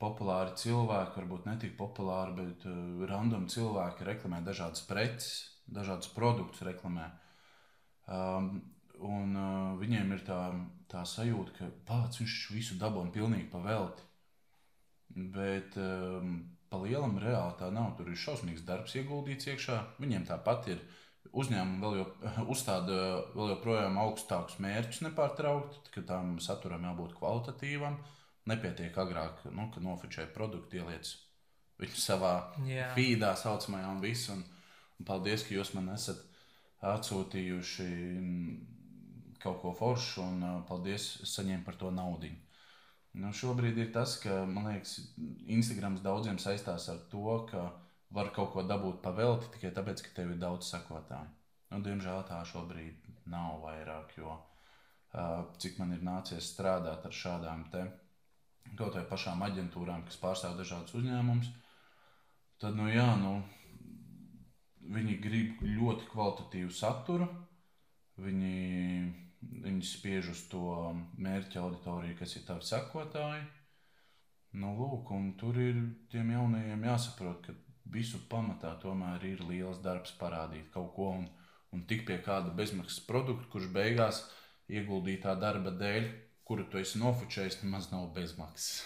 populāri 0.00 0.56
cilvēki, 0.60 1.16
varbūt 1.20 1.46
ne 1.50 1.56
tik 1.62 1.76
populāri, 1.78 2.36
bet 2.42 2.66
uh, 2.70 3.06
random 3.10 3.48
cilvēki 3.50 4.08
reklamē 4.12 4.42
dažādas 4.46 4.84
preces, 4.88 5.32
dažādus 5.70 6.12
produktus 6.16 6.66
reklamē. 6.66 7.08
Um, 8.10 8.54
Un 9.00 9.32
uh, 9.32 9.76
viņiem 9.80 10.10
ir 10.12 10.22
tā, 10.26 10.38
tā 10.90 11.06
sajūta, 11.08 11.54
ka 11.56 11.68
pats 11.88 12.20
viņš 12.20 12.36
visu 12.52 12.76
dabūna 12.80 13.12
pilnīgi 13.14 13.48
pa 13.48 13.62
velti. 13.64 14.04
Bet 15.32 15.76
um, 15.80 16.34
pa 16.70 16.78
lielam 16.82 17.16
reāli 17.18 17.56
tā 17.58 17.70
nav. 17.72 17.94
Tur 17.96 18.10
ir 18.12 18.20
šausmīgs 18.20 18.66
darbs 18.68 18.94
ieguldīts 19.00 19.48
iekšā. 19.50 19.78
Viņiem 20.02 20.28
tāpat 20.28 20.68
ir 20.74 20.82
uzņēmumi 21.30 21.82
vēl 21.84 21.98
jo, 22.00 22.06
uzstāda 22.54 23.00
vēl 23.34 23.54
joprojām 23.54 23.98
augstākus 24.02 24.58
mērķus 24.62 25.02
nepārtraukti, 25.08 25.92
ka 25.94 26.04
tam 26.08 26.38
saturam 26.42 26.86
jābūt 26.88 27.16
kvalitatīvam. 27.18 27.98
Nepietiek 28.50 28.96
agrāk, 28.98 29.44
nu, 29.52 29.68
kad 29.74 29.84
nofočēja 29.84 30.30
produktu, 30.34 30.80
ieliec 30.80 31.12
viņu 31.80 32.00
savā 32.00 32.34
yeah. 32.66 32.92
feedā, 32.96 33.34
saucamajā, 33.38 33.88
un 33.92 34.02
viss. 34.02 34.30
Un, 34.32 34.42
un 34.98 35.08
paldies, 35.08 35.44
ka 35.46 35.54
jūs 35.54 35.72
man 35.76 35.92
esat 35.94 36.20
atsūtījuši 36.84 37.90
kaut 39.40 39.60
ko 39.62 39.72
foršu, 39.76 40.24
un 40.24 40.44
uh, 40.44 40.56
paldies, 40.68 41.14
es 41.24 41.34
saņēmu 41.36 41.64
par 41.64 41.78
to 41.80 41.92
naudu. 41.94 42.32
Nu, 43.20 43.32
šobrīd 43.34 43.78
ir 43.80 43.88
tas, 43.94 44.18
ka 44.22 44.42
man 44.46 44.68
liekas, 44.70 44.98
Instagrams 45.50 46.02
daudziem 46.04 46.38
saistās 46.38 46.86
ar 46.92 47.00
to, 47.10 47.24
ka 47.50 47.64
var 48.14 48.32
kaut 48.34 48.52
ko 48.54 48.64
dabūt 48.66 49.00
pavelti 49.04 49.52
tikai 49.54 49.72
tāpēc, 49.76 50.02
ka 50.04 50.14
tev 50.16 50.34
ir 50.34 50.40
daudz 50.42 50.70
sekotāju. 50.72 51.30
Nu, 51.70 51.80
diemžēl 51.84 52.24
tā 52.26 52.40
šobrīd 52.46 53.06
nav 53.30 53.60
vairāk, 53.62 54.16
jo 54.18 54.34
uh, 54.34 55.46
cik 55.62 55.78
man 55.78 55.94
ir 55.94 56.02
nācies 56.06 56.50
strādāt 56.52 57.06
ar 57.06 57.14
šādām 57.14 57.68
te 57.70 57.84
kaut 58.78 58.94
vai 58.98 59.04
pašām 59.06 59.42
aģentūrām, 59.46 60.04
kas 60.06 60.18
pārstāv 60.20 60.58
dažādus 60.58 60.94
uzņēmumus, 60.98 61.48
tad, 62.62 62.76
nu 62.78 62.90
jā, 62.90 63.06
nu, 63.18 63.40
viņi 64.94 65.16
grib 65.22 65.64
ļoti 65.64 66.06
kvalitatīvu 66.10 66.74
saturu, 66.74 67.26
viņi 68.20 68.54
Viņi 69.40 69.86
spiež 69.88 70.34
uz 70.34 70.40
to 70.52 70.90
mērķa 71.24 71.62
auditoriju, 71.62 72.16
kas 72.18 72.36
ir 72.36 72.44
tavi 72.44 72.66
sekotāji. 72.68 73.40
Nu, 74.60 74.74
lūk, 74.76 75.12
tur 75.40 75.56
ir 75.62 75.78
tiem 76.12 76.32
jaunajiem 76.34 76.84
jāsaprot, 76.84 77.46
ka 77.46 77.54
visu 77.92 78.20
pamatā 78.30 78.72
tomēr 78.82 79.24
ir 79.28 79.44
liels 79.48 79.82
darbs 79.84 80.14
parādīt 80.20 80.70
kaut 80.74 80.92
ko 80.96 81.10
un, 81.18 81.26
un 81.74 81.84
tik 81.90 82.06
pie 82.08 82.18
kāda 82.24 82.54
bezmaksas 82.56 83.02
produkta, 83.06 83.48
kurš 83.52 83.70
beigās 83.74 84.24
ieguldītā 84.70 85.34
darba 85.40 85.74
dēļ, 85.74 86.08
kuru 86.46 86.66
tu 86.70 86.80
esi 86.80 86.98
nofočējis, 87.02 87.62
nemaz 87.64 87.90
nav 87.92 88.10
bezmaksas. 88.14 88.82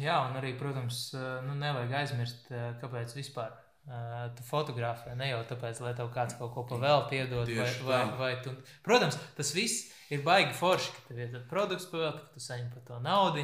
Jā, 0.00 0.22
un 0.26 0.38
arī, 0.40 0.54
protams, 0.58 1.10
nu, 1.46 1.54
nevajag 1.58 1.98
aizmirst, 2.00 2.48
kāpēc 2.80 3.12
vispār 3.14 3.52
Uh, 3.82 4.28
tu 4.38 4.44
fotografē 4.46 5.16
ne 5.18 5.26
jau 5.32 5.40
tāpēc, 5.50 5.80
lai 5.82 5.90
tev 5.98 6.06
kāds 6.14 6.36
kaut 6.38 6.52
ko 6.54 6.62
pavēlti 6.70 7.16
iedod. 7.18 7.48
Vai, 7.50 7.70
vai, 7.82 8.02
vai 8.20 8.28
tu... 8.44 8.52
Protams, 8.86 9.16
tas 9.34 9.50
viss 9.56 9.88
ir 10.14 10.22
baigi 10.22 10.54
forši, 10.54 10.92
ka 10.94 11.02
tev 11.08 11.18
ir 11.24 11.40
produkts 11.50 11.88
pavēlti, 11.90 12.22
ka 12.22 12.36
tu 12.36 12.42
saņem 12.44 12.68
par 12.70 12.84
to 12.86 13.00
naudu. 13.02 13.42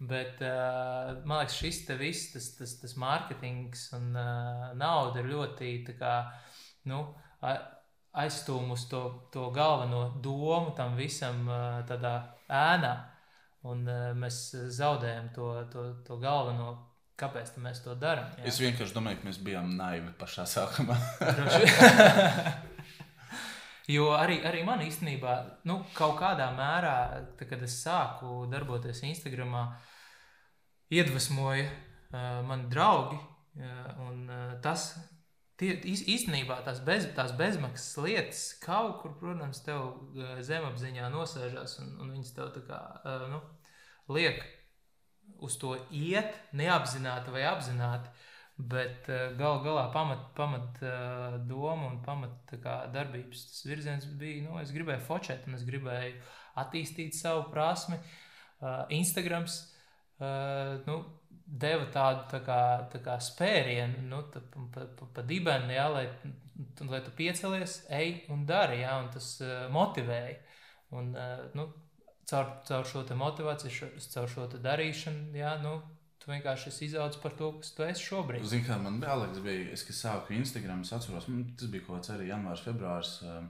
Bet 0.00 0.38
uh, 0.40 1.18
man 1.28 1.42
liekas, 1.42 1.58
šis 1.60 1.82
te 1.84 1.96
viss, 2.00 2.30
tas, 2.32 2.46
tas, 2.56 2.72
tas 2.80 2.94
mārketings 2.96 3.90
un 3.98 4.14
uh, 4.16 4.70
nauda 4.80 5.20
ir 5.20 5.28
ļoti 5.28 5.74
kā, 5.98 6.14
nu, 6.88 7.02
aizstūmus 8.22 8.86
to, 8.88 9.02
to 9.34 9.50
galveno 9.52 10.06
domu 10.24 10.72
tam 10.76 10.96
visam 10.96 11.44
uh, 11.48 11.82
tādā 11.88 12.14
ēnā. 12.48 12.94
Un 13.68 13.84
uh, 13.84 14.14
mēs 14.16 14.40
zaudējam 14.72 15.28
to, 15.36 15.50
to, 15.72 15.84
to 16.06 16.16
galveno 16.22 16.78
Kāpēc 17.20 17.52
mēs 17.60 17.82
to 17.84 17.92
darām? 18.00 18.30
Es 18.48 18.56
vienkārši 18.62 18.96
domāju, 18.96 19.18
ka 19.20 19.28
mēs 19.28 19.38
bijām 19.44 19.74
naivi 19.76 20.08
pašā 20.16 20.46
sākumā. 20.48 20.94
jo 23.96 24.06
arī, 24.16 24.38
arī 24.48 24.62
man 24.64 24.80
īstenībā, 24.86 25.34
nu, 25.68 25.82
kaut 25.96 26.16
kādā 26.22 26.46
mērā, 26.56 26.94
tā, 27.36 27.48
kad 27.50 27.60
es 27.66 27.76
sāku 27.82 28.46
darboties 28.48 29.02
Instagram, 29.10 29.58
iedvesmoja 30.90 31.68
uh, 31.68 32.40
mani 32.46 32.68
draugi. 32.70 33.18
Uh, 33.60 33.66
un, 34.06 34.22
uh, 34.30 34.52
tas 34.62 34.92
tie, 35.60 35.74
īstenībā 35.84 36.60
tās, 36.66 36.80
bez, 36.84 37.08
tās 37.16 37.34
bezmaksas 37.38 37.98
lietas 38.04 38.44
kaut 38.62 39.00
kur, 39.02 39.14
protams, 39.20 39.62
tev 39.66 40.14
zemapziņā 40.46 41.10
nosēžās 41.12 41.78
un, 41.82 41.92
un 42.00 42.14
viņas 42.16 42.34
tev 42.36 42.50
tā 42.56 42.64
kā 42.68 42.80
uh, 43.02 43.26
nu, 43.32 43.42
liek 44.14 44.42
uz 45.40 45.56
to 45.60 45.76
iet, 45.94 46.34
neapzināti 46.56 47.32
vai 47.34 47.46
apzināti. 47.50 48.10
Bet 48.60 49.06
uh, 49.08 49.30
gal 49.38 49.62
galā 49.64 49.86
pamat, 49.94 50.26
pamat 50.36 50.82
uh, 50.84 51.38
doma 51.48 51.88
un 51.88 52.00
pamat 52.04 52.56
kā, 52.60 52.82
darbības 52.92 53.62
virziens 53.64 54.08
bija, 54.20 54.42
nu, 54.44 54.58
es 54.60 54.72
gribēju 54.74 55.00
fočēt, 55.06 55.46
un 55.48 55.56
es 55.56 55.64
gribēju 55.64 56.18
attīstīt 56.60 57.16
savu 57.16 57.46
prasmi. 57.54 57.96
Uh, 58.60 58.84
Instagrams 58.92 59.62
uh, 60.20 60.76
nu, 60.86 61.00
deva 61.50 61.88
tādu 61.92 62.26
tā 62.30 62.40
kā, 62.46 62.60
tā 62.92 63.00
kā 63.04 63.16
spērienu, 63.22 64.04
nu, 64.10 64.22
tā, 64.32 64.42
pa, 64.52 64.86
pa, 64.96 65.08
pa 65.16 65.26
dibeni, 65.26 65.74
jā, 65.74 65.86
lai, 65.90 66.06
lai 66.86 67.02
tu 67.04 67.14
piecelies, 67.16 67.80
ej 67.90 68.24
un 68.30 68.44
dari, 68.46 68.82
jā, 68.84 68.96
un 69.02 69.10
tas 69.14 69.32
uh, 69.44 69.66
motivēja. 69.74 70.36
Un, 70.96 71.14
uh, 71.14 71.46
nu, 71.58 71.68
caur, 72.30 72.52
caur 72.66 72.86
šo 72.86 73.04
motivāciju, 73.18 73.94
caur 74.14 74.30
šo 74.30 74.46
darīšanu, 74.56 75.34
jā, 75.38 75.56
nu, 75.64 75.78
tu 76.20 76.30
vienkārši 76.30 76.72
izaudzis 76.86 77.20
par 77.22 77.34
to, 77.38 77.52
kas 77.58 77.72
tu 77.74 77.86
esi 77.86 78.06
šobrīd. 78.10 78.44
Zini, 78.46 78.66
kā 78.66 78.76
man 78.82 79.00
bija 79.02 79.16
Aleks, 79.16 79.40
bija, 79.44 79.70
es, 79.74 79.86
kad 79.88 79.98
sāku 79.98 80.36
Instagram, 80.36 80.84
es 80.86 80.92
atceros, 80.94 81.28
man, 81.32 81.48
tas 81.58 81.72
bija 81.72 81.86
kaut 81.86 82.00
kāds 82.00 82.14
arī 82.14 82.28
janvārs, 82.30 82.64
februārs. 82.66 83.14
Uh, 83.24 83.40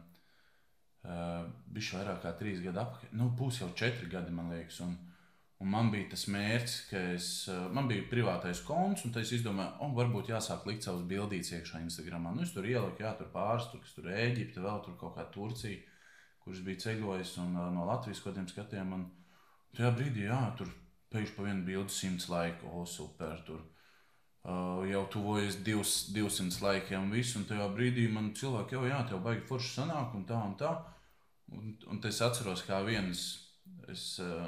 uh, 1.04 1.46
bija 1.74 2.00
vairāk 2.00 2.20
kā 2.24 2.34
trīs 2.38 2.62
gadi 2.64 2.82
atpakaļ. 2.84 3.14
Nu, 3.18 3.30
būs 3.36 3.62
jau 3.62 3.70
četri 3.76 4.08
gadi, 4.12 4.34
man 4.34 4.52
liekas. 4.54 4.80
Un, 4.86 4.96
un 5.60 5.68
man 5.68 5.90
bija 5.92 6.08
tas 6.14 6.26
mērķis, 6.32 6.76
ka 6.88 7.04
es, 7.14 7.30
uh, 7.52 7.66
man 7.74 7.88
bija 7.90 8.08
privātais 8.10 8.62
konts, 8.64 9.04
un 9.04 9.14
es 9.20 9.32
izdomāju, 9.36 9.76
oh, 9.84 9.94
varbūt 9.96 10.32
jāsāk 10.32 10.66
likt 10.68 10.86
savus 10.86 11.04
bildītas 11.08 11.52
iekšā 11.58 11.82
Instagram. 11.84 12.30
Nu, 12.34 12.46
es 12.46 12.54
tur 12.56 12.66
ieliku, 12.66 13.04
jā, 13.04 13.12
tur 13.18 13.28
pāris, 13.34 13.68
tur, 13.72 13.84
tur 13.94 14.10
Eģipte, 14.14 14.64
vēl 14.64 14.84
tur 14.86 14.96
kaut 15.00 15.18
kā 15.18 15.28
Turcija 15.34 15.86
kurš 16.44 16.62
bija 16.66 16.84
ceļojis 16.84 17.34
un 17.44 17.56
uh, 17.56 17.68
no 17.74 17.86
Latvijas 17.88 18.22
kaut 18.22 18.34
kādiem 18.34 18.48
skatiem. 18.50 18.94
Un 18.96 19.04
tajā 19.76 19.92
brīdī, 19.96 20.26
jā, 20.28 20.40
tur 20.58 20.70
pēkšņi 21.12 21.36
pa 21.36 21.46
vienu 21.46 21.66
bildi 21.66 21.94
simts 21.94 22.30
laiku, 22.32 22.70
o, 22.74 22.86
super. 22.88 23.38
Tur. 23.46 23.62
Uh, 24.40 24.80
jau 24.88 25.04
tuvojas 25.12 25.58
200 25.66 26.62
laikiem, 26.64 27.04
un 27.04 27.14
viss. 27.14 27.36
Un 27.38 27.46
tajā 27.48 27.68
brīdī 27.76 28.08
man 28.12 28.32
cilvēki 28.36 28.78
jau, 28.78 28.86
jā, 28.88 29.02
tev 29.08 29.22
baigi 29.26 29.46
forši 29.50 29.74
sanāk, 29.76 30.16
un 30.16 30.26
tā, 30.28 30.40
un 30.40 30.56
tā. 30.60 30.74
Un, 31.50 31.74
un 31.90 31.98
es 32.06 32.20
atceros, 32.22 32.62
kā 32.66 32.78
viens, 32.86 33.24
es, 33.90 34.04
uh, 34.22 34.46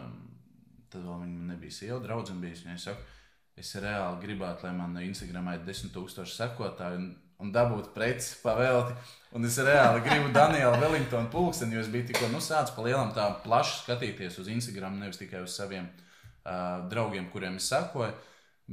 tad 0.93 1.05
vēl 1.09 1.25
viņa 1.25 1.51
nebija 1.51 1.79
sieva, 1.79 1.99
draudzene 2.05 2.45
bija. 2.45 2.61
Viņai 2.67 2.79
saka, 2.85 3.19
es 3.59 3.75
reāli 3.81 4.23
gribētu, 4.27 4.67
lai 4.67 4.73
man 4.77 4.97
Instagramā 5.03 5.59
ir 5.59 5.67
10,000 5.69 6.29
sekotāju, 6.37 7.01
un 7.01 7.11
un 7.43 7.51
dabūt 7.55 7.91
preci 7.97 8.37
pavēlti. 8.43 8.95
Un 9.37 9.49
es 9.49 9.57
reāli 9.65 10.03
gribu 10.05 10.31
Danielu 10.35 10.79
Wellingtonu 10.81 11.31
pulksteni, 11.33 11.77
jo 11.77 11.83
es 11.83 11.91
biju 11.93 12.11
tikko 12.11 12.29
nu, 12.33 12.41
sācis 12.45 12.75
pa 12.77 12.85
lielam 12.87 13.13
tā 13.17 13.29
plaši 13.45 13.81
skatīties 13.81 14.39
uz 14.43 14.51
Instagram, 14.53 15.01
nevis 15.01 15.21
tikai 15.21 15.43
uz 15.45 15.57
saviem 15.57 15.89
uh, 15.89 16.85
draugiem, 16.93 17.31
kuriem 17.33 17.57
es 17.61 17.71
sakoju, 17.73 18.13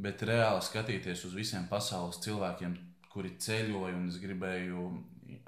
bet 0.04 0.26
reāli 0.28 0.66
skatīties 0.66 1.26
uz 1.30 1.38
visiem 1.38 1.66
pasaules 1.72 2.20
cilvēkiem, 2.26 2.76
kuri 3.14 3.34
ceļoja. 3.42 3.96
Un 3.96 4.12
es 4.12 4.20
gribēju 4.22 4.86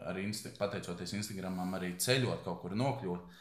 arī, 0.09 0.26
insta 0.30 0.53
pateicoties 0.57 1.15
Instagramam, 1.19 1.76
arī 1.78 1.93
ceļot, 2.01 2.41
kaut 2.47 2.63
kur 2.63 2.78
nokļūt, 2.80 3.39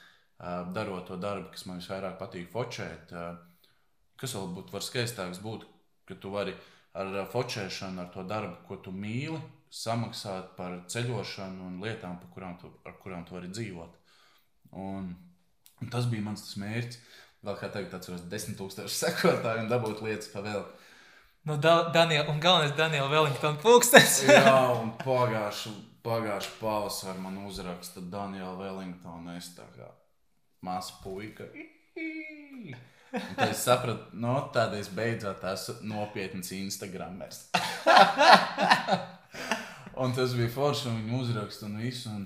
darot 0.75 1.07
to 1.09 1.17
darbu, 1.21 1.51
kas 1.53 1.67
man 1.69 1.81
visvairāk 1.81 2.19
patīk 2.21 2.51
fočēt. 2.53 3.13
Kas 4.21 4.37
vēl 4.37 4.53
būtu 4.57 4.75
var 4.75 4.85
skaistāks, 4.85 5.41
būtu, 5.45 5.69
ka 6.09 6.17
tu 6.21 6.33
vari 6.33 6.55
ar 6.97 7.25
fočēšanu, 7.33 8.03
ar 8.03 8.13
to 8.15 8.25
darbu, 8.27 8.57
ko 8.69 8.79
tu 8.85 8.93
mīli, 8.93 9.41
samaksāt 9.71 10.55
par 10.57 10.81
ceļošanu 10.91 11.67
un 11.69 11.81
lietām, 11.85 12.19
kurām 12.35 12.57
tu, 12.61 12.73
ar 12.87 12.97
kurām 13.03 13.25
tu 13.29 13.37
vari 13.37 13.53
dzīvot. 13.53 13.99
Un, 14.81 15.13
un 15.81 15.93
tas 15.93 16.09
bija 16.11 16.25
mans 16.27 16.45
mērķis. 16.59 17.03
Vēl 17.41 17.57
kā 17.57 17.71
tagad, 17.73 17.95
atceros, 17.97 18.27
desmit 18.29 18.59
tūkstoši 18.61 18.97
sekotāju 19.05 19.65
un 19.65 19.71
dabūt 19.71 20.03
lietas 20.05 20.29
pa 20.33 20.43
vēl. 20.45 20.65
Nu, 21.49 21.57
da, 21.57 21.89
Daniel, 21.89 22.27
un 22.29 22.41
galvenais 22.41 22.75
Daniela 22.77 23.09
Wellington 23.09 23.57
pulkstenis. 23.63 24.19
Jā, 24.29 24.59
un 24.77 24.93
pagājuši, 25.01 25.73
pagājuši 26.05 26.53
pavasarī 26.61 27.23
man 27.23 27.39
uzraksta 27.49 28.05
Daniela 28.13 28.59
Wellington. 28.59 29.31
Es 29.39 29.55
tā 29.57 29.65
kā 29.73 29.89
māsa 30.67 30.99
puika. 31.05 31.49
Un 33.11 33.35
tad 33.35 33.49
es 33.51 33.65
sapratu, 33.67 34.13
no 34.15 34.35
nu, 34.37 34.43
tāda 34.55 34.79
es 34.79 34.91
beidzot 34.95 35.43
esmu 35.51 35.81
nopietns 35.91 36.53
Instagramers. 36.55 37.49
Un 40.01 40.15
tas 40.17 40.33
bija 40.33 40.49
forši, 40.49 40.89
un 40.89 41.01
viņi 41.03 41.19
uzraksta 41.19 41.67
un 41.67 41.77
visu. 41.83 42.09
Un 42.15 42.23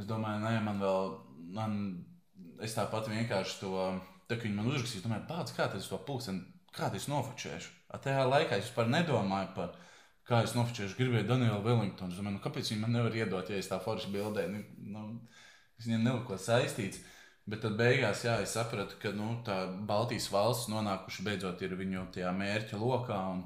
es 0.00 0.06
domāju, 0.08 0.40
nē, 0.42 0.54
man 0.64 0.80
vēl, 0.82 1.12
man, 1.54 1.76
es 2.64 2.74
tāpat 2.74 3.06
vienkārši 3.12 3.60
to, 3.60 3.84
tā 4.30 4.38
kā 4.38 4.48
viņi 4.48 4.56
man 4.56 4.70
uzrakstīja, 4.72 5.04
domāju, 5.04 5.26
pats, 5.28 5.54
kā 5.54 5.68
tas 5.70 5.86
to 5.90 6.00
pulksteni, 6.08 6.42
kā 6.74 6.88
tas 6.90 7.06
nofočēšu. 7.12 7.70
A 7.94 8.00
tajā 8.02 8.24
laikā 8.26 8.58
es 8.58 8.66
vispār 8.66 8.90
nedomāju 8.90 9.52
par, 9.54 9.76
kā 10.26 10.42
es 10.42 10.56
nofočēšu, 10.56 10.98
gribēju 10.98 11.28
Danielu 11.28 11.60
Wellingtonu. 11.62 12.10
Es 12.10 12.18
domāju, 12.18 12.40
nu, 12.40 12.42
kāpēc 12.42 12.72
viņi 12.72 12.82
man 12.82 12.96
nevar 12.96 13.14
iedot, 13.20 13.52
ja 13.52 13.62
es 13.62 13.70
tā 13.70 13.78
forši 13.84 14.10
bildē, 14.16 14.48
nu, 14.50 14.64
nu 14.90 15.04
es 15.78 15.86
viņiem 15.86 16.08
neliko 16.08 16.40
saistīts. 16.40 17.04
Bet 17.44 17.60
tad 17.60 17.74
beigās, 17.76 18.22
jā, 18.24 18.38
es 18.40 18.54
sapratu, 18.56 18.96
ka 19.02 19.10
nu, 19.12 19.34
tā 19.44 19.66
Baltijas 19.88 20.30
valsts 20.32 20.70
nonākuši 20.72 21.26
beidzot 21.26 21.60
ir 21.66 21.74
viņu 21.76 22.06
tajā 22.14 22.30
mērķa 22.32 22.80
lokā. 22.80 23.20
Un, 23.34 23.44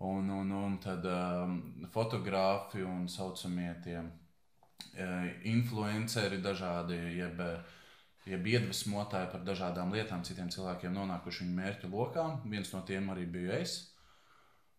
Un, 0.00 0.30
un, 0.30 0.50
un 0.50 0.76
tad 0.80 1.04
um, 1.04 1.58
fotogrāfi 1.92 2.80
un 2.80 3.02
saucamie 3.04 3.74
tie 3.84 3.98
uh, 4.00 5.26
influenceri 5.44 6.38
dažādi, 6.40 6.96
jeb, 7.18 7.42
jeb 8.24 8.48
iedvesmotāji 8.48 9.28
par 9.34 9.44
dažādām 9.44 9.92
lietām, 9.92 10.24
citiem 10.24 10.48
cilvēkiem 10.48 10.96
nonākuši 10.96 11.44
viņu 11.44 11.56
mērķu 11.58 11.92
lokā. 11.92 12.24
Viens 12.48 12.72
no 12.72 12.80
tiem 12.88 13.12
arī 13.12 13.26
biju 13.28 13.52
es. 13.58 13.76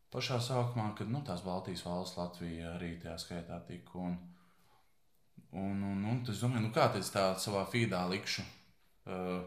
Pašā 0.09 0.39
sākumā, 0.41 0.89
kad 0.97 1.13
nu, 1.13 1.21
tās 1.21 1.45
Baltijas 1.45 1.85
valsts, 1.85 2.17
Latvija 2.17 2.73
arī 2.79 2.95
tajā 3.03 3.19
skaitā 3.21 3.61
tika. 3.69 4.01
Un, 4.01 4.17
un, 5.51 5.81
un, 5.83 6.03
un 6.11 6.21
es 6.29 6.43
domāju, 6.43 6.65
nu, 6.67 6.73
kā 6.75 6.89
es 6.99 7.11
tā 7.13 7.31
savā 7.39 7.63
feedā 7.71 8.03
likšu 8.09 8.43
uh, 8.43 9.41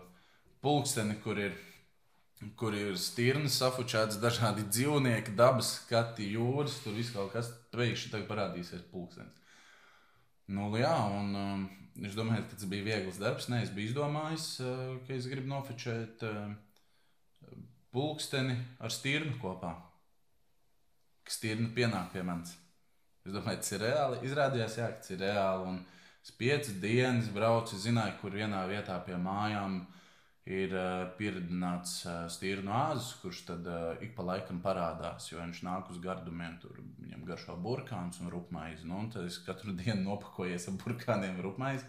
pulksteni, 0.64 1.20
kur 1.24 1.40
ir 1.40 1.56
kur 2.58 2.74
ir 2.76 2.98
stirnas, 3.00 3.56
safučētas 3.60 4.18
dažādi 4.20 4.66
dzīvnieki, 4.68 5.32
dabas 5.38 5.78
skati, 5.78 6.26
jūras, 6.34 6.80
tur 6.84 6.96
viss 6.98 7.14
kaut 7.14 7.32
kas 7.32 7.48
pēkšņi 7.72 8.10
tagad 8.12 8.28
parādīsies 8.28 8.84
pulkstenis. 8.90 9.40
Nu, 10.52 10.68
jā, 10.76 10.92
un 10.92 11.30
um, 11.40 11.62
es 12.04 12.16
domāju, 12.18 12.44
ka 12.44 12.58
tas 12.58 12.68
bija 12.68 12.84
viegls 12.84 13.20
darbs. 13.22 13.48
Nē, 13.48 13.62
es 13.64 13.72
biju 13.72 13.94
izdomājis, 13.94 14.48
uh, 14.60 14.82
ka 15.06 15.16
es 15.16 15.28
gribu 15.30 15.48
nofočēt 15.54 16.26
uh, 16.28 16.52
pulksteni 17.94 18.58
ar 18.84 18.92
stirnu 18.92 19.38
kopā. 19.40 19.72
Ka 21.24 21.32
stirna 21.32 21.70
pienāk 21.72 22.12
pie 22.12 22.26
manis. 22.26 22.52
Es 23.24 23.32
domāju, 23.32 23.62
tas 23.62 23.72
ir 23.72 23.86
reāli. 23.86 24.20
Izrādījās, 24.28 24.76
jā, 24.82 24.90
ka 24.92 25.00
tas 25.00 25.14
ir 25.14 25.22
reāli. 25.24 25.70
Un 25.70 25.80
es 26.24 26.32
piecas 26.32 26.72
dienas 26.80 27.28
braucu, 27.32 27.76
zināju, 27.76 28.16
kur 28.22 28.32
vienā 28.38 28.62
vietā 28.70 28.96
pie 29.04 29.18
mājām 29.20 29.82
ir 30.48 30.72
uh, 30.76 31.04
pieredzināts 31.18 31.92
uh, 32.04 32.16
stīrnu 32.32 32.72
āzis, 32.72 33.14
kurš 33.20 33.42
tad 33.48 33.68
uh, 33.68 33.92
ik 34.04 34.14
pa 34.16 34.24
laikam 34.24 34.60
parādās, 34.64 35.30
jo 35.30 35.40
viņš 35.40 35.62
nāk 35.64 35.90
uz 35.92 36.00
gardumiem, 36.04 36.56
tur 36.60 36.80
viņam 37.00 37.24
garšo 37.28 37.56
burkāns 37.60 38.20
un 38.20 38.32
rupmaizi. 38.32 38.88
Nu, 38.88 39.02
un 39.04 39.12
tad 39.12 39.28
es 39.28 39.38
katru 39.44 39.76
dienu 39.80 40.02
nopakojies 40.08 40.68
ar 40.68 40.80
burkāniem 40.84 41.40
rupmaizi. 41.44 41.88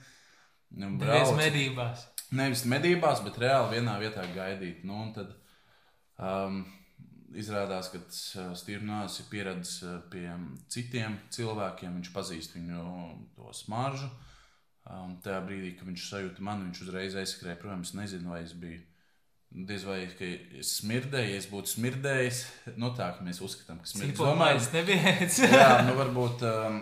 Un 0.76 0.98
Nevis 1.00 1.36
medībās. 1.38 2.08
Nevis 2.36 2.66
medībās, 2.68 3.22
bet 3.24 3.38
reāli 3.40 3.78
vienā 3.78 4.00
vietā 4.02 4.24
gaidīt. 4.36 4.84
Nu, 4.88 4.98
un 5.06 5.12
tad 5.16 5.36
um, 6.20 6.64
izrādās, 7.40 7.92
ka 7.94 8.02
Stīrnās 8.58 9.20
ir 9.22 9.30
pieredzējis 9.32 9.76
uh, 9.86 10.00
pie 10.12 10.28
citiem 10.72 11.18
cilvēkiem. 11.36 12.00
Viņš 12.00 12.12
pazīst 12.16 12.58
viņu 12.58 12.86
to 13.36 13.54
smaržu. 13.56 14.10
Um, 14.86 15.16
tajā 15.26 15.40
brīdī, 15.48 15.72
kad 15.80 15.88
viņš 15.90 16.10
sajūta 16.12 16.44
mani, 16.46 16.68
viņš 16.68 16.84
uzreiz 16.86 17.16
aizskrēja 17.18 17.58
prom. 17.62 17.82
Es 17.86 17.96
nezinu, 17.98 18.34
vai 18.36 18.44
es 18.46 18.54
biju. 18.58 18.84
Diez 19.56 19.86
vai 19.88 20.02
ka 20.18 20.28
es 20.60 20.74
smirdēju, 20.82 21.32
ja 21.32 21.40
es 21.40 21.48
būtu 21.50 21.72
smirdējis. 21.78 22.42
Nu, 22.82 22.92
tā 22.98 23.08
kā 23.16 23.26
mēs 23.26 23.40
uzskatām, 23.46 23.80
ka 23.82 23.90
smirdējis. 23.90 24.18
Cipolmais 24.18 24.70
nebija. 24.76 25.16
Jā, 25.62 25.70
nu 25.88 25.96
varbūt, 26.02 26.46
um, 26.50 26.82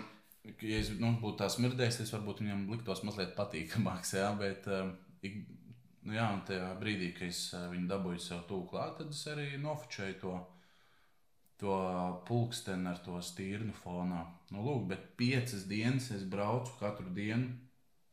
ja 0.57 0.79
es 0.81 0.91
nu, 0.97 1.13
būtu 1.21 1.43
tā 1.43 1.49
smirdējis, 1.53 2.01
tas 2.01 2.15
varbūt 2.17 2.43
viņam 2.43 2.65
liktos 2.73 3.03
mazliet 3.07 3.35
patīkamāks. 3.37 4.15
Jā, 4.17 4.31
bet, 4.39 4.67
um, 4.73 4.95
ik, 5.23 5.43
nu, 6.03 6.15
jā, 6.17 6.27
un 6.35 6.43
tajā 6.47 6.71
brīdī, 6.79 7.11
kad 7.17 7.29
es 7.29 7.45
uh, 7.55 7.67
viņu 7.71 7.87
dabūju 7.91 8.21
sev 8.21 8.43
tūlīt 8.49 8.69
klāt, 8.71 8.97
tad 8.99 9.13
es 9.15 9.23
arī 9.31 9.47
nofočēju 9.61 10.19
to, 10.21 10.33
to 11.63 11.77
pulksteni 12.27 12.89
ar 12.91 12.99
to 13.05 13.19
stīrnu 13.23 13.75
fonā. 13.83 14.25
Nu, 14.51 14.63
lūk, 14.65 14.87
bet 14.91 15.13
piecas 15.19 15.67
dienas 15.69 16.11
es 16.15 16.25
braucu 16.29 16.75
katru 16.79 17.09
dienu 17.15 17.53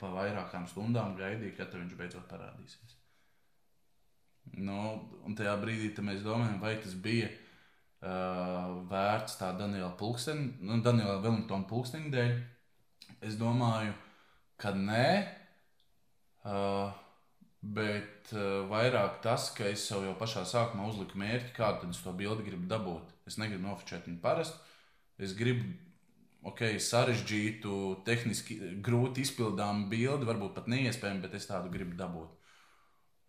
pa 0.00 0.08
vairākām 0.14 0.64
stundām, 0.70 1.16
gaidīju, 1.18 1.56
kad 1.58 1.74
viņš 1.76 1.98
beidzot 1.98 2.26
parādīsies. 2.30 2.96
Nu, 4.56 4.78
un 5.26 5.36
tajā 5.38 5.52
brīdī 5.60 5.92
mēs 6.02 6.24
domājam, 6.24 6.56
vai 6.62 6.72
tas 6.80 6.94
bija 6.98 7.28
uh, 7.28 8.80
vērts 8.90 9.36
tā 9.40 9.50
Daniela 9.58 9.92
Pulksteņa, 10.00 10.46
nu, 10.66 10.80
Daniela 10.84 11.20
Wellingtona 11.20 11.68
Pulksteņa 11.68 12.14
dēļ. 12.14 12.32
Es 13.28 13.36
domāju, 13.38 13.92
ka 14.60 14.72
nē, 14.76 15.10
uh, 16.48 16.96
bet 17.60 18.32
uh, 18.32 18.64
vairāk 18.70 19.20
tas, 19.24 19.50
ka 19.56 19.68
es 19.68 19.84
sev 19.88 20.06
jau 20.06 20.16
pašā 20.18 20.46
sākumā 20.48 20.88
uzliku 20.88 21.20
mērķi, 21.20 21.52
kādu 21.56 21.92
to 21.92 22.12
bildi 22.16 22.46
gribu 22.46 22.68
dabūt. 22.70 23.12
Es 23.28 23.36
negribu 23.40 23.66
nofočēt 23.68 24.08
viņu 24.08 24.20
parasti. 24.22 24.58
Es 25.20 25.34
gribu 25.36 25.68
okay, 26.48 26.80
sarežģītu, 26.80 28.02
tehniski 28.06 28.56
grūti 28.84 29.26
izpildāmu 29.26 29.90
bildi, 29.92 30.28
varbūt 30.28 30.54
pat 30.56 30.70
neiespējamu, 30.72 31.24
bet 31.26 31.36
es 31.36 31.48
tādu 31.50 31.72
gribu 31.72 31.98
dabūt. 32.00 32.32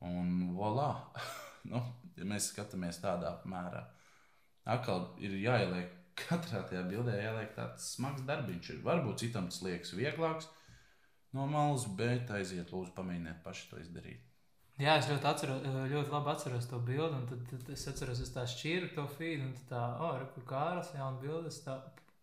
Un 0.08 0.54
voilà! 0.56 0.94
nu, 1.72 1.84
ja 2.16 2.28
mēs 2.28 2.54
skatāmies 2.54 3.02
tādā 3.04 3.36
mērā, 3.50 3.84
atkal 4.72 5.12
ir 5.20 5.36
jāieliek 5.44 5.92
katrā 6.22 6.64
tajā 6.70 6.86
bildē, 6.88 7.18
jāieliek 7.20 7.54
tāds 7.58 7.92
smags 7.98 8.24
darbiņš. 8.28 8.74
Ir. 8.74 8.82
Varbūt 8.86 9.26
citam 9.26 9.52
tas 9.52 9.62
liekas 9.66 9.94
vieglāks 9.98 10.48
no 11.36 11.48
malas, 11.48 11.88
bet 11.98 12.32
aiziet, 12.36 12.74
lūdzu, 12.74 12.94
pamēģiniet 12.98 13.42
paši 13.46 13.70
to 13.72 13.80
izdarīt. 13.82 14.28
Jā, 14.82 14.96
es 14.98 15.08
ļoti, 15.12 15.28
atceros, 15.30 15.66
ļoti 15.92 16.14
labi 16.14 16.32
atceros 16.32 16.68
to 16.70 16.80
bildi. 16.82 17.18
un 17.20 17.28
Tad, 17.30 17.44
tad 17.52 17.68
es 17.74 17.84
atceros, 17.92 18.22
es 18.24 18.32
tā 18.34 18.48
šķīru 18.50 18.94
to 18.96 19.06
feed, 19.18 19.44
un 19.44 19.52
tā, 19.70 19.82
oh, 20.02 20.16
re, 20.18 20.26
kur 20.34 20.48
kāras, 20.50 20.90
jā, 20.96 21.06
un 21.06 21.20
bildes 21.22 21.60
tā, 21.66 21.78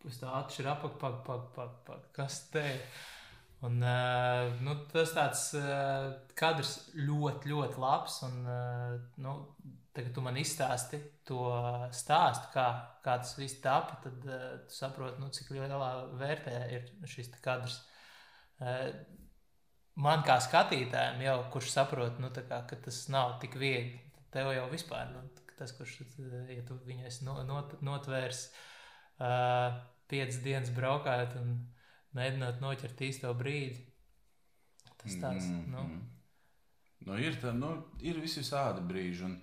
es 0.08 0.18
tā 0.18 0.32
atšķiru 0.40 0.72
apak, 0.72 0.96
pak, 1.02 1.20
pak, 1.28 1.44
pak, 1.54 1.76
pak, 1.86 2.08
kas 2.16 2.40
te 2.52 2.64
ir. 2.72 2.82
Un, 3.66 3.80
uh, 3.82 4.52
nu, 4.62 4.74
tas 4.90 5.12
tāds 5.16 5.44
uh, 5.58 6.12
kadrs 6.38 6.76
ļoti, 6.94 7.50
ļoti 7.50 7.80
labs. 7.82 8.20
Un, 8.26 8.36
uh, 8.46 8.96
nu, 9.22 9.34
tagad 9.94 10.12
tu 10.14 10.22
man 10.22 10.38
izstāsti 10.38 11.00
to 11.26 11.42
stāstu, 11.94 12.52
kā, 12.54 12.66
kā 13.02 13.16
tas 13.22 13.34
viss 13.38 13.58
tapa, 13.62 13.98
tad 14.04 14.26
uh, 14.30 14.50
tu 14.66 14.78
saproti, 14.78 15.18
nu, 15.22 15.30
cik 15.34 15.50
lielā 15.54 15.92
vērtē 16.18 16.58
ir 16.74 16.90
šis 17.10 17.34
kadrs. 17.42 17.80
Uh, 17.82 17.97
man 19.98 20.24
kā 20.26 20.38
skatītājam, 20.42 21.22
jau, 21.24 21.38
kurš 21.54 21.72
saprot, 21.74 22.18
nu, 22.22 22.30
kā, 22.34 22.62
ka 22.70 22.80
tas 22.84 23.04
nav 23.12 23.38
tik 23.42 23.58
viegli, 23.60 24.00
tev 24.34 24.52
jau 24.54 24.66
vispār 24.72 25.10
nu, 25.12 25.24
tas, 25.58 25.72
kurš, 25.74 26.00
ja 26.50 26.62
tu 26.66 26.78
no, 27.26 27.40
not, 27.46 27.74
notvērs 27.82 28.44
uh, 29.18 29.80
piecas 30.10 30.42
dienas 30.44 30.70
braukājot 30.74 31.38
un 31.40 31.56
mēģinot 32.18 32.62
noķert 32.62 33.02
īsto 33.08 33.32
brīdi, 33.36 33.82
tas 34.98 35.18
tāds, 35.18 35.48
Mm, 35.48 35.66
nu, 35.72 35.82
mm. 35.82 36.06
Nu, 37.06 37.16
ir, 37.22 37.36
tā, 37.40 37.52
nu, 37.54 37.70
ir 38.02 38.18
visi 38.18 38.42
tādi 38.42 38.82
brīži. 38.84 39.28
Un, 39.28 39.36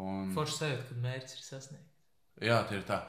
un, 0.00 0.30
forši 0.34 0.56
sajūta, 0.56 0.86
kad 0.88 1.02
mērķis 1.04 1.34
ir 1.36 1.42
sasniegts. 1.44 1.98
jā, 2.40 2.56
tie 2.68 2.78
ir 2.80 2.86
tā, 2.88 3.02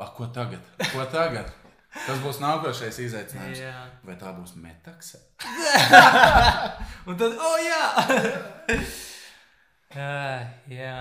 ah, 0.00 0.12
ko 0.16 0.30
tagad? 0.34 0.64
Ko 0.94 1.04
tagad? 1.12 1.52
Tas 1.94 2.20
būs 2.20 2.40
nākošais 2.42 2.98
izaicinājums. 3.00 3.60
Jā. 3.62 3.74
Vai 4.04 4.16
tā 4.20 4.32
būs 4.36 4.54
metakse? 4.60 5.20
Un 7.08 7.16
tad, 7.20 7.32
oh, 7.32 7.56
jā! 7.64 7.84
uh, 9.96 10.42
jā, 10.72 10.98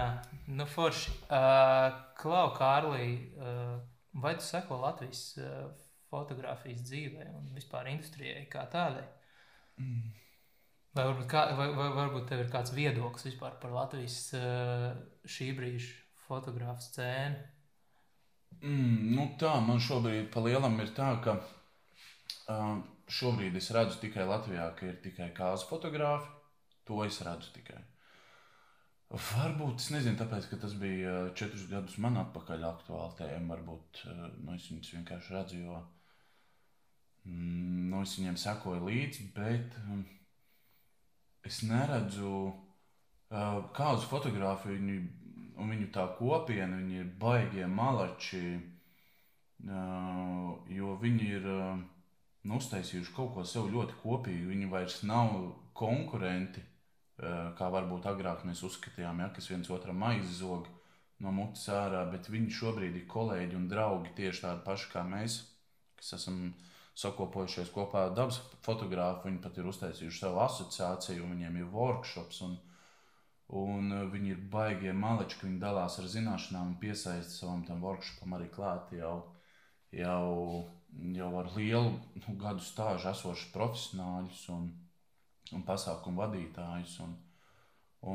nu, 0.48 0.68
forši. 0.72 1.12
Uh, 1.28 1.90
Klau, 2.18 2.54
Kārlī, 2.56 3.10
uh, 3.36 3.76
vai 4.24 4.38
tu 4.40 4.48
seko 4.48 4.80
Latvijas 4.86 5.26
uh, 5.42 5.68
fotografijas 6.12 6.86
dzīvē 6.88 7.28
un 7.36 7.52
vispār 7.58 7.92
industrijai 7.92 8.48
kā 8.52 8.64
tādai? 8.72 9.06
Vai 10.98 11.04
varbūt, 11.04 11.28
kā, 11.30 11.44
vai, 11.60 11.68
vai 11.78 11.92
varbūt 11.94 12.26
tev 12.32 12.46
ir 12.46 12.50
kāds 12.54 12.74
viedoklis 12.74 13.28
vispār 13.28 13.60
par 13.62 13.76
Latvijas 13.76 14.22
uh, 14.40 14.90
šī 15.28 15.52
brīža 15.60 15.94
fotografu 16.26 16.88
scēnu? 16.88 17.44
Mm, 18.58 19.14
nu 19.14 19.28
tā, 19.38 19.52
man 19.62 19.82
šobrīd 19.84 20.32
pa 20.34 20.42
lielam 20.42 20.80
ir 20.82 20.90
tā, 20.98 21.12
ka 21.24 21.36
uh, 21.38 22.80
šobrīd 23.08 23.58
es 23.60 23.70
redzu 23.76 24.00
tikai 24.02 24.26
Latvijā, 24.26 24.72
ka 24.80 24.90
ir 24.90 24.98
tikai 25.04 25.30
kāzu 25.38 25.70
fotogrāfi. 25.70 26.34
To 26.88 27.04
es 27.04 27.20
redzu 27.22 27.52
tikai. 27.54 27.82
Varbūt 29.08 29.80
es 29.80 29.92
nezinu, 29.94 30.18
tāpēc, 30.20 30.50
ka 30.52 30.60
tas 30.64 30.74
bija 30.80 31.14
uh, 31.14 31.30
četrus 31.38 31.68
gadus 31.70 32.00
man 32.04 32.18
atpakaļ 32.24 32.66
aktuāli 32.72 33.20
tēma. 33.22 33.54
Varbūt 33.54 34.02
uh, 34.10 34.26
nu, 34.42 34.56
es 34.58 34.66
viņus 34.72 34.94
vienkārši 34.98 35.36
redzu, 35.36 35.62
jo 35.62 35.78
mm, 37.28 37.86
nu, 37.92 38.02
es 38.02 38.18
viņiem 38.18 38.40
sekoju 38.42 38.90
līdzi, 38.90 39.30
bet 39.38 39.78
um, 39.86 40.02
es 41.48 41.62
neredzu 41.68 42.34
uh, 42.50 43.62
kāzu 43.78 44.10
fotografiju. 44.10 44.76
Viņu, 44.82 45.27
un 45.58 45.74
viņu 45.74 45.90
tā 45.94 46.06
kopiena, 46.18 46.78
viņi 46.80 47.00
ir 47.02 47.12
baigie 47.20 47.68
malači, 47.70 48.42
uh, 49.68 50.56
jo 50.72 50.96
viņi 51.02 51.30
ir 51.40 51.50
uh, 51.52 51.84
uztaisījuši 52.58 53.16
kaut 53.16 53.34
ko 53.36 53.46
sev 53.46 53.70
ļoti 53.74 54.00
kopīgu. 54.04 54.52
Viņi 54.54 54.72
vairs 54.72 55.02
nav 55.10 55.36
konkurenti, 55.78 56.64
uh, 56.64 57.52
kā 57.58 57.70
varbūt 57.74 58.10
agrāk 58.10 58.46
mēs 58.48 58.64
uzskatījām, 58.68 59.22
ja, 59.26 59.32
kas 59.36 59.50
viens 59.52 59.70
otram 59.74 60.04
aizzog 60.10 60.70
no 61.24 61.34
mutes 61.34 61.66
ārā, 61.74 62.06
bet 62.12 62.30
viņi 62.30 62.54
šobrīd 62.54 62.96
ir 63.00 63.08
kolēģi 63.10 63.58
un 63.58 63.68
draugi 63.72 64.14
tieši 64.18 64.44
tādi 64.46 64.66
paši 64.66 64.92
kā 64.94 65.04
mēs, 65.08 65.42
kas 65.98 66.14
esam 66.20 66.52
sakopojušies 66.98 67.72
kopā 67.74 68.08
ar 68.08 68.16
dabas 68.18 68.40
fotogrāfu. 68.66 69.28
Viņi 69.28 69.42
pat 69.42 69.58
ir 69.58 69.70
uztaisījuši 69.70 70.22
savu 70.22 70.42
asociāciju, 70.46 71.30
viņiem 71.30 71.60
ir 71.62 71.72
workshops. 71.74 72.42
Un, 72.46 72.58
Un 73.48 73.94
uh, 73.96 74.04
viņi 74.12 74.34
ir 74.34 74.40
baigie 74.52 74.92
maleči, 74.92 75.38
ka 75.40 75.48
viņi 75.48 75.62
dalās 75.62 75.96
ar 76.02 76.08
zināšanām 76.12 76.74
un 76.74 76.80
piesaista 76.82 77.32
savam 77.32 77.62
tam 77.64 77.80
workshopam 77.84 78.34
arī 78.36 78.50
klāt 78.52 78.92
jau, 78.92 79.22
jau, 79.96 80.66
jau 81.16 81.30
ar 81.40 81.52
lielu 81.56 81.94
nu, 81.96 82.36
gadu 82.42 82.66
stāžu 82.66 83.08
esošus 83.14 83.54
profesionāļus 83.54 84.42
un, 84.52 84.68
un 85.56 85.64
pasākumu 85.64 86.20
vadītājus. 86.26 86.98
Un, 87.06 87.16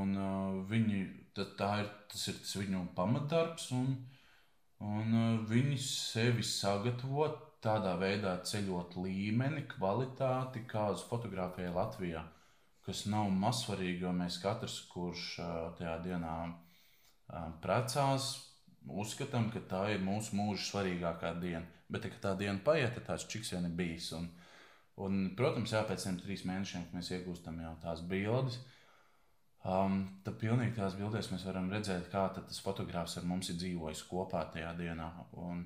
un 0.00 0.12
uh, 0.20 0.60
viņi, 0.68 1.00
tā, 1.32 1.70
ir, 1.80 1.88
tas 2.12 2.26
ir 2.28 2.36
tas 2.42 2.52
viņu 2.60 2.84
pamatdarbs, 2.98 3.70
un, 3.72 3.96
un 4.84 5.16
uh, 5.16 5.40
viņi 5.48 5.80
sevi 5.80 6.44
sagatavo 6.44 7.30
tādā 7.64 7.96
veidā 7.96 8.36
ceļot 8.44 9.00
līmeni, 9.00 9.64
kvalitāti, 9.72 10.66
kādas 10.68 11.08
fotografijai 11.08 11.72
Latvijā 11.72 12.26
kas 12.86 13.04
nav 13.10 13.30
mazsvarīgi, 13.30 14.02
jo 14.02 14.12
mēs 14.16 14.40
katrs, 14.42 14.80
kurš 14.90 15.26
tajā 15.78 15.98
dienā 16.04 16.36
precās, 17.62 18.32
uzskatām, 18.90 19.50
ka 19.54 19.62
tā 19.70 19.82
ir 19.94 20.02
mūsu 20.02 20.36
mūža 20.38 20.66
svarīgākā 20.66 21.34
diena. 21.40 21.64
Bet, 21.92 22.08
kad 22.08 22.22
tā 22.24 22.32
diena 22.40 22.58
paiet, 22.64 22.94
tad 22.96 23.06
tāds 23.10 23.26
čiks 23.30 23.52
vien 23.52 23.68
ir 23.68 23.74
bijis. 23.76 24.10
Un, 24.16 24.28
un, 25.04 25.18
protams, 25.38 25.74
jā, 25.74 25.82
pēc 25.88 26.06
tam 26.08 26.18
trīs 26.22 26.46
mēnešiem, 26.48 26.88
mēs 26.96 27.12
iegūstam 27.12 27.60
jau 27.62 27.74
tās 27.82 28.00
bildes, 28.08 28.58
um, 29.68 30.00
tad 30.24 30.38
pilnīgi 30.40 30.78
tās 30.78 30.96
bildēs 30.98 31.30
mēs 31.34 31.44
varam 31.48 31.68
redzēt, 31.72 32.08
kā 32.12 32.24
tas 32.38 32.62
fotogrāfs 32.64 33.18
ar 33.20 33.28
mums 33.28 33.52
ir 33.52 33.60
dzīvojis 33.60 34.02
kopā 34.08 34.46
tajā 34.54 34.72
dienā. 34.80 35.10
Un, 35.44 35.62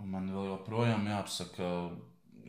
un 0.00 0.10
man 0.16 0.32
vēl 0.32 0.54
joprojām 0.54 1.06
jāapsaka, 1.12 1.70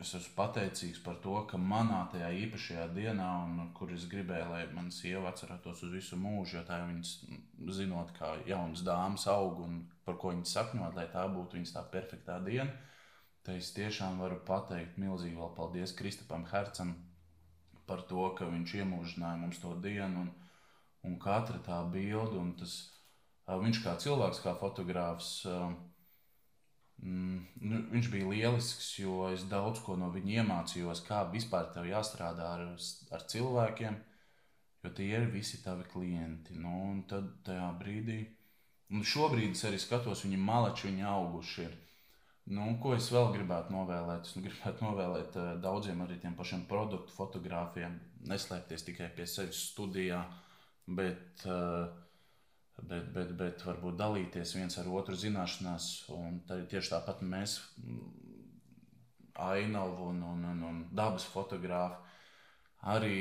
es 0.00 0.12
esmu 0.18 0.34
pateicīgs 0.36 1.00
par 1.04 1.16
to, 1.24 1.34
ka 1.50 1.58
manā 1.60 2.02
tajā 2.12 2.28
īpašajā 2.44 2.86
dienā, 2.96 3.28
un, 3.46 3.70
kur 3.76 3.92
es 3.94 4.06
gribēju, 4.10 4.48
lai 4.52 4.62
mana 4.76 4.92
sieva 4.92 5.30
atcerētos 5.30 5.82
uz 5.86 5.94
visu 5.94 6.18
mūžu, 6.20 6.58
jo 6.58 6.64
tā 6.68 6.80
jau 6.82 6.88
viņas 6.90 7.12
zinot, 7.78 8.12
kā 8.18 8.34
jaunas 8.48 8.84
dāmas 8.86 9.26
aug 9.32 9.62
un 9.64 9.80
par 10.04 10.18
ko 10.20 10.34
viņas 10.34 10.52
sakņot, 10.58 10.98
lai 10.98 11.06
tā 11.12 11.24
būtu 11.32 11.58
viņas 11.58 11.74
tā 11.78 11.84
perfektā 11.92 12.38
diena. 12.44 12.70
Tad 13.46 13.60
es 13.62 13.70
tiešām 13.76 14.18
varu 14.20 14.40
pateikt 14.46 14.98
milzīgi 14.98 15.38
vēl 15.38 15.52
paldies 15.56 15.94
Kristapam 15.96 16.44
Hercam 16.50 16.96
par 17.86 18.02
to, 18.10 18.24
ka 18.36 18.48
viņš 18.50 18.74
iemūžināja 18.82 19.40
mums 19.40 19.60
to 19.62 19.72
dienu 19.82 20.26
un, 20.26 20.32
un 21.06 21.18
katra 21.22 21.60
tā 21.62 21.78
bilde 21.92 22.40
un 22.40 22.52
tas, 22.58 22.74
viņš 23.46 23.84
kā 23.84 23.94
cilvēks, 24.02 24.42
kā 24.42 24.56
fotogrāfs, 24.58 25.46
Mm, 27.04 27.42
nu, 27.60 27.80
viņš 27.92 28.08
bija 28.10 28.28
lielisks, 28.30 28.86
jo 29.02 29.26
es 29.28 29.44
daudz 29.50 29.82
ko 29.84 29.98
no 30.00 30.08
viņa 30.14 30.40
iemācījos, 30.40 31.02
kā 31.06 31.24
vispār 31.32 31.68
tev 31.74 31.88
jāstrādā 31.90 32.46
ar, 32.54 32.62
ar 33.12 33.26
cilvēkiem, 33.32 33.98
jo 34.84 34.92
tie 34.96 35.10
ir 35.18 35.28
visi 35.32 35.60
tavi 35.64 35.84
klienti. 35.92 36.56
Nu, 36.56 36.72
un 36.90 37.02
tad 37.10 37.28
tajā 37.46 37.68
brīdī, 37.80 38.22
un 38.94 39.04
šobrīd 39.04 39.52
es 39.52 39.66
arī 39.68 39.80
skatos, 39.82 40.24
viņi 40.24 40.40
malači, 40.40 40.88
viņi 40.88 41.06
auguši 41.10 41.66
ir. 41.66 41.76
Nu, 42.56 42.66
ko 42.78 42.94
es 42.94 43.10
vēl 43.10 43.32
gribētu 43.34 43.74
novēlēt? 43.74 44.28
Es 44.28 44.38
gribētu 44.38 44.86
novēlēt 44.86 45.36
uh, 45.36 45.52
daudziem 45.62 46.02
arī 46.04 46.20
tiem 46.22 46.36
pašiem 46.38 46.64
produktu 46.70 47.12
fotogrāfiem, 47.12 47.98
neslēpties 48.30 48.86
tikai 48.86 49.10
pie 49.16 49.26
sevis 49.28 49.64
studijā, 49.72 50.20
bet 50.86 51.42
uh, 51.50 51.90
bet, 52.82 53.10
bet, 53.14 53.32
bet 53.38 53.64
varbūt 53.66 53.96
dalīties 53.98 54.56
viens 54.58 54.78
ar 54.78 54.88
otru 54.92 55.16
zināšanās. 55.18 55.90
Un 56.14 56.40
tieši 56.48 56.92
tāpat 56.92 57.22
mēs, 57.26 57.58
ainavu 59.36 60.10
un, 60.10 60.22
un, 60.22 60.44
un, 60.44 60.62
un 60.62 60.82
dabas 60.96 61.26
fotogrāfi, 61.28 62.02
arī 62.86 63.16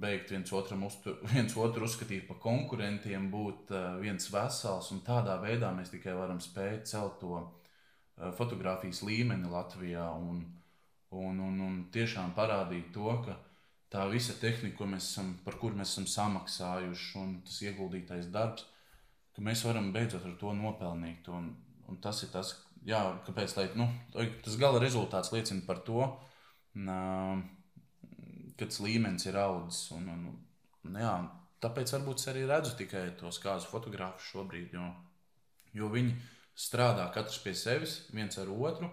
beigt 0.00 0.30
viens, 0.30 0.52
uztu, 0.52 1.16
viens 1.34 1.56
otru 1.56 1.88
uzskatīt 1.88 2.28
par 2.28 2.38
konkurentiem, 2.42 3.30
būt 3.32 3.72
uh, 3.74 3.96
viens 4.02 4.28
vesels. 4.32 4.92
Tādā 5.06 5.38
veidā 5.42 5.72
mēs 5.74 5.92
tikai 5.92 6.14
varam 6.16 6.40
spēt 6.40 6.88
celt 6.90 7.18
to 7.22 7.40
uh, 7.40 8.30
fotografijas 8.38 9.02
līmeni 9.06 9.50
Latvijā 9.50 10.06
un, 10.14 10.44
un, 11.10 11.40
un, 11.48 11.58
un 11.66 11.82
tiešām 11.94 12.34
parādīt 12.36 12.92
to, 12.94 13.10
ka 13.26 13.38
tā 13.92 14.06
visa 14.10 14.36
tehnika, 14.40 14.86
mēs 14.88 15.10
esam, 15.12 15.34
par 15.44 15.58
kuru 15.60 15.78
mēs 15.78 15.94
esam 15.94 16.06
samaksājuši, 16.10 17.10
un 17.20 17.34
tas 17.46 17.60
ieguldītais 17.66 18.30
darbs, 18.34 18.66
ka 19.34 19.42
mēs 19.42 19.64
varam 19.66 19.90
beidzot 19.94 20.24
ar 20.26 20.36
to 20.40 20.52
nopelnīt. 20.56 21.28
Un, 21.34 21.50
un 21.90 22.00
tas 22.02 22.22
ir 22.24 22.30
tas, 22.34 22.54
jā, 22.86 23.00
kāpēc 23.26 23.56
lai, 23.58 23.66
nu, 23.78 23.88
tas 24.14 24.58
gala 24.60 24.82
rezultāts 24.82 25.32
liecina 25.34 25.64
par 25.66 25.82
to, 25.86 26.06
ka 26.74 28.68
tas 28.68 28.82
līmenis 28.84 29.26
ir 29.30 29.40
audzis. 29.40 29.88
Un, 29.96 30.06
un, 30.14 30.28
un, 30.84 31.00
jā, 31.02 31.16
tāpēc 31.64 31.96
varbūt 31.96 32.22
es 32.22 32.30
arī 32.32 32.46
redzu 32.50 32.76
tikai 32.78 33.08
tos 33.20 33.40
kāzu 33.42 33.70
fotogrāfus 33.72 34.30
šobrīd, 34.30 34.76
jo, 34.78 34.88
jo 35.74 35.90
viņi 35.92 36.14
strādā 36.54 37.08
katrs 37.14 37.40
pie 37.42 37.54
sevis, 37.58 38.04
viens 38.14 38.38
ar 38.38 38.52
otru. 38.54 38.90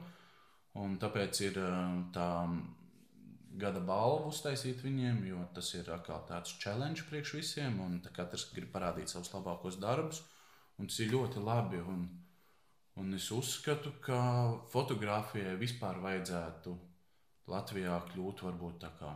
Un 0.82 0.96
tāpēc 0.96 1.42
ir 1.44 1.58
tā 2.16 2.30
gada 3.60 3.82
balvu 3.84 4.30
uztaisīt 4.32 4.80
viņiem, 4.86 5.24
jo 5.28 5.42
tas 5.56 5.74
ir 5.76 5.90
kā 6.06 6.20
tāds 6.30 6.54
challenge 6.62 7.04
priekš 7.10 7.34
visiem, 7.36 7.80
un 7.84 8.00
katrs 8.16 8.48
grib 8.56 8.72
parādīt 8.72 9.12
savus 9.12 9.34
labākos 9.34 9.80
darbus. 9.82 10.22
Un 10.82 10.90
tas 10.90 10.98
ir 11.04 11.12
ļoti 11.14 11.42
labi. 11.46 11.80
Un, 11.94 12.06
un 12.98 13.14
es 13.14 13.28
uzskatu, 13.36 13.94
ka 14.02 14.22
fotografijai 14.74 15.54
vispār 15.62 16.02
vajadzētu 16.02 16.74
Latvijā 17.52 18.00
kļūt 18.10 18.42
varbūt 18.48 18.80
tā 18.82 18.90
kā. 18.98 19.12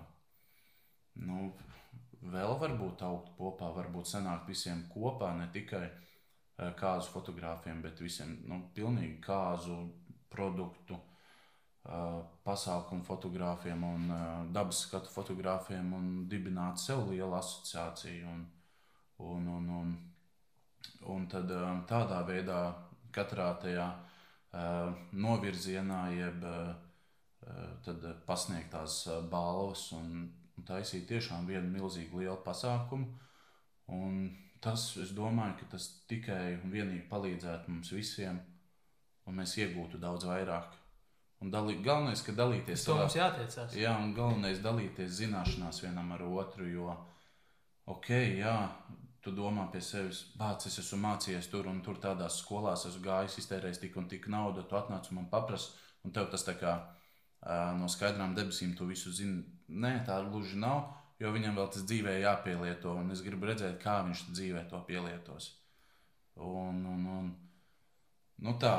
Nu, 1.25 1.49
vēl 2.21 2.55
varbūt 2.61 3.01
augt 3.07 3.33
kopā, 3.39 3.71
varbūt 3.73 4.11
sanākt 4.11 4.49
visiem 4.51 4.85
kopā, 4.91 5.31
ne 5.39 5.49
tikai 5.53 5.83
eh, 5.87 6.71
kāzu 6.77 7.13
fotogrāfiem, 7.13 7.81
bet 7.81 8.01
visiem 8.03 8.37
nu, 8.49 8.61
pilnīgi 8.75 9.17
kāzu 9.25 9.77
produktu, 10.29 10.97
eh, 11.87 12.19
pasākumu 12.45 13.07
fotogrāfiem 13.07 13.85
un 13.89 14.09
eh, 14.11 14.25
dabas 14.53 14.85
skatu 14.87 15.13
fotogrāfiem 15.13 15.93
un 15.97 16.11
dibināt 16.29 16.81
sev 16.81 17.07
lielu 17.09 17.39
asociāciju. 17.39 18.35
Un, 18.35 18.45
un, 19.31 19.47
un, 19.47 19.69
un, 19.79 19.95
Un 21.11 21.27
tad 21.31 21.51
um, 21.51 21.83
tādā 21.89 22.21
veidā 22.27 22.59
katrā 23.15 23.51
tajā 23.61 23.85
uh, 23.91 24.95
novirzienā, 25.13 26.01
jeb 26.15 26.47
uh, 26.49 28.15
pasniegtās 28.25 29.03
uh, 29.11 29.21
balvas 29.29 29.91
un, 29.95 30.27
taisīt 30.65 31.07
tiešām 31.09 31.45
vienu 31.49 31.67
milzīgu 31.73 32.23
lielu 32.23 32.39
pasākumu. 32.45 33.09
Un 33.95 34.29
tas, 34.63 34.87
es 35.01 35.11
domāju, 35.13 35.59
ka 35.59 35.67
tas 35.75 35.89
tikai 36.09 36.55
un 36.61 36.71
vienīgi 36.73 37.05
palīdzētu 37.11 37.73
mums 37.73 37.91
visiem, 37.93 38.39
un 39.27 39.39
mēs 39.41 39.57
iegūtu 39.59 39.99
daudz 40.01 40.25
vairāk. 40.29 40.73
Un 41.43 41.51
dalī, 41.51 41.75
galvenais, 41.83 42.23
ka 42.23 42.33
dalīties 42.33 42.85
savā, 42.87 43.03
mums 43.03 43.17
jātiecās. 43.19 43.75
Jā, 43.77 43.91
un 44.01 44.15
galvenais 44.17 44.61
dalīties 44.63 45.19
zināšanās 45.19 45.83
vienam 45.83 46.13
ar 46.15 46.23
otru, 46.25 46.65
jo, 46.71 46.95
ok, 47.91 48.09
jā, 48.39 48.55
tu 49.25 49.33
domā 49.33 49.65
pie 49.73 49.81
sevis, 49.81 50.21
bācis, 50.37 50.77
es 50.77 50.85
esmu 50.85 51.01
mācījies 51.07 51.49
tur 51.49 51.69
un 51.71 51.81
tur 51.85 51.97
tādās 52.01 52.37
skolās, 52.43 52.85
esmu 52.85 53.01
gājis, 53.07 53.39
iztērējis 53.41 53.81
tik 53.81 53.97
un 53.97 54.09
tik 54.11 54.27
naudu, 54.29 54.65
tu 54.69 54.77
atnāc 54.77 55.09
un 55.09 55.21
man 55.21 55.31
paprasti, 55.31 55.79
un 56.05 56.13
tev 56.13 56.29
tas 56.29 56.45
tā 56.45 56.53
kā 56.59 56.75
no 57.79 57.89
skaidrām 57.91 58.35
debesīm 58.37 58.75
tu 58.77 58.87
visu 58.89 59.13
zini. 59.13 59.43
Nē, 59.69 59.95
tā 60.05 60.19
gluži 60.29 60.59
nav, 60.61 60.91
jo 61.21 61.31
viņam 61.33 61.57
vēl 61.57 61.71
tas 61.73 61.85
dzīvē 61.89 62.19
jāpielieto, 62.21 62.93
un 63.01 63.13
es 63.15 63.23
gribu 63.25 63.49
redzēt, 63.49 63.79
kā 63.81 64.01
viņš 64.05 64.27
dzīvē 64.31 64.65
to 64.69 64.81
pielietos. 64.85 65.49
Un, 66.35 66.83
un, 66.91 67.07
un, 67.15 67.31
nu 68.45 68.55
tā, 68.61 68.75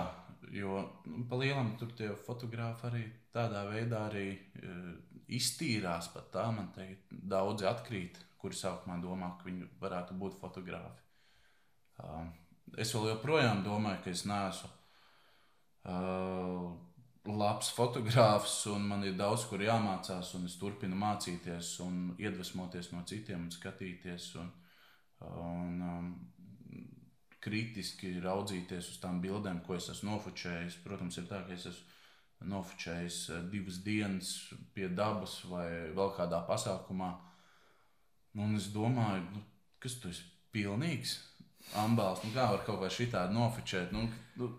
jo 0.54 0.78
nu, 1.08 1.24
pa 1.30 1.38
lielam 1.40 1.74
tur 1.80 1.94
tie 1.96 2.12
fotografi 2.26 2.86
arī 2.90 3.04
tādā 3.34 3.64
veidā 3.70 4.04
arī 4.10 4.28
uh, 4.36 4.92
iztīrās 5.26 6.10
pat 6.14 6.30
tā, 6.34 6.46
man 6.54 6.70
teikt, 6.76 7.10
daudzi 7.10 7.66
atkrīt 7.66 8.20
kuri 8.46 8.54
sākumā 8.54 9.00
domā, 9.02 9.34
ka 9.40 9.50
viņi 9.50 9.66
varētu 9.82 10.14
būt 10.22 10.38
fotografi. 10.38 11.02
Uh, 11.98 12.28
es 12.78 12.94
vēl 12.94 13.10
joprojām 13.16 13.64
domāju, 13.66 14.04
ka 14.04 14.12
es 14.14 14.22
neesmu 14.28 14.70
uh, 15.90 16.68
labs 17.26 17.72
fotogrāfs, 17.74 18.60
un 18.70 18.86
man 18.92 19.02
ir 19.02 19.16
daudz 19.18 19.48
kur 19.50 19.62
jāmācās, 19.64 20.30
un 20.38 20.46
es 20.46 20.54
turpinu 20.60 20.98
mācīties, 21.00 21.72
un 21.82 22.14
iedvesmoties 22.22 22.92
no 22.94 23.02
citiem, 23.08 23.48
un 23.48 23.52
skatīties, 23.54 24.28
un, 24.38 24.52
un 25.42 25.84
um, 25.90 26.08
kritiski 27.42 28.14
raudzīties 28.22 28.92
uz 28.94 29.02
tām 29.02 29.18
bildēm, 29.24 29.64
ko 29.66 29.74
es 29.78 29.90
esmu 29.90 30.12
nofočējis. 30.14 30.80
Protams, 30.86 31.18
ir 31.18 31.26
tā, 31.30 31.42
ka 31.46 31.54
es 31.56 31.66
esmu 31.72 32.50
nofočējis 32.52 33.20
divas 33.50 33.80
dienas 33.84 34.34
pie 34.76 34.90
dabas 34.92 35.40
vai 35.48 35.88
vēl 35.96 36.12
kādā 36.18 36.42
pasākumā. 36.46 37.14
Nu, 37.16 37.35
un 38.36 38.56
es 38.58 38.68
domāju, 38.74 39.24
nu, 39.32 39.42
kas 39.82 39.96
tu 40.02 40.12
esi 40.12 40.26
pilnīgs? 40.54 41.16
Ambāls, 41.80 42.22
nu, 42.22 42.30
kā 42.34 42.46
var 42.52 42.62
kaut 42.66 42.82
kā 42.82 42.90
šitādi 42.92 43.34
nofočēt? 43.34 43.92
Nu, 43.94 44.06
nu, 44.38 44.50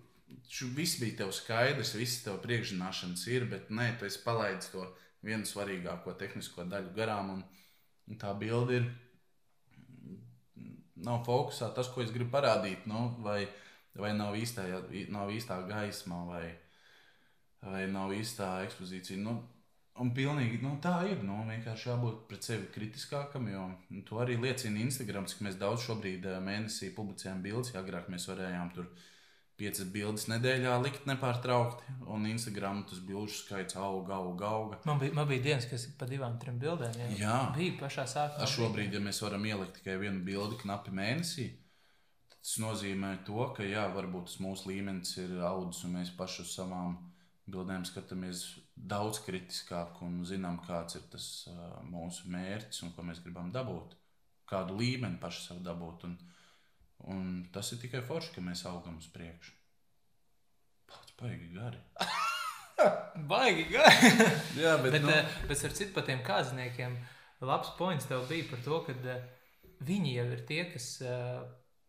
viss 0.76 1.00
bija 1.00 1.24
tev 1.24 1.32
skaidrs, 1.36 1.96
viss 1.96 2.24
tev 2.26 2.42
priekšzināšanas 2.44 3.28
ir, 3.32 3.48
bet 3.52 3.72
nē, 3.72 3.94
tu 4.00 4.08
esi 4.10 4.24
palaidis 4.26 4.72
to 4.74 4.84
vienu 5.24 5.48
svarīgāko 5.48 6.16
tehnisko 6.20 6.68
daļu 6.68 6.94
garām. 6.98 7.38
Un, 7.38 7.44
un 8.08 8.20
tā 8.20 8.34
bilde 8.40 8.82
ir. 8.82 8.90
Nav 11.08 11.22
fokusā 11.28 11.70
tas, 11.78 11.90
ko 11.94 12.02
es 12.02 12.10
gribu 12.10 12.32
parādīt, 12.34 12.88
nu, 12.90 13.12
vai, 13.22 13.44
vai 13.96 14.16
nav, 14.18 14.34
īstā, 14.34 14.66
nav 15.14 15.30
īstā 15.30 15.60
gaisma, 15.70 16.24
vai, 16.26 16.48
vai 17.62 17.84
nav 17.92 18.16
īstā 18.18 18.56
ekspozīcija. 18.66 19.22
Nu, 19.22 19.36
Un 20.04 20.12
pilnīgi 20.14 20.60
nu, 20.62 20.76
tā 20.84 21.00
ir. 21.10 21.22
Nu, 21.26 21.40
vienkārši 21.48 21.90
jābūt 21.90 22.24
pret 22.30 22.46
sevi 22.46 22.70
kritiskākam, 22.74 23.48
jo 23.50 23.68
nu, 23.90 24.02
to 24.06 24.20
arī 24.22 24.38
liecina 24.42 24.82
Instagram, 24.84 25.26
cik 25.30 25.44
mēs 25.48 25.58
daudz 25.62 25.88
šobrīd 25.88 26.28
eh, 26.30 26.40
mēnesī 26.44 26.92
publicējam 26.96 27.42
bildes. 27.46 27.74
Agrāk 27.78 28.10
mēs 28.14 28.28
varējām 28.30 28.74
tur 28.76 28.92
piecas 29.58 29.88
bildes 29.90 30.28
nedēļā 30.30 30.76
likt 30.84 31.08
nepārtraukti, 31.10 31.96
un 32.14 32.28
Instagram 32.30 32.84
tas 32.90 33.02
bilžu 33.02 33.40
skaits 33.40 33.78
auga, 33.80 34.20
auga, 34.20 34.52
auga. 34.54 34.80
Man 34.86 35.02
bija, 35.02 35.16
man 35.18 35.30
bija 35.30 35.46
dienas, 35.48 35.66
kas 35.70 35.88
pa 35.98 36.06
divām, 36.10 36.38
trim 36.42 36.60
bildēm 36.62 37.00
jā. 37.02 37.08
Jā. 37.24 37.38
bija 37.56 37.78
pašā 37.80 38.06
sākumā. 38.12 38.50
Šobrīd, 38.54 38.94
ja 38.94 39.02
mēs 39.02 39.24
varam 39.26 39.50
ielikt 39.50 39.80
tikai 39.80 39.98
vienu 40.04 40.22
bildi 40.28 40.62
knapi 40.62 40.94
mēnesī, 41.00 41.48
tas 42.38 42.54
nozīmē 42.62 43.16
to, 43.26 43.50
ka 43.58 43.66
jā, 43.66 43.88
varbūt 43.98 44.30
tas 44.30 44.38
mūsu 44.46 44.70
līmenis 44.70 45.18
ir 45.24 45.40
audzis 45.50 45.88
un 45.90 45.98
mēs 45.98 46.14
paši 46.20 46.44
uz 46.46 46.54
savām 46.54 47.00
bildēm 47.48 47.86
skatāmies 47.88 48.44
daudz 48.76 49.22
kritiskāk 49.26 50.02
un 50.06 50.20
zinām, 50.28 50.60
kāds 50.68 51.00
ir 51.00 51.06
tas 51.12 51.28
mūsu 51.88 52.32
mērķis 52.34 52.84
un 52.86 52.94
ko 52.96 53.06
mēs 53.08 53.24
gribam 53.24 53.52
dabūt, 53.56 53.96
kādu 54.50 54.78
līmeni 54.80 55.20
paši 55.22 55.46
sev 55.50 55.62
dabūt. 55.66 56.08
Un, 56.10 56.18
un 57.14 57.28
tas 57.54 57.72
ir 57.74 57.82
tikai 57.84 58.04
forši, 58.06 58.36
ka 58.36 58.44
mēs 58.44 58.66
augam 58.70 59.00
uz 59.00 59.08
priekšu. 59.14 59.56
Pats 60.88 61.16
baigi 61.20 61.52
gari. 61.56 61.84
Baigi, 63.30 63.66
gaigi. 63.72 64.26
Jā, 64.62 64.76
bet, 64.82 64.94
Bet, 64.94 65.06
nu, 65.06 65.14
bet, 65.50 65.64
ar 65.66 65.74
citu 65.74 65.94
par 65.96 66.06
tiem 66.06 66.22
kāzniekiem, 66.26 66.94
labs 67.42 67.74
points 67.80 68.06
tev 68.10 68.28
bija 68.30 68.46
par 68.52 68.62
to, 68.66 68.82
ka 68.86 69.18
viņi 69.88 70.14
jau 70.14 70.28
ir 70.36 70.44
tie, 70.50 70.62
kas 70.74 70.90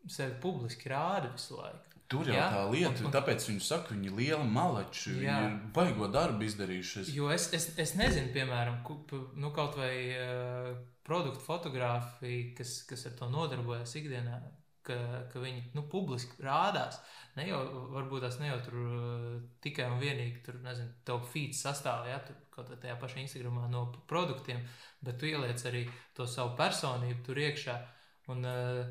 sevi 0.08 0.38
publiski 0.42 0.88
rāda 0.92 1.32
visu 1.34 1.58
laiku. 1.58 1.87
Tur 2.08 2.26
jau 2.28 2.34
jā, 2.36 2.44
tā 2.52 2.62
lieta, 2.72 2.94
un- 3.02 3.06
un, 3.08 3.12
tāpēc 3.12 3.46
viņi 3.50 3.60
saka, 3.64 3.94
viņi 3.94 4.06
ir 4.10 4.14
lieli 4.18 4.46
maleči, 4.48 5.10
viņi 5.18 5.26
Jā. 5.28 5.38
ir 5.46 5.56
baigo 5.76 6.08
darbu 6.12 6.46
izdarījušies. 6.46 7.10
Jo 7.14 7.28
es, 7.34 7.50
es, 7.52 7.66
es 7.78 7.94
nezinu, 8.00 8.32
piemēram, 8.32 8.82
ku, 8.86 8.96
p- 9.08 9.20
nu, 9.36 9.50
kaut 9.52 9.76
vai 9.76 9.92
uh, 10.16 10.70
produktu 11.04 11.40
fotografija, 11.44 12.54
kas, 12.56 12.82
kas 12.88 13.06
ar 13.06 13.12
to 13.18 13.28
nodarbojas 13.32 13.92
ikdienā, 14.00 14.38
ka, 14.88 14.96
ka 15.32 15.40
viņi 15.42 15.66
nu, 15.76 15.82
publiski 15.92 16.40
rādās. 16.42 16.96
Ne 17.36 17.44
jau, 17.48 17.58
varbūt 17.92 18.24
tas 18.24 18.38
ne 18.40 18.48
jau 18.48 18.58
tur 18.64 18.76
uh, 18.80 19.40
tikai 19.62 19.90
un 19.92 20.00
vienīgi 20.00 20.40
tur, 20.46 20.56
nezinu, 20.64 20.88
tev 21.04 21.20
feeds 21.32 21.60
sastāv, 21.62 22.06
ja, 22.08 22.18
tur 22.24 22.36
kaut 22.54 22.72
vai 22.72 22.78
tajā 22.82 22.96
pašā 22.98 23.20
Instagramā 23.22 23.68
no 23.70 23.84
produktiem, 24.10 24.64
bet 25.04 25.20
tu 25.20 25.28
ieliec 25.28 25.60
arī 25.68 25.84
to 26.16 26.26
savu 26.26 26.56
personību 26.58 27.20
tur 27.28 27.36
iekšā. 27.44 27.76
Un, 28.32 28.42
uh, 28.44 28.88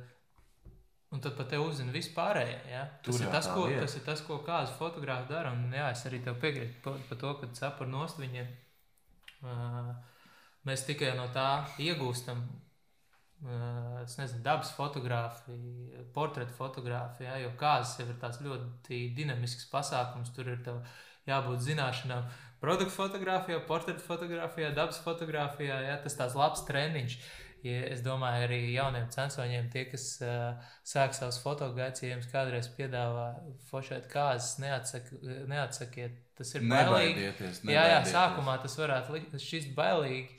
Un 1.16 1.22
tad 1.24 1.38
pat 1.38 1.48
te 1.54 1.60
uzzina 1.64 1.94
vispārējie. 1.96 2.58
Ja? 2.68 2.84
Tas, 3.00 3.16
Tur 3.16 3.24
ir 3.24 3.32
tas, 3.32 3.48
ko, 3.54 3.66
lieta. 3.70 3.86
tas 3.86 3.96
ir 3.96 4.04
tas, 4.04 4.22
ko 4.28 4.42
kāds 4.44 4.74
fotogrāfs 4.76 5.30
dara. 5.30 5.54
Un, 5.56 5.70
jā, 5.72 5.88
es 5.96 6.04
arī 6.10 6.20
tev 6.26 6.36
piekrītu 6.42 6.82
par, 6.84 6.98
par 7.08 7.20
to, 7.22 7.34
ka 7.40 7.52
cepur 7.56 7.88
nost 7.88 8.20
viņiem. 8.20 8.50
Uh, 9.48 9.94
mēs 10.68 10.84
tikai 10.88 11.14
no 11.16 11.30
tā 11.36 11.48
iegūstam. 11.80 12.44
Uh, 13.38 14.02
es 14.02 14.18
nezinu, 14.18 14.42
dabas 14.44 14.72
fotografija, 14.74 16.04
portretu 16.16 16.56
fotografija, 16.58 17.36
ja, 17.36 17.44
jo 17.46 17.52
kāds 17.60 17.94
jau 18.02 18.08
ir 18.10 18.18
tāds 18.20 18.42
ļoti 18.42 19.04
dinamisks 19.16 19.70
pasākums. 19.72 20.34
Tur 20.36 20.50
ir 20.56 20.64
jābūt 21.30 21.64
zināšanām 21.70 22.28
produktu 22.60 22.96
fotografijā, 22.98 23.62
portretu 23.70 24.04
fotografijā, 24.04 24.74
dabas 24.76 25.00
fotografijā. 25.06 25.80
Ja, 25.86 26.00
tas 26.04 26.18
tāds 26.20 26.36
labs 26.36 26.66
treniņš. 26.68 27.20
Ja, 27.66 27.80
es 27.92 28.02
domāju, 28.06 28.44
arī 28.46 28.58
jauniem 28.76 29.08
censoņiem, 29.12 29.70
tie, 29.74 29.86
kas 29.90 30.04
uh, 30.22 30.60
sāk 30.86 31.16
savus 31.18 31.40
fotogrāfijas, 31.42 32.28
kādreiz 32.32 32.68
piedāvā 32.78 33.24
fošēt 33.72 34.06
kāzas, 34.12 34.60
neatsak, 34.62 35.10
neatsakiet. 35.50 36.20
Tas 36.38 36.54
ir 36.54 36.62
bailīgi. 36.94 37.24
Jā, 37.74 37.82
jā, 37.90 37.96
sākumā 38.14 38.58
tas 38.62 38.76
varētu 38.78 39.16
likt- 39.16 39.34
šķist 39.42 39.72
bailīgi, 39.76 40.38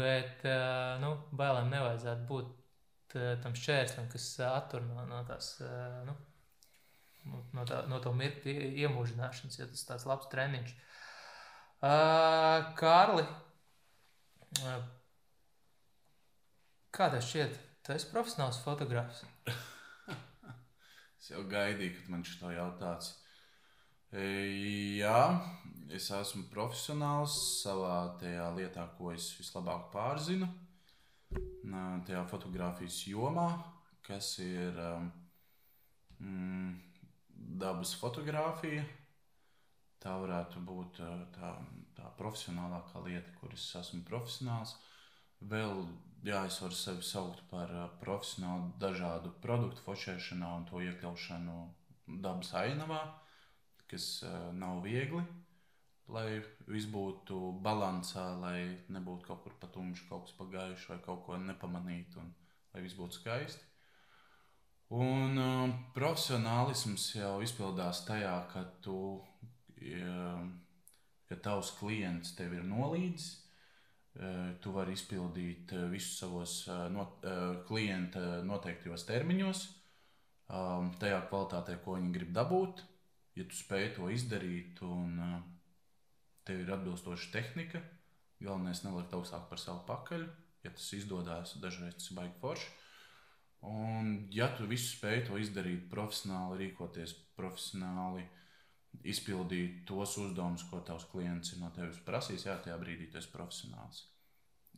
bet 0.00 0.46
uh, 0.48 0.96
nu, 1.04 1.10
bailēm 1.36 1.68
nevajadzētu 1.74 2.24
būt 2.30 3.16
uh, 3.20 3.34
tam 3.44 3.52
šķērslim, 3.54 4.08
kas 4.14 4.30
attur 4.48 4.80
no, 4.88 5.04
no 5.10 5.20
tās. 5.28 5.58
Uh, 5.60 6.00
nu, 6.08 6.16
no- 6.16 7.44
No, 7.52 7.64
tā, 7.66 7.80
no 7.90 7.98
to 7.98 8.12
mirkli 8.14 8.52
iemūžināšanas, 8.84 9.56
ja 9.58 9.64
tas 9.66 9.80
ir 9.82 9.88
tāds 9.88 10.04
labs 10.06 10.28
treniņš. 10.30 10.74
Uh, 11.82 12.68
Kārli, 12.78 13.24
uh, 14.62 14.84
kā 16.96 17.10
tev 17.12 17.24
šķiet, 17.24 17.56
tu 17.84 17.92
esi 17.92 18.08
profesionāls 18.12 18.62
fotografs? 18.64 19.22
Es 21.20 21.32
jau 21.32 21.42
gaidīju, 21.50 21.96
kad 21.98 22.10
man 22.12 22.20
šo 22.24 22.52
jautāts. 22.54 23.14
E, 24.14 24.22
jā, 25.00 25.18
es 25.92 26.06
esmu 26.14 26.44
profesionāls 26.52 27.34
savā 27.64 27.96
tajā 28.20 28.46
lietā, 28.54 28.86
ko 28.96 29.10
es 29.10 29.32
vislabāk 29.34 29.88
pārzinu. 29.90 30.48
Tajā 32.06 32.22
fotografijas 32.30 33.00
jomā, 33.10 33.48
kas 34.06 34.36
ir 34.38 34.78
um, 34.78 35.08
mm, 36.22 36.70
dabas 37.58 37.96
fotografija. 37.98 38.86
Tā 40.00 40.14
varētu 40.22 40.62
būt 40.62 41.00
uh, 41.02 41.24
tā, 41.34 41.56
tā 41.98 42.12
profesionālākā 42.20 43.02
lieta, 43.08 43.34
kur 43.40 43.52
es 43.56 43.66
esmu 43.80 44.04
profesionāls. 44.06 44.76
Vēl, 45.50 45.82
jā, 46.24 46.44
es 46.46 46.60
varu 46.62 46.76
sevi 46.76 47.04
saukt 47.04 47.42
par 47.50 47.72
profesionālu 48.00 48.72
dažādu 48.80 49.32
produktu 49.42 49.84
fočēšanā 49.84 50.52
un 50.60 50.66
to 50.70 50.80
iekļaušanu 50.84 51.56
dabas 52.22 52.52
ainavā, 52.54 53.02
kas 53.90 54.24
nav 54.56 54.82
viegli. 54.86 55.24
Lai 56.06 56.38
viss 56.70 56.86
būtu 56.86 57.36
līdzsvarā, 57.66 58.26
lai 58.38 58.58
nebūtu 58.94 59.26
kaut 59.26 59.40
kur 59.42 59.54
pa 59.58 59.66
tumšu, 59.74 60.06
kaut 60.06 60.28
kas 60.28 60.36
pagājuši 60.38 60.92
vai 60.92 60.98
kaut 61.02 61.24
ko 61.26 61.38
nepamanīt, 61.42 62.14
un 62.20 62.30
lai 62.74 62.84
viss 62.84 62.94
būtu 62.94 63.18
skaisti. 63.18 63.64
Un 64.94 65.34
uh, 65.34 65.72
profesionālisms 65.96 67.08
jau 67.16 67.40
izpildās 67.42 68.04
tajā, 68.06 68.36
ka 68.52 68.62
tu, 68.84 69.18
ja, 69.82 70.36
ka 71.26 71.38
tavs 71.42 71.72
klients 71.80 72.36
tev 72.38 72.54
ir 72.54 72.62
nolīdzis, 72.62 73.32
tu 74.62 74.72
vari 74.72 74.94
izpildīt 74.96 75.72
eh, 75.76 75.86
visus 75.92 76.20
savos 76.20 76.54
eh, 76.68 76.86
not, 76.92 77.18
eh, 77.24 77.58
klienta 77.68 78.22
noteiktajos 78.46 79.04
termiņos, 79.08 79.64
um, 80.48 80.92
tajā 81.00 81.20
kvalitātē, 81.30 81.76
ko 81.84 81.98
viņi 81.98 82.14
grib 82.14 82.32
dabūt. 82.36 82.84
Ja 83.36 83.44
tu 83.44 83.58
spēj 83.58 83.90
to 83.98 84.08
izdarīt 84.08 84.80
un 84.86 85.18
tev 86.48 86.62
ir 86.62 86.70
atbilstoša 86.72 87.28
tehnika, 87.34 87.82
galvenais 88.40 88.80
nelikt 88.86 89.12
augstāk 89.12 89.44
par 89.50 89.60
savu 89.60 89.82
pakaļ. 89.90 90.24
Ja 90.64 90.72
tas 90.72 90.86
izdodas, 90.96 91.52
dažreiz 91.60 91.98
tas 91.98 92.08
ir 92.08 92.16
baigi 92.16 92.40
forši. 92.40 92.70
Un, 93.68 94.08
ja 94.32 94.48
tu 94.56 94.64
visu 94.70 94.88
spēj 94.94 95.26
to 95.28 95.36
izdarīt 95.42 95.84
profesionāli, 95.92 96.62
rīkoties 96.62 97.12
profesionāli, 97.36 98.24
izpildīt 99.04 99.84
tos 99.88 100.16
uzdevumus, 100.20 100.64
ko 100.70 100.80
tavs 100.86 101.06
klients 101.10 101.52
ir 101.52 101.60
no 101.62 101.70
tevis 101.74 101.98
prasījis, 102.06 102.46
jā, 102.48 102.56
tajā 102.64 102.76
brīdī 102.80 103.10
tu 103.10 103.20
esi 103.20 103.32
profesionāls. 103.32 104.02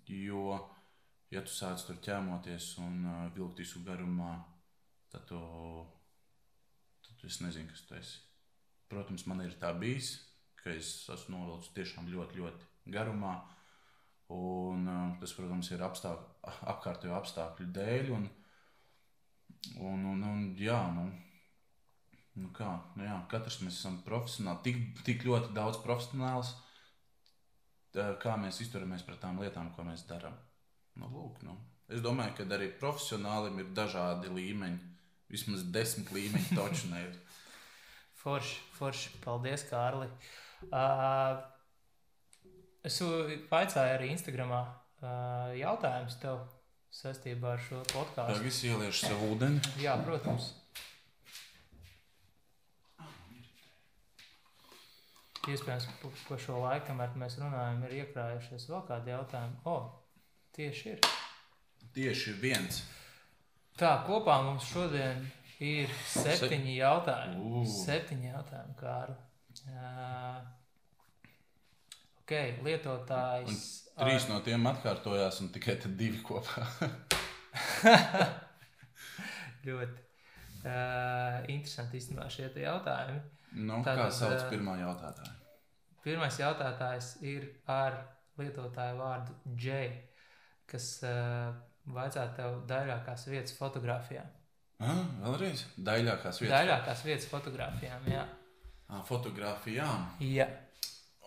Jo, 0.09 0.57
ja 1.33 1.43
tu 1.45 1.53
sāc 1.53 1.85
tur 1.87 2.01
ķēmoties 2.05 2.71
un 2.85 3.05
uh, 3.05 3.19
vilkt 3.37 3.61
visu 3.61 3.83
garumā, 3.85 4.33
tad 5.13 5.27
tu, 5.29 5.41
tad 7.05 7.21
tu 7.21 7.29
es 7.29 7.41
nezinu, 7.45 7.69
kas 7.73 7.85
tu 7.89 7.99
esi. 7.99 8.19
Protams, 8.89 9.27
man 9.29 9.45
ir 9.45 9.59
tā 9.61 9.75
bijis, 9.77 10.15
ka 10.63 10.73
es 10.73 10.91
esmu 11.13 11.37
novilcis 11.37 11.75
tiešām 11.77 12.09
ļoti, 12.13 12.41
ļoti 12.41 12.93
garumā. 12.95 13.37
Un, 14.33 14.85
uh, 14.89 15.15
tas, 15.21 15.33
protams, 15.37 15.71
ir 15.73 15.85
apstāk, 15.85 16.25
apkārtējo 16.73 17.17
apstākļu 17.17 17.69
dēļ. 17.77 18.13
Un, 18.17 18.29
un, 19.85 20.05
un, 20.15 20.25
un, 20.33 20.45
jā, 20.61 20.81
nu, 20.97 21.09
nu 22.39 22.51
kā, 22.55 22.71
nu 22.99 23.07
jā, 23.07 23.17
katrs 23.31 23.61
mēs 23.65 23.81
esam 23.81 24.01
profesionāli, 24.07 24.63
tik, 24.67 25.05
tik 25.07 25.25
ļoti 25.29 25.53
daudz 25.57 25.81
profesionāls, 25.85 26.55
kā 28.23 28.37
mēs 28.41 28.61
izturamies 28.63 29.05
pret 29.07 29.21
tām 29.23 29.41
lietām, 29.43 29.73
ko 29.75 29.87
mēs 29.87 30.07
darām. 30.09 30.37
Nu, 30.99 31.09
lūk, 31.13 31.43
nu. 31.47 31.57
Es 31.89 32.03
domāju, 32.05 32.35
ka 32.37 32.47
arī 32.57 32.69
profesionālim 32.81 33.63
ir 33.63 33.71
dažādi 33.77 34.31
līmeņi. 34.33 34.95
Vismaz 35.33 35.65
desmit 35.73 36.11
līmeņi 36.13 36.57
taču 36.57 36.91
ir. 36.97 37.15
Forši, 38.23 38.57
forši. 38.75 39.11
Paldies, 39.23 39.63
Kārli. 39.71 40.09
Uh, 40.69 41.39
es 42.83 42.99
vaicāju 42.99 43.93
arī 43.95 44.09
Instagramā 44.11 44.63
uh, 44.67 45.53
jautājumus 45.55 46.19
tev 46.19 46.41
saistībā 46.91 47.55
ar 47.55 47.63
šo 47.63 47.85
podkāstu. 47.93 48.35
Tagad 48.35 48.49
es 48.51 48.59
ieliešu 48.67 49.05
sev 49.07 49.23
ūdeni. 49.29 49.63
Jā, 49.85 49.95
protams. 50.03 50.51
Iespējams, 55.55 55.87
pa- 56.03 56.11
pa 56.29 56.37
šo 56.41 56.59
laiku, 56.63 56.87
kamēr 56.91 57.15
mēs 57.21 57.39
runājam, 57.41 57.83
ir 57.89 57.93
iekrājušies 58.03 58.69
vēl 58.71 58.83
kādi 58.89 59.13
jautājumi. 59.15 59.57
O, 59.65 59.77
tieši 60.57 60.93
ir. 60.93 61.01
Tieši 61.95 62.33
viens. 62.43 62.83
Tā, 63.79 63.93
kopā 64.07 64.41
mums 64.45 64.65
šodien 64.69 65.23
ir 65.61 65.89
septiņi 66.11 66.77
jautājumi. 66.81 67.41
Ū. 67.41 67.65
Septiņi 67.85 68.31
jautājumi, 68.33 68.75
Kārli. 68.81 69.17
Uh, 69.69 70.41
ok, 72.23 72.35
lietotājs. 72.67 73.65
Trīs 73.99 74.29
no 74.31 74.41
tiem 74.47 74.67
atkārtojās, 74.71 75.41
un 75.43 75.49
tikai 75.55 75.75
tad 75.83 75.97
divi 75.99 76.21
kopā. 76.23 76.67
Ļoti 79.67 79.99
uh, 79.99 81.41
interesanti 81.51 81.99
īstenībā 81.99 82.29
šie 82.33 82.51
jautājumi. 82.63 83.21
nu, 83.65 83.81
Tātad, 83.83 84.05
kā 84.05 84.11
sauc 84.15 84.47
pirmā 84.53 84.77
jautātāja? 84.83 85.35
Pirmais 86.09 86.39
jautājums 86.41 87.11
ir 87.29 87.43
ar 87.69 87.99
lietotāju 88.41 88.97
vārdu 88.97 89.35
J, 89.61 89.83
kas 90.71 90.87
uh, 91.05 91.51
vajadzētu 91.93 92.37
tev 92.39 92.55
daļākās 92.71 93.27
vietas 93.29 93.57
fotografijā. 93.59 94.23
Ah, 94.79 95.03
vēlreiz. 95.25 95.67
Daļākās 95.77 96.41
vietas. 96.41 96.55
Daļākās 96.55 97.05
vietas 97.05 97.29
fotografijām, 97.29 98.09
jā. 98.09 98.25
Ah, 98.89 99.03
fotografijām. 99.05 100.07
jā. 100.25 100.47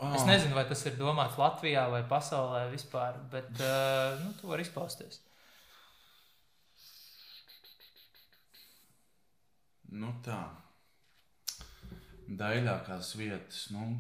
Ah, 0.01 0.15
Es 0.17 0.23
nezinu, 0.25 0.55
vai 0.57 0.63
tas 0.65 0.81
ir 0.89 0.95
domāts 0.97 1.37
Latvijā 1.37 1.83
vai 1.93 2.01
pasaulē 2.09 2.63
vispār, 2.71 3.19
bet 3.29 3.51
uh, 3.61 4.15
nu, 4.23 4.31
tu 4.39 4.49
vari 4.49 4.65
izpausties. 4.65 5.19
Nu 9.91 10.09
tā. 10.25 10.39
Daļākās 12.41 13.11
vietas, 13.19 13.67
nu, 13.75 13.91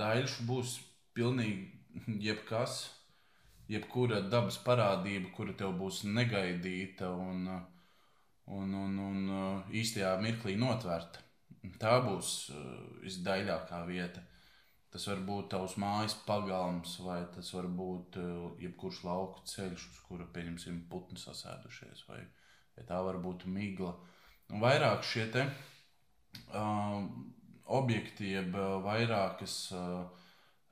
daļš 0.00 0.40
būs 0.48 0.78
pilnīgi 1.16 2.16
jebkas, 2.26 2.82
jebkura 3.70 4.20
dabas 4.32 4.58
parādība, 4.64 5.30
kura 5.36 5.54
tev 5.58 5.76
būs 5.78 6.02
negaidīta 6.08 7.10
un, 7.12 7.46
un, 8.46 8.74
un, 8.84 8.98
un 9.08 9.22
īstajā 9.72 10.16
mirklī 10.22 10.56
notvērta. 10.60 11.22
Tā 11.78 11.98
būs 12.02 12.50
visdaļākā 13.04 13.82
vieta. 13.86 14.22
Tas 14.92 15.06
var 15.08 15.22
būt 15.24 15.46
tavs 15.54 15.78
mājas 15.80 16.14
pagalms, 16.26 16.98
vai 17.00 17.22
tas 17.32 17.48
var 17.54 17.68
būt 17.78 18.18
jebkurš 18.60 18.98
lauku 19.06 19.44
ceļš, 19.48 19.86
uz 19.88 20.00
kura, 20.04 20.26
pieņemsim, 20.34 20.82
putni 20.90 21.16
sasēdušies, 21.20 22.02
vai, 22.10 22.18
vai 22.76 22.84
tā 22.90 22.98
var 23.06 23.16
būt 23.22 23.46
migla. 23.48 23.94
Un 24.52 24.60
vairāk 24.60 25.06
šie 25.08 25.24
te 25.32 25.46
uh, 25.46 27.06
objekti, 27.78 28.32
jeb 28.36 28.54
vairākas, 28.84 29.56
uh, 29.76 30.04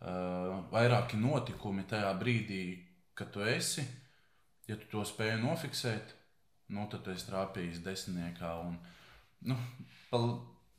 uh, 0.02 0.60
vairāki 0.72 1.20
notikumi 1.20 1.86
tajā 1.88 2.12
brīdī, 2.20 2.62
kad 3.16 3.32
tu 3.34 3.44
esi, 3.44 3.84
ja 4.68 4.78
tu 4.78 4.88
to 4.92 5.04
spēj 5.06 5.36
nofiksēt, 5.42 6.14
nu, 6.76 6.86
tad 6.90 7.04
tu 7.04 7.14
esi 7.14 7.28
trāpījis 7.28 7.82
desmitniekā. 7.84 8.52
Un, 8.66 8.76
nu, 9.50 9.56
pa, 10.10 10.22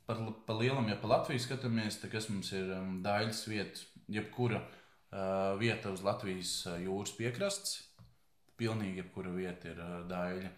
par, 0.07 0.23
par 0.47 0.61
lielam, 0.61 0.89
ja 0.91 0.97
pa 1.01 1.11
Latviju 1.15 1.43
skatāmies, 1.43 1.99
tad 2.01 2.13
kas 2.13 2.29
mums 2.31 2.53
ir 2.55 2.71
um, 2.77 2.99
daļas 3.05 3.43
vieta, 3.51 3.85
jebkura 4.11 4.61
uh, 4.61 5.59
vieta 5.61 5.93
uz 5.93 6.03
Latvijas 6.05 6.55
jūras 6.81 7.13
piekrastes, 7.17 7.79
pilnīgi 8.61 9.01
jebkura 9.01 9.33
vieta 9.35 9.73
ir 9.73 9.81
uh, 9.81 10.01
daļa. 10.09 10.55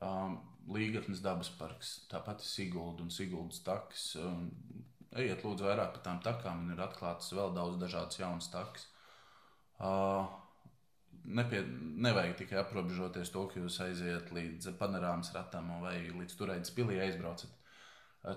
Um, 0.00 0.38
Līgatnes 0.70 1.22
dabas 1.24 1.48
parks, 1.58 1.94
tāpat 2.10 2.44
Sigulda 2.44 3.02
un 3.02 3.10
Siguldas 3.14 3.62
takas. 3.66 4.10
Ejiet, 5.10 5.40
lūdzu, 5.42 5.66
vairāk 5.66 5.96
par 5.96 6.04
tām 6.04 6.20
takām, 6.22 6.64
un 6.64 6.74
ir 6.74 6.82
atklātas 6.84 7.32
vēl 7.34 7.54
daudz 7.56 7.80
dažādas 7.80 8.20
jaunas 8.20 8.46
takas. 8.52 8.84
Uh, 9.80 10.28
nepie, 11.24 11.64
nevajag 12.04 12.36
tikai 12.42 12.60
aprobežoties 12.60 13.32
to, 13.34 13.46
ka 13.50 13.60
jūs 13.60 13.80
aiziet 13.84 14.30
līdz 14.34 14.74
panorāmas 14.78 15.32
ratam 15.34 15.72
vai 15.82 15.96
līdz 16.12 16.36
turētas 16.38 16.74
pilī 16.76 17.00
aizbraucat. 17.02 17.50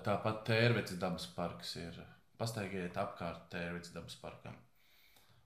Tāpat 0.04 0.44
Tērvets 0.48 0.96
dabas 1.00 1.26
parks 1.36 1.76
ir. 1.80 1.98
Pastaigiet 2.40 2.96
apkārt 2.98 3.50
Tērvets 3.52 3.92
dabas 3.94 4.16
parkam. 4.18 4.56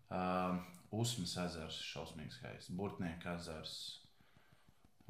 Uh, 0.09 0.57
Usmas 0.95 1.35
ezers, 1.43 1.77
šausmīgs 1.91 2.39
skaists, 2.39 2.73
Burtnieka 2.73 3.35
ezers. 3.37 3.75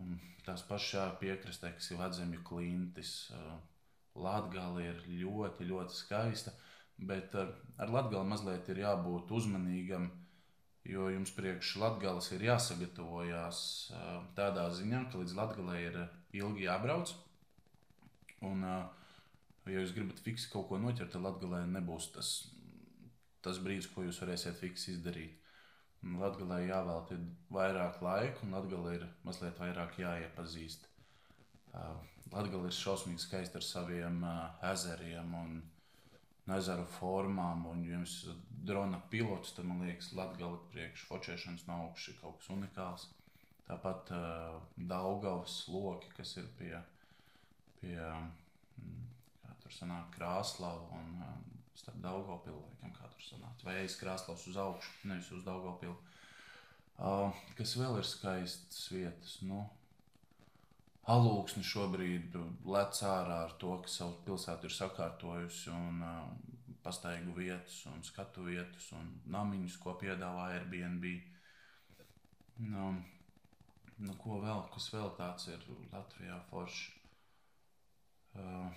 Un 0.03 0.17
tās 0.47 0.63
pašā 0.69 1.05
piekrastē, 1.21 1.73
kas 1.77 1.91
ir 1.91 2.01
Latvijas 2.01 2.45
klintis. 2.47 3.13
Uh, 3.35 3.59
Latgala 4.19 4.83
ir 4.83 4.97
ļoti, 5.07 5.69
ļoti 5.69 5.95
skaista, 5.95 6.51
bet 6.99 7.35
ar, 7.39 7.53
ar 7.79 7.93
Latgali 7.95 8.27
mazliet 8.27 8.67
ir 8.73 8.81
jābūt 8.83 9.31
uzmanīgam, 9.31 10.09
jo 10.89 11.07
jums 11.13 11.31
priekš 11.37 11.77
Latgales 11.79 12.33
ir 12.35 12.43
jāsagatavojas 12.49 13.61
uh, 13.95 14.15
tādā 14.35 14.67
ziņā, 14.75 15.05
ka 15.13 15.23
līdz 15.23 15.37
Latgalei 15.39 15.83
ir 15.87 16.01
ilgi 16.41 16.67
jābrauc. 16.67 17.15
Un, 18.49 18.67
Ja 19.69 19.83
jūs 19.83 19.93
gribat 19.93 20.21
fiksi 20.25 20.49
kaut 20.53 20.69
ko 20.71 20.79
noķert, 20.81 21.13
tad 21.13 21.25
Latvijā 21.25 21.67
nebūs 21.69 22.09
tas, 22.15 22.31
tas 23.45 23.61
brīdis, 23.61 23.91
ko 23.93 24.07
jūs 24.07 24.21
varēsiet 24.23 24.57
fiksi 24.57 24.95
izdarīt. 24.95 25.48
Latvijā 26.03 26.61
jāvelta 26.63 27.17
vairāk 27.51 27.99
laika, 28.03 28.45
un 28.45 28.55
Latvijā 28.55 28.95
ir 28.95 29.07
mazliet 29.27 29.59
vairāk 29.59 29.99
jāiepazīst. 29.99 30.87
Latvija 32.33 32.61
ir 32.69 32.77
šausmīgi 32.77 33.25
skaista 33.25 33.59
ar 33.59 33.67
saviem 33.67 34.23
ezeriem 34.71 35.35
un 35.35 35.59
ezeru 36.57 36.87
formām. 36.99 37.67
Un, 37.73 37.85
ja 37.85 37.97
jums 37.97 38.15
ir 38.29 38.39
drona 38.71 39.01
pilots, 39.11 39.55
tad 39.57 39.69
man 39.69 39.83
liekas, 39.85 40.13
Latvija 40.17 40.53
priekš 40.73 41.07
focēšanas 41.11 41.67
no 41.69 41.81
augšas 41.89 42.15
ir 42.15 42.21
kaut 42.23 42.39
kas 42.41 42.53
unikāls. 42.55 43.09
Tāpat 43.69 44.13
uh, 44.17 44.61
Daugavas 44.77 45.61
loki, 45.69 46.09
kas 46.17 46.37
ir 46.41 46.47
pie, 46.57 46.73
pie 47.83 47.99
tur 49.61 49.75
sanāk 49.75 50.15
Krāslava 50.15 50.89
un 50.97 51.11
um, 51.27 51.58
starp 51.79 51.99
Daugopilu, 52.03 52.61
laikam, 52.67 52.93
kā 52.97 53.09
tur 53.13 53.25
sanāk. 53.25 53.65
Vai 53.67 53.77
aiz 53.83 53.97
Krāslavas 54.01 54.47
uz 54.51 54.59
augšu, 54.59 54.95
nevis 55.11 55.31
uz 55.35 55.45
Daugopilu. 55.47 55.97
Uh, 56.99 57.35
kas 57.59 57.77
vēl 57.79 58.01
ir 58.01 58.09
skaistas 58.09 58.89
vietas? 58.91 59.37
Nu, 59.47 59.63
Alūksni 61.09 61.63
šobrīd 61.65 62.35
lec 62.69 62.99
ārā 63.07 63.39
ar 63.47 63.55
to, 63.63 63.77
ka 63.85 63.89
savu 63.89 64.19
pilsētu 64.27 64.69
ir 64.69 64.75
sakārtojusi 64.75 65.71
un 65.73 66.03
uh, 66.05 66.27
pastaigu 66.85 67.33
vietas 67.39 67.79
un 67.89 68.03
skatu 68.05 68.45
vietas 68.49 68.91
un 68.99 69.15
namiņus, 69.31 69.79
ko 69.81 69.95
piedāvā 70.03 70.51
Airbnb. 70.59 71.07
Nu, 72.67 72.91
nu, 74.03 74.19
ko 74.21 74.43
vēl, 74.43 74.67
kas 74.75 74.91
vēl 74.93 75.15
tāds 75.17 75.49
ir 75.55 75.65
Latvijā 75.95 76.43
forši? 76.51 76.93
Uh, 78.35 78.69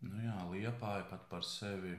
Nu 0.00 0.22
jā, 0.24 0.34
Liepāja 0.48 1.04
pat 1.10 1.26
par 1.28 1.44
sevi 1.44 1.92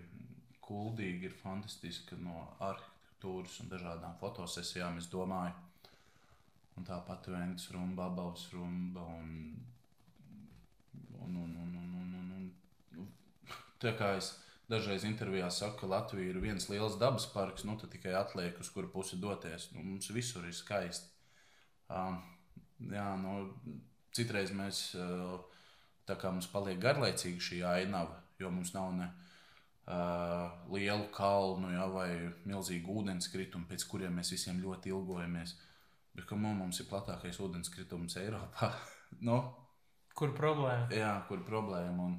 kuldīgi 0.66 1.30
ir 1.30 1.36
fantastiska 1.42 2.18
no 2.22 2.46
arhitektūras 2.60 3.60
un 3.64 3.72
dažādām 3.72 4.18
fotosesijām, 4.22 5.00
es 5.02 5.10
domāju. 5.12 5.54
Un 6.80 6.88
tāpat 6.88 7.28
Vēngas 7.28 7.68
rumba, 7.74 8.08
Babavas 8.08 8.46
rumba 8.54 9.04
un, 9.18 9.32
un, 11.20 11.36
un, 11.44 11.58
un, 11.64 11.74
un, 11.82 11.92
un, 12.02 12.14
un, 12.22 12.48
un. 13.02 13.10
Tā 13.84 13.92
kā 14.00 14.14
es 14.18 14.32
dažreiz 14.72 15.04
intervijā 15.06 15.50
saku, 15.52 15.82
ka 15.82 15.92
Latvija 15.92 16.32
ir 16.32 16.40
viens 16.42 16.70
liels 16.72 16.96
dabas 17.02 17.28
parks, 17.34 17.66
nu 17.68 17.76
tad 17.78 17.92
tikai 17.92 18.16
atliek, 18.16 18.58
uz 18.64 18.72
kuru 18.72 18.90
pusi 18.94 19.20
doties. 19.20 19.70
Nu, 19.76 19.84
mums 19.84 20.10
visur 20.16 20.48
ir 20.48 20.56
skaisti. 20.56 21.12
Um, 21.92 22.22
jā, 22.88 23.10
nu, 23.20 23.50
citreiz 24.16 24.56
mēs 24.56 24.86
uh, 24.96 25.42
Tā 26.10 26.18
kā 26.20 26.32
mums 26.34 26.48
paliek 26.52 26.80
garlaicīga 26.82 27.44
šī 27.46 27.60
ainava, 27.68 28.18
jo 28.42 28.50
mums 28.52 28.74
nav 28.74 28.90
ne 28.98 29.06
uh, 29.06 29.31
lielu 30.72 31.08
kalnu 31.16 31.72
ja, 31.74 31.86
vai 31.92 32.10
milzīgu 32.48 33.02
ūdenskritumu, 33.02 33.68
pēc 33.70 33.86
kuriem 33.90 34.20
mēs 34.20 34.32
visiem 34.34 34.62
ļoti 34.64 34.94
ilgojamies. 34.94 35.56
Bet 36.16 36.28
kā 36.28 36.36
mums 36.36 36.82
ir 36.82 36.90
platākais 36.90 37.40
ūdenskritums 37.44 38.18
Eiropā? 38.22 38.72
no? 39.28 39.40
Kur 40.16 40.34
problēma? 40.36 40.90
Jā, 40.96 41.14
kur 41.28 41.44
problēma. 41.48 42.08
Un, 42.08 42.18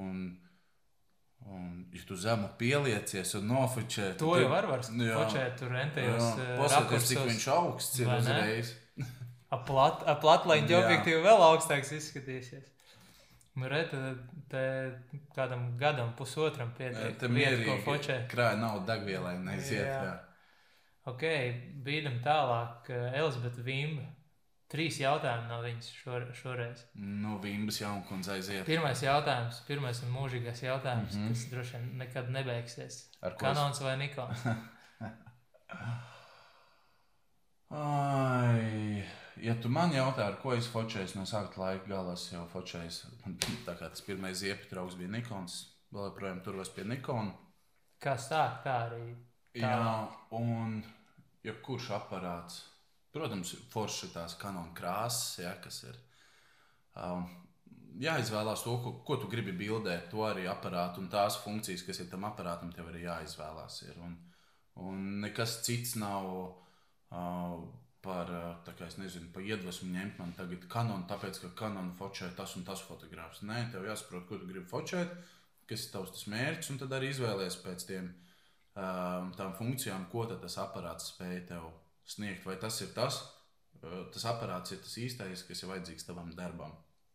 un, 0.00 0.22
un, 1.52 1.66
ja 1.92 2.04
tu 2.08 2.16
zemu 2.16 2.48
pieliecies 2.60 3.34
un 3.38 3.50
nofočē, 3.52 4.14
to 4.20 4.32
jau 4.40 4.48
var 4.52 4.70
fočēt, 4.70 5.58
tur 5.60 5.74
rentējos. 5.76 6.30
Paskaties, 6.62 7.10
cik 7.12 7.26
viņš 7.28 7.48
augsts 7.54 8.00
ir 8.00 8.12
uzreiz. 8.16 8.72
Ap 9.54 9.68
platlaņa 9.68 10.80
objektīvu 10.80 11.20
vēl 11.22 11.44
augstāks 11.52 11.92
izskatīsies. 11.94 12.73
Nu, 13.54 13.68
re, 13.70 13.84
te, 13.86 13.98
te 14.50 14.62
kādam 15.34 15.76
gadam, 15.78 16.10
pusotram 16.18 16.72
pietiek. 16.74 17.14
Tam 17.20 17.36
ir 17.38 17.60
jāatcerās, 17.62 18.26
krāja 18.32 18.56
nav 18.58 18.80
degvielai, 18.88 19.36
neiziet. 19.46 19.86
Jā. 19.86 20.00
Jā. 20.08 20.14
Ok, 21.12 21.22
bīdam 21.86 22.18
tālāk. 22.24 22.90
Elizabete 23.12 23.62
Vimba. 23.62 24.08
Trīs 24.74 24.96
jautājumi 24.98 25.46
no 25.46 25.60
viņas 25.62 25.88
šor, 26.00 26.24
šoreiz. 26.34 26.80
No 26.98 27.36
Vimbas 27.42 27.78
jaunkundze 27.78 28.32
aiziet. 28.34 28.64
Pirmais 28.66 29.02
jautājums, 29.04 29.60
pirmais 29.68 30.00
un 30.02 30.10
mūžīgais 30.16 30.62
jautājums, 30.64 31.14
mm 31.14 31.20
-hmm. 31.20 31.28
kas 31.28 31.50
droši 31.52 31.76
vien 31.76 31.84
nekad 32.00 32.26
nebeigsies. 32.34 32.94
Ar 33.22 33.32
Kanons 33.38 33.80
vai 33.84 33.96
Nikons? 34.00 34.40
Ai 37.70 39.04
ja 39.42 39.54
tu 39.60 39.70
man 39.72 39.92
jautā, 39.94 40.28
ar 40.28 40.36
ko 40.42 40.54
es 40.54 40.68
focēju 40.70 41.18
no 41.18 41.24
sākuma 41.28 41.70
laika 41.70 41.88
gala, 41.90 42.14
es 42.18 42.26
jau 42.32 42.44
focēju. 42.52 43.12
Tā 43.66 43.76
kā 43.78 43.88
tas 43.88 44.04
pirmais 44.06 44.38
ziepju 44.40 44.70
trauks 44.70 44.98
bija 45.00 45.12
Nikons, 45.14 45.60
vēl 45.94 46.10
joprojām 46.10 46.42
turos 46.44 46.72
pie 46.74 46.86
Nikona. 46.88 47.34
Kā 48.02 48.16
sāk, 48.20 48.60
tā 48.66 48.74
arī. 48.88 49.14
Tā. 49.54 49.62
Jā, 49.62 49.84
un 50.36 50.80
jebkurš 51.46 51.92
aparāts, 51.96 52.58
protams, 53.14 53.54
forši 53.72 54.10
tās 54.12 54.34
kanona 54.40 54.74
krāsas, 54.76 55.38
ja, 55.40 55.54
kas 55.62 55.84
ir. 55.86 55.96
Um, 57.00 57.24
jāizvēlās 58.02 58.64
to, 58.66 58.74
ko, 58.82 58.92
ko 59.06 59.16
tu 59.22 59.30
gribi 59.30 59.54
bildēt, 59.56 60.10
to 60.10 60.24
arī 60.26 60.48
aparātu 60.50 61.02
un 61.02 61.08
tās 61.12 61.38
funkcijas, 61.44 61.86
kas 61.86 62.02
ir 62.02 62.10
tam 62.10 62.26
aparātam, 62.28 62.72
tev 62.74 62.90
arī 62.90 63.06
jāizvēlās. 63.06 63.80
Ir. 63.88 63.96
Un, 64.04 64.18
un 64.82 65.06
nekas 65.24 65.60
cits 65.66 65.94
nav. 66.00 66.28
Uh, 67.14 67.64
par, 68.04 68.30
kā 68.68 68.86
es 68.86 68.98
nezinu, 69.00 69.30
par 69.34 69.44
iedvesmu 69.44 69.88
ņemt 69.94 70.18
man 70.20 70.34
tagad 70.36 70.66
kanonu, 70.70 71.06
tāpēc, 71.10 71.40
ka 71.42 71.52
kanonu 71.64 71.94
focē 71.98 72.28
tas 72.36 72.54
un 72.58 72.66
tas 72.66 72.82
fotogrāfs. 72.84 73.42
Nē, 73.48 73.70
tev 73.72 73.86
jāsaprot, 73.88 74.26
ko 74.28 74.38
tu 74.40 74.48
gribi 74.50 74.66
focēt, 74.68 75.14
kas 75.70 75.86
ir 75.86 75.94
tavs 75.94 76.26
mērķis, 76.30 76.70
un 76.74 76.80
tad 76.82 76.92
arī 76.96 77.10
izvēlēties 77.14 77.58
pēc 77.64 77.86
tiem, 77.88 78.10
tām 78.74 79.54
funkcijām, 79.58 80.08
ko 80.12 80.26
tas 80.30 80.58
aparāts 80.62 81.12
spēj 81.14 81.44
tev 81.52 81.70
sniegt. 82.04 82.44
Vai 82.46 82.58
tas 82.60 82.80
ir 82.84 82.92
tas, 82.96 83.20
tas 83.80 84.26
aparāts 84.28 84.74
ir 84.74 84.82
tas 84.84 84.96
īstais, 85.00 85.46
kas 85.48 85.62
ir 85.64 85.72
vajadzīgs 85.72 86.08
tavam 86.08 86.32
darbam. 86.36 86.74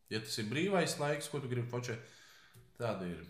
Ja 0.10 0.22
tas 0.24 0.38
ir 0.42 0.50
brīvais 0.50 0.98
laiks, 1.02 1.30
ko 1.30 1.42
tu 1.42 1.52
gribi 1.52 1.70
focēt, 1.70 2.02
tad 2.80 3.04
ir, 3.06 3.22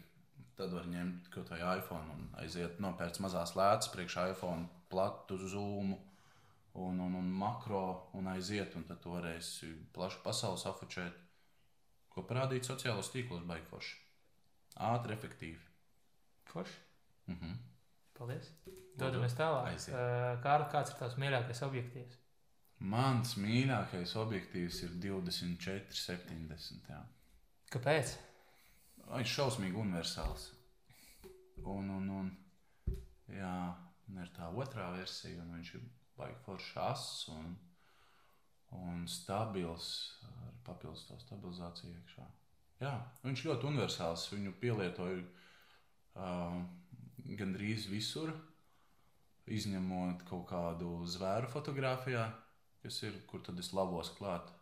tad 0.56 0.72
var 0.76 0.88
ņemt 0.88 1.32
kaut 1.34 1.50
kādu 1.52 1.74
iPhone 1.80 2.16
un 2.16 2.28
aiziet 2.40 2.80
nopērkt 2.84 3.20
mazās 3.24 3.56
lētas 3.60 3.92
priekš 3.92 4.22
iPhone, 4.30 4.70
platu 4.92 5.36
zūmu 5.40 5.98
un, 6.80 7.00
un, 7.04 7.16
un 7.20 7.32
makro 7.42 8.10
un 8.18 8.30
aiziet. 8.32 8.76
Un 8.80 8.86
tad 8.88 9.06
varēs 9.06 9.52
plašu 9.96 10.22
pasauli 10.26 10.62
safučēt, 10.62 11.18
ko 12.14 12.24
parādīt 12.30 12.68
sociālajos 12.70 13.12
tīklos, 13.14 13.44
baigfoši. 13.50 13.98
Ātri, 14.90 15.16
efektīvi. 15.18 15.60
Forši. 16.50 16.80
Mhm. 17.34 17.58
Paldies. 18.20 18.50
Dodamies 19.00 19.36
tālāk. 19.38 19.70
Aiziet. 19.74 19.94
Uh, 19.96 20.40
Kārl, 20.44 20.66
kāds 20.72 20.92
ir 20.92 21.00
tavs 21.00 21.16
mīļākais 21.22 21.62
objektīvs? 21.68 22.18
Mans 22.92 23.36
mīļākais 23.40 24.16
objektīvs 24.20 24.82
ir 24.88 24.96
24, 25.04 25.96
70. 26.00 26.90
Jā. 26.92 27.00
Kāpēc? 27.74 28.16
Viņš 29.10 29.26
ir 29.26 29.34
šausmīgi 29.34 29.80
universāls. 29.80 30.50
Un, 31.68 31.90
un, 31.92 32.10
un, 32.22 32.30
jā, 33.32 33.56
ir 34.16 34.30
tā 34.36 34.48
otrā 34.64 34.90
versija, 34.96 35.42
un 35.44 35.58
viņš 35.58 35.74
ir 35.76 35.88
baigi 36.20 36.38
foršs 36.46 36.76
ass 36.84 37.30
un, 37.34 37.56
un 38.78 39.08
stabils 39.10 39.90
ar 40.30 40.52
papildus 40.68 41.08
to 41.08 41.18
stabilizāciju 41.24 41.96
iekšā. 41.96 42.28
Jā, 42.80 42.94
viņš 43.26 43.46
ļoti 43.48 43.68
universāls. 43.68 44.28
Viņu 44.32 44.54
pielietoju 44.62 45.24
uh, 45.26 46.60
gandrīz 47.40 47.90
visur, 47.92 48.32
izņemot 49.50 50.24
kaut 50.30 50.46
kādu 50.52 50.94
zvēru 51.10 51.50
fotografijā, 51.52 52.30
kas 52.84 53.02
ir, 53.04 53.18
kur 53.28 53.44
tad 53.44 53.60
es 53.60 53.74
lavos 53.76 54.14
klāt. 54.16 54.54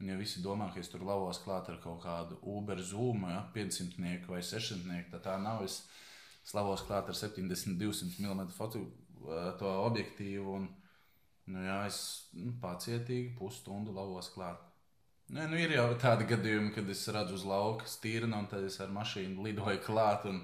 Un, 0.00 0.08
ja 0.10 0.16
visi 0.18 0.42
domā, 0.42 0.72
ka 0.74 0.82
es 0.82 0.90
tur 0.90 1.04
lavos 1.06 1.38
klāt 1.44 1.68
ar 1.70 1.78
kaut 1.82 2.02
kādu 2.02 2.40
Uber 2.50 2.80
zūmu, 2.82 3.30
ja, 3.30 3.44
500 3.54 4.26
vai 4.32 4.42
600, 4.42 5.04
tad 5.12 5.26
tā 5.28 5.36
nav. 5.38 5.62
Es 5.62 5.84
slavos 6.48 6.82
klāt 6.88 7.12
ar 7.12 7.18
70, 7.18 7.78
200 7.78 8.18
mm 8.18 8.48
foto, 8.56 8.82
to 9.60 9.74
objektīvu. 9.86 10.56
Un, 10.58 10.70
nu, 11.50 11.62
jā, 11.66 11.78
es 11.88 11.98
nu, 12.36 12.52
pacietīgi 12.62 13.34
pusstundu 13.38 13.94
lavos 13.96 14.30
klāt. 14.34 14.60
Nē, 15.32 15.46
nu, 15.48 15.56
ir 15.56 15.72
jau 15.72 15.86
tādi 16.00 16.26
gadījumi, 16.28 16.72
kad 16.74 16.88
es 16.92 17.06
redzu 17.14 17.38
uz 17.38 17.44
lauka 17.48 17.88
stīrnu, 17.88 18.36
un 18.36 18.48
tad 18.50 18.66
es 18.68 18.76
ar 18.84 18.92
mašīnu 18.92 19.46
lidoju 19.46 19.80
klāt, 19.86 20.26
un 20.28 20.42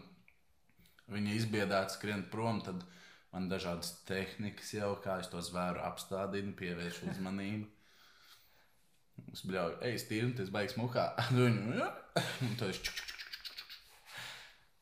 viņa 1.13 1.35
izbiedēta 1.37 1.93
skrien 1.93 2.25
prom. 2.33 2.63
Tad 2.65 2.87
man 3.35 3.51
dažādas 3.51 3.99
tehnikas, 4.09 4.73
jau 4.79 4.95
kā 5.05 5.19
es 5.23 5.29
to 5.29 5.43
zvēru 5.45 5.85
apstādinu, 5.85 6.55
pievēršu 6.57 7.11
uzmanību. 7.13 7.69
Es 9.35 9.43
bļauju, 9.45 9.81
ej, 9.85 9.99
stīrnu, 10.01 10.37
tas 10.39 10.51
baigs 10.55 10.79
mukā. 10.81 11.11
Viņu, 11.37 11.77
ja? 11.83 11.91
un 12.47 12.57
tad 12.57 12.73
es 12.73 12.81
čuk, 12.81 12.95
čuk, 12.95 13.19
čuk, 13.19 13.19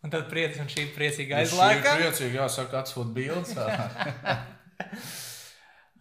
Un 0.07 0.13
tad 0.13 0.29
priecīgi, 0.31 0.63
un 0.63 0.69
šī 0.71 0.83
priecīga 0.95 1.41
aizlaika. 1.41 1.97
priecīgi, 1.99 2.37
jāsaka, 2.39 2.85
atsūt 2.85 3.09
bildes. 3.17 3.57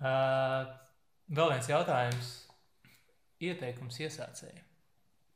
Vēl 0.05 1.49
viens 1.55 1.69
jautājums. 1.71 2.31
Ieteikums 3.45 3.97
iesācējiem. 4.05 4.63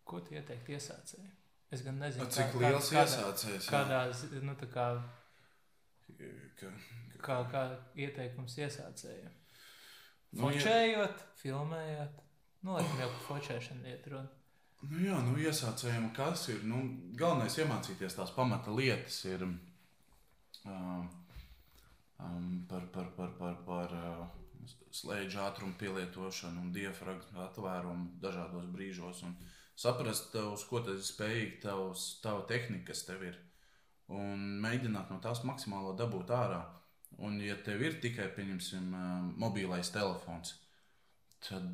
Ko 0.07 0.20
tu 0.26 0.34
ieteiktu 0.38 0.72
iesācējiem? 0.78 1.34
Es 1.72 1.84
gan 1.86 1.99
nezinu, 2.01 2.24
Nu, 2.26 2.32
Cik 2.34 2.53
kā- 2.53 2.59
liels 2.63 2.88
kādā- 2.89 3.03
iesācējs? 3.05 3.67
Kādā, 3.70 3.99
nu, 4.41 4.55
kā, 4.55 4.88
Ka- 6.59 7.22
kā, 7.22 7.36
kā 7.51 7.61
ieteikums 7.95 8.55
iesācējiem? 8.57 9.32
Nu, 10.32 10.49
ja- 10.49 10.59
Fočējot, 10.61 11.22
filmējot. 11.43 12.24
Nu, 12.63 12.74
laikam 12.76 12.99
jau 12.99 13.09
par 13.09 13.22
fočēšanu 13.28 13.86
iet 13.86 14.07
runa. 14.07 14.30
Nu, 14.82 14.97
jā, 14.99 15.17
nu, 15.24 15.36
iesācējiem 15.38 16.13
kas 16.15 16.47
ir? 16.49 16.63
Nu, 16.63 16.82
galvenais 17.15 17.55
iemācīties 17.57 18.15
tās 18.15 18.32
pamata 18.36 18.72
lietas 18.72 19.26
ir 19.26 19.43
um, 19.43 19.59
um, 22.20 22.65
par, 22.70 22.82
par, 22.93 23.11
par, 23.15 23.30
par, 23.38 23.55
par 23.65 23.93
uh, 23.93 24.28
slēdzu 24.93 25.39
ātrumu 25.43 25.78
pielietošanu 25.80 26.64
un 26.64 26.72
diafragmu 26.76 27.43
atvērumu 27.45 28.20
dažādos 28.24 28.68
brīžos. 28.74 29.24
Un 29.28 29.36
saprast, 29.80 30.36
uz 30.36 30.66
ko 30.70 30.82
tas 30.86 30.99
ir 30.99 31.07
spējīgi, 31.07 31.60
tavs, 31.66 32.07
tava 32.24 32.45
tehnika, 32.49 32.89
kas 32.91 33.05
tev 33.07 33.26
ir. 33.30 33.39
Un 34.10 34.60
mēģināt 34.64 35.12
no 35.14 35.20
tās 35.24 35.43
maksimālo 35.45 35.93
dabūt 35.97 36.34
ārā. 36.34 36.64
Un, 37.26 37.39
ja 37.41 37.55
tev 37.66 37.82
ir 37.84 37.99
tikai, 38.01 38.30
pieņemsim, 38.36 38.93
mobilais 39.41 39.89
telefons, 39.91 40.53
tad, 41.43 41.66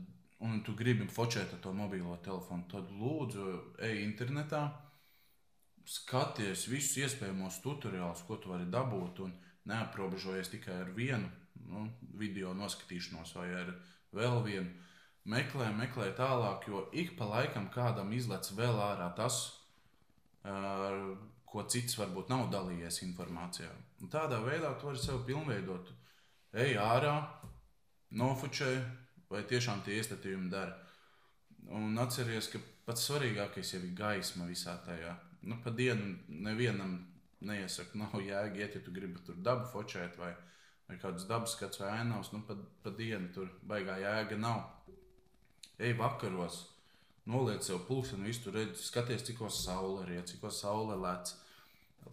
un 0.44 0.62
tu 0.66 0.74
gribi 0.78 1.08
fočēt 1.12 1.54
to 1.62 1.74
mobilo 1.76 2.16
telefonu, 2.24 2.66
tad 2.72 2.90
lūdzu, 2.90 3.46
ej 3.84 4.02
internetā, 4.06 4.64
skaties 5.86 6.66
visus 6.72 6.98
iespējamos 7.04 7.60
tutoriālus, 7.62 8.24
ko 8.26 8.40
tu 8.42 8.50
vari 8.54 8.66
dabūt, 8.72 9.22
un 9.28 9.36
neaprobežojies 9.70 10.50
tikai 10.56 10.80
ar 10.86 10.94
vienu 10.96 11.30
nu, 11.70 11.86
video 12.20 12.54
noskatīšanos 12.58 13.36
vai 13.38 13.50
ar 13.62 13.72
vēl 14.16 14.42
vienu. 14.46 14.72
Meklē, 15.26 15.72
meklē 15.74 16.12
tālāk, 16.18 16.68
jo 16.70 16.84
ik 16.94 17.16
pa 17.18 17.26
laikam 17.26 17.70
kādam 17.74 18.12
izlec 18.14 18.52
vēl 18.54 18.78
ārā 18.78 19.08
tas, 19.18 19.40
ar 20.46 21.00
ko 21.50 21.64
cits 21.72 21.98
varbūt 21.98 22.30
nav 22.30 22.50
dalījies 22.54 23.02
informācijā. 23.08 23.72
Un 24.02 24.12
tādā 24.14 24.38
veidā 24.44 24.76
tu 24.78 24.90
vari 24.90 25.02
sev 25.02 25.24
pilnveidot. 25.26 25.90
Ej 26.56 26.78
ārā, 26.80 27.16
nofučē, 28.16 28.70
vai 29.32 29.42
tiešām 29.50 29.82
tie 29.86 29.98
iestatījumi 30.00 30.52
dara. 30.52 30.78
Un 31.74 31.98
atceries, 31.98 32.52
ka 32.52 32.62
pats 32.86 33.08
svarīgākais 33.10 33.74
jau 33.74 33.82
ir 33.82 33.96
gaisma 33.98 34.46
visā 34.46 34.76
tajā. 34.86 35.16
Nu, 35.50 35.58
pa 35.64 35.74
dienu 35.74 36.16
nevienam 36.30 37.00
neiesaka, 37.46 37.98
nav 37.98 38.20
jēga 38.22 38.62
iet, 38.62 38.78
ja 38.78 38.84
tu 38.86 38.94
gribi 38.94 39.22
tur 39.26 39.38
dabu 39.42 39.66
fočēt 39.72 40.18
vai, 40.22 40.32
vai 40.90 40.98
kādus 41.02 41.28
dabas 41.30 41.56
skats 41.56 41.82
vai 41.82 41.92
ainavas. 42.00 42.32
Nu, 42.34 42.42
pa, 42.48 42.58
pa 42.84 42.94
dienu 42.94 43.32
tur 43.34 43.50
baigā 43.68 43.98
jēga 44.02 44.38
nav. 44.40 44.64
Ej 45.82 45.96
vakaros, 46.00 46.62
noliec 47.28 47.66
sev 47.66 47.82
pulksteni, 47.88 48.30
visu 48.30 48.46
tur 48.46 48.60
redzi, 48.60 48.86
skaties, 48.86 49.26
cik 49.28 49.42
saule 49.52 50.06
ir, 50.14 50.24
cik 50.30 50.46
saule 50.54 50.96
lec. 51.02 51.34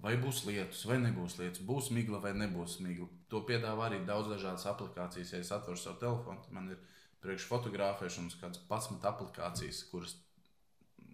Vai 0.02 0.14
būs 0.16 0.46
lietus, 0.48 0.86
vai 0.88 0.96
nebūs 1.02 1.36
lietus, 1.38 1.60
būs 1.68 1.90
migla 1.92 2.18
vai 2.18 2.32
nebūs 2.32 2.78
migla. 2.80 3.06
To 3.28 3.42
piedāvā 3.48 3.90
arī 3.90 4.00
daudz 4.08 4.30
dažādas 4.32 4.64
aplikācijas. 4.70 5.34
Ja 5.34 5.40
es 5.44 5.52
atveru 5.52 5.76
savu 5.76 6.00
telefonu, 6.00 6.40
tad 6.40 6.56
man 6.56 6.70
ir 6.72 6.80
priekš 7.22 7.46
fotografēšanas 7.50 8.38
kādas 8.40 8.62
11 8.70 9.04
aplikācijas, 9.12 9.82
kuras 9.92 10.16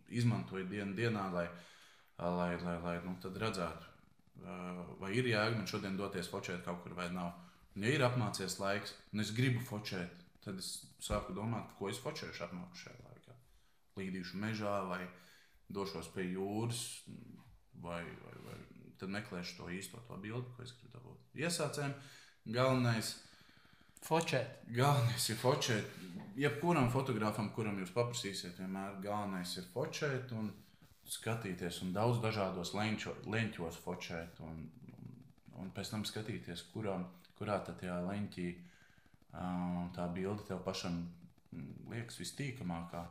izmantoju 0.09 0.69
dienu 0.71 0.95
dienā, 0.97 1.27
lai, 1.35 1.49
lai, 2.19 2.53
lai, 2.63 2.77
lai 2.85 2.95
nu, 3.05 3.19
redzētu, 3.19 3.91
vai 5.03 5.13
ir 5.17 5.29
jēga 5.29 5.59
man 5.59 5.69
šodien 5.69 5.99
doties 5.99 6.31
focēt 6.31 6.65
kaut 6.65 6.83
kur 6.85 6.97
vai 6.97 7.11
nav. 7.13 7.35
Ja 7.79 7.95
ir 7.95 8.05
apmācies 8.07 8.59
laiks, 8.59 8.95
un 9.13 9.23
es 9.23 9.33
gribu 9.37 9.63
focēt, 9.65 10.25
tad 10.45 10.59
es 10.63 10.73
sāku 11.05 11.37
domāt, 11.37 11.71
ko 11.79 11.91
es 11.93 12.01
focēšu 12.03 12.47
apmākušajā 12.49 12.99
laikā. 13.05 13.37
Līdīšu 14.01 14.41
mežā 14.43 14.75
vai 14.89 15.03
došos 15.69 16.11
pie 16.15 16.27
jūras, 16.33 16.83
vai, 17.85 18.03
vai, 18.25 18.35
vai 18.47 18.59
tad 18.99 19.13
meklēšu 19.15 19.61
to 19.61 19.71
īsto 19.75 20.03
to 20.09 20.19
bildi, 20.23 20.51
ko 20.57 20.67
es 20.67 20.75
gribu 20.75 20.97
dabūt. 20.97 21.25
Iesācējiem 21.39 21.97
galvenais 22.57 23.15
Fočēt. 24.05 24.63
Galvenais 24.73 25.29
ir 25.33 25.39
focēt. 25.41 25.95
Jebkuram 26.39 26.89
fotogrāfam, 26.93 27.51
kuram 27.55 27.81
jūs 27.83 27.91
paprasīsiet, 27.95 28.59
vienmēr 28.61 29.01
galvenais 29.03 29.57
ir 29.59 29.67
focēt 29.73 30.31
un 30.39 30.53
skatīties, 31.09 31.81
un 31.83 31.95
daudz 31.97 32.21
dažādos 32.23 32.75
leņķo, 32.77 33.15
leņķos 33.33 33.81
focēt. 33.83 34.39
Un, 34.47 34.61
un, 34.93 35.17
un 35.63 35.73
pēc 35.75 35.91
tam 35.95 36.07
skatīties, 36.07 36.63
kurā, 36.75 36.99
kurā 37.39 37.59
tajā 37.65 38.01
leņķī 38.07 38.49
uh, 38.55 39.87
tā 39.95 40.09
bilde 40.15 40.45
tev 40.49 40.63
pašam 40.67 41.01
mm, 41.53 41.89
liekas 41.93 42.19
vistīkamākā. 42.21 43.05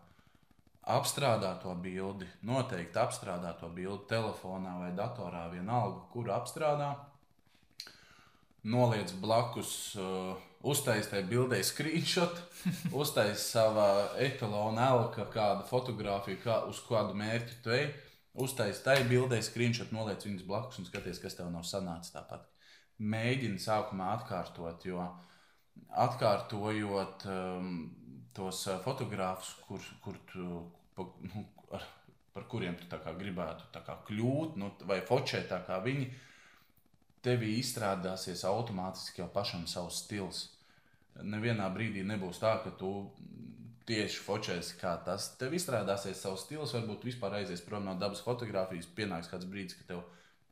Apstrādāt 0.88 1.60
to 1.66 1.74
bildi, 1.84 2.28
noteikti 2.48 3.00
apstrādāt 3.02 3.60
to 3.60 3.68
bildi 3.76 4.08
telefonā 4.08 4.78
vai 4.80 4.92
datorā, 4.96 5.48
vienalga, 5.52 6.06
kuru 6.14 6.32
apstrādā. 6.36 6.94
Noliec 8.68 9.12
blakus, 9.22 9.72
uh, 10.00 10.36
uztaisīt 10.68 11.12
tajā 11.12 11.28
bildē 11.28 11.60
screenshot, 11.64 12.40
uztaisīt 13.02 13.44
savā 13.44 13.90
etalona 14.24 14.90
elka 14.96 15.28
kādu 15.32 15.68
fotografiju, 15.70 16.42
kā, 16.44 16.62
uz 16.72 16.82
kādu 16.88 17.18
mērķi 17.20 17.64
tu 17.64 17.76
ej. 17.76 17.90
Uztaisīt 18.38 18.84
tajā 18.86 19.06
bildē 19.10 19.40
screenshot, 19.42 19.92
noliec 19.96 20.24
viņus 20.26 20.46
blakus 20.46 20.80
un 20.82 20.86
skaties, 20.86 21.20
kas 21.24 21.38
tev 21.38 21.50
nav 21.54 21.66
sanācis 21.66 22.14
tāpat. 22.14 22.46
Mēģini 22.98 23.62
sākumā 23.62 24.14
atkārtot, 24.16 24.86
jo 24.90 25.04
atkārtojot 26.02 27.28
um, 27.30 27.76
tos 28.34 28.64
uh, 28.68 28.80
fotogrāfus, 28.86 29.54
kur, 29.68 29.84
kur 30.02 30.18
tu, 30.32 30.48
pa, 30.98 31.06
nu, 31.28 31.44
ar, 31.78 31.86
par 32.34 32.48
kuriem 32.50 32.78
tu 32.80 32.88
gribētu 32.90 33.70
kā 33.86 34.00
kļūt, 34.08 34.58
nu, 34.58 34.72
vai 34.90 35.02
focēt 35.06 35.50
tā 35.52 35.62
kā 35.68 35.78
viņi, 35.86 36.10
tevī 37.26 37.58
izstrādāsies 37.60 38.46
automātiski 38.48 39.22
jau 39.22 39.30
pašam 39.34 39.66
savs 39.70 40.04
stils. 40.06 40.44
Nevienā 41.18 41.68
brīdī 41.74 42.04
nebūs 42.06 42.40
tā, 42.42 42.60
ka 42.64 42.72
tu 42.78 42.92
tieši 43.88 44.22
focēsi 44.26 44.78
kā 44.82 44.94
tas. 45.06 45.32
Tev 45.40 45.56
izstrādāsies 45.58 46.20
savs 46.22 46.46
stils, 46.46 46.76
varbūt 46.76 47.08
vispār 47.08 47.40
aizies 47.40 47.64
prom 47.66 47.88
no 47.88 47.96
dabas 48.00 48.22
fotografijas. 48.26 48.90
Pienāks 48.98 49.32
kāds 49.32 49.48
brīdis, 49.50 49.80
ka 49.80 49.88
tev 49.94 50.04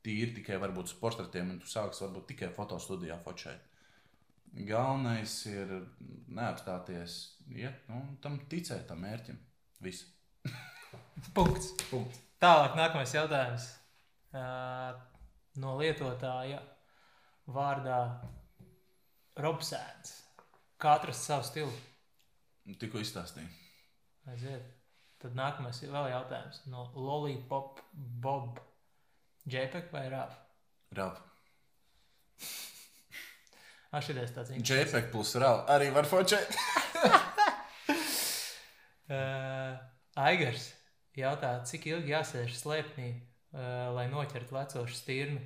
tīri 0.06 0.36
tikai 0.38 0.60
varbūt 0.62 0.92
uz 0.92 0.98
portretiem, 1.00 1.56
un 1.56 1.62
tu 1.62 1.70
sāksi 1.70 2.06
varbūt 2.06 2.30
tikai 2.34 2.52
fotostudijā 2.56 3.18
fotografēt. 3.24 3.72
Galvenais 4.56 5.34
ir 5.52 5.72
neapstāties, 6.32 7.16
iet, 7.52 7.82
nu, 7.92 8.04
tam 8.24 8.38
ticēt, 8.52 8.86
tam 8.88 9.02
mērķim. 9.04 9.40
Viss. 9.84 10.06
Punkts. 11.36 11.74
Punkts. 11.90 12.22
Tālāk, 12.40 12.78
nākamais 12.78 13.16
jautājums. 13.16 13.68
Uh, 14.36 14.96
no 15.60 15.76
lietotāja 15.80 16.62
vārdā 17.52 18.00
Robsēns. 19.40 20.16
Kā 20.80 20.96
atrast 21.00 21.28
savu 21.28 21.48
stilu? 21.48 21.76
Tikko 22.80 23.02
izstāstīju. 23.04 23.52
Aiziet. 24.32 24.72
Tad 25.22 25.36
nākamais 25.38 25.80
ir 25.84 25.92
vēl 25.92 26.10
jautājums 26.12 26.64
no 26.72 26.88
Lollipop 26.96 27.82
Bob. 28.24 28.60
JPEG 29.46 29.92
vai 29.94 30.08
RAV? 30.10 30.34
Rāp. 30.98 31.20
Ah, 33.92 34.02
šitais 34.06 34.34
tāds 34.34 34.52
interesants. 34.56 34.92
JPEG 34.92 35.12
plus 35.14 35.36
RAP 35.42 35.70
arī 35.76 35.92
var 35.96 36.10
fotografēt. 36.10 36.58
Uh, 39.06 39.76
Aigars 40.18 40.72
jautā, 41.14 41.52
cik 41.70 41.84
ilgi 41.92 42.10
jāsēž 42.10 42.56
slēpnī, 42.58 43.12
uh, 43.54 43.92
lai 43.94 44.08
noķertu 44.10 44.56
lecošu 44.56 44.98
stirnu, 44.98 45.44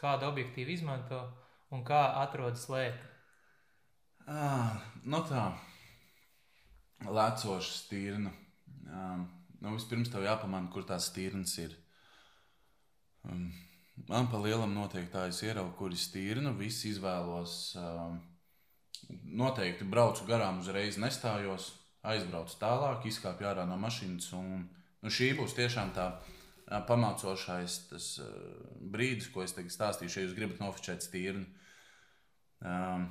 kādu 0.00 0.30
objektīvu 0.30 0.72
izmanto 0.72 1.18
un 1.76 1.84
kā 1.84 2.00
atrodas 2.22 2.64
slēpne. 2.64 3.10
Ah, 4.32 4.80
nu 5.04 5.20
tā. 5.28 5.44
Lecoša 7.04 7.76
stirna. 7.82 8.32
Um, 8.86 9.26
nu, 9.60 9.74
vispirms 9.76 10.08
tev 10.08 10.24
jāpamana, 10.24 10.70
kur 10.72 10.86
tās 10.88 11.10
stirnas 11.10 11.56
ir. 11.60 11.74
Um, 13.28 13.46
man 14.08 14.28
pa 14.30 14.40
lielam 14.42 14.74
noteikti 14.74 15.12
tā, 15.12 15.26
es 15.30 15.42
ieraugu, 15.44 15.74
kur 15.78 15.94
ir 15.94 16.00
stirna. 16.00 16.52
Visi 16.58 16.90
izvēlos. 16.92 17.56
Um, 17.78 18.20
noteikti 19.42 19.86
braucu 19.88 20.26
garām 20.28 20.60
uzreiz, 20.62 20.98
nestājos, 21.00 21.72
aizbraucu 22.06 22.58
tālāk, 22.60 23.06
izkāpu 23.10 23.46
ārā 23.48 23.66
no 23.68 23.78
mašīnas. 23.80 24.30
Un, 24.38 24.66
nu, 25.02 25.12
šī 25.12 25.32
būs 25.38 25.56
tiešām 25.58 25.92
tā 25.96 26.08
ā, 26.12 26.82
pamācošais 26.88 27.78
tas, 27.90 28.12
uh, 28.22 28.30
brīdis, 28.94 29.30
ko 29.34 29.44
es 29.46 29.54
tagad 29.56 29.74
stāstīšu, 29.74 30.18
ja 30.18 30.26
jūs 30.26 30.38
gribat 30.38 30.62
nofočēt 30.62 31.04
stirnu. 31.04 31.46
Um, 32.62 33.08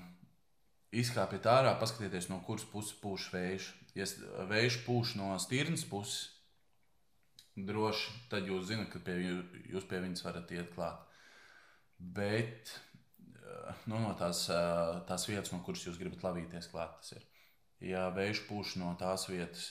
izkāpiet 0.96 1.48
ārā, 1.48 1.74
paskatieties, 1.80 2.30
no 2.32 2.40
kuras 2.46 2.68
puses 2.68 2.96
pūš 3.00 3.32
vējš. 3.36 3.72
Ja 3.96 4.08
vējš 4.48 4.84
pūš 4.86 5.16
no 5.20 5.34
stirnas 5.44 5.84
puses, 5.88 6.30
droši 7.68 8.12
tad 8.32 8.48
jūs 8.50 8.68
zinat, 8.70 8.90
ka 8.94 9.00
pie, 9.06 9.18
jū- 9.24 9.66
jūs 9.76 9.88
pie 9.90 10.00
viņas 10.04 10.24
varat 10.26 10.52
iet 10.56 10.72
klāt. 10.76 11.02
Bet 12.00 12.72
eh, 12.72 13.74
nu, 13.88 14.00
no 14.02 14.14
tās, 14.20 14.48
eh, 14.50 15.02
tās 15.10 15.28
vietas, 15.30 15.52
no 15.54 15.62
kuras 15.66 15.86
jūs 15.88 16.00
gribat 16.02 16.24
lavīties 16.26 16.70
klāt, 16.72 16.98
tas 17.02 17.14
ir. 17.18 17.28
Ja 17.92 18.08
vējš 18.14 18.44
pūš 18.50 18.76
no 18.82 18.94
tās 19.00 19.28
vietas, 19.30 19.68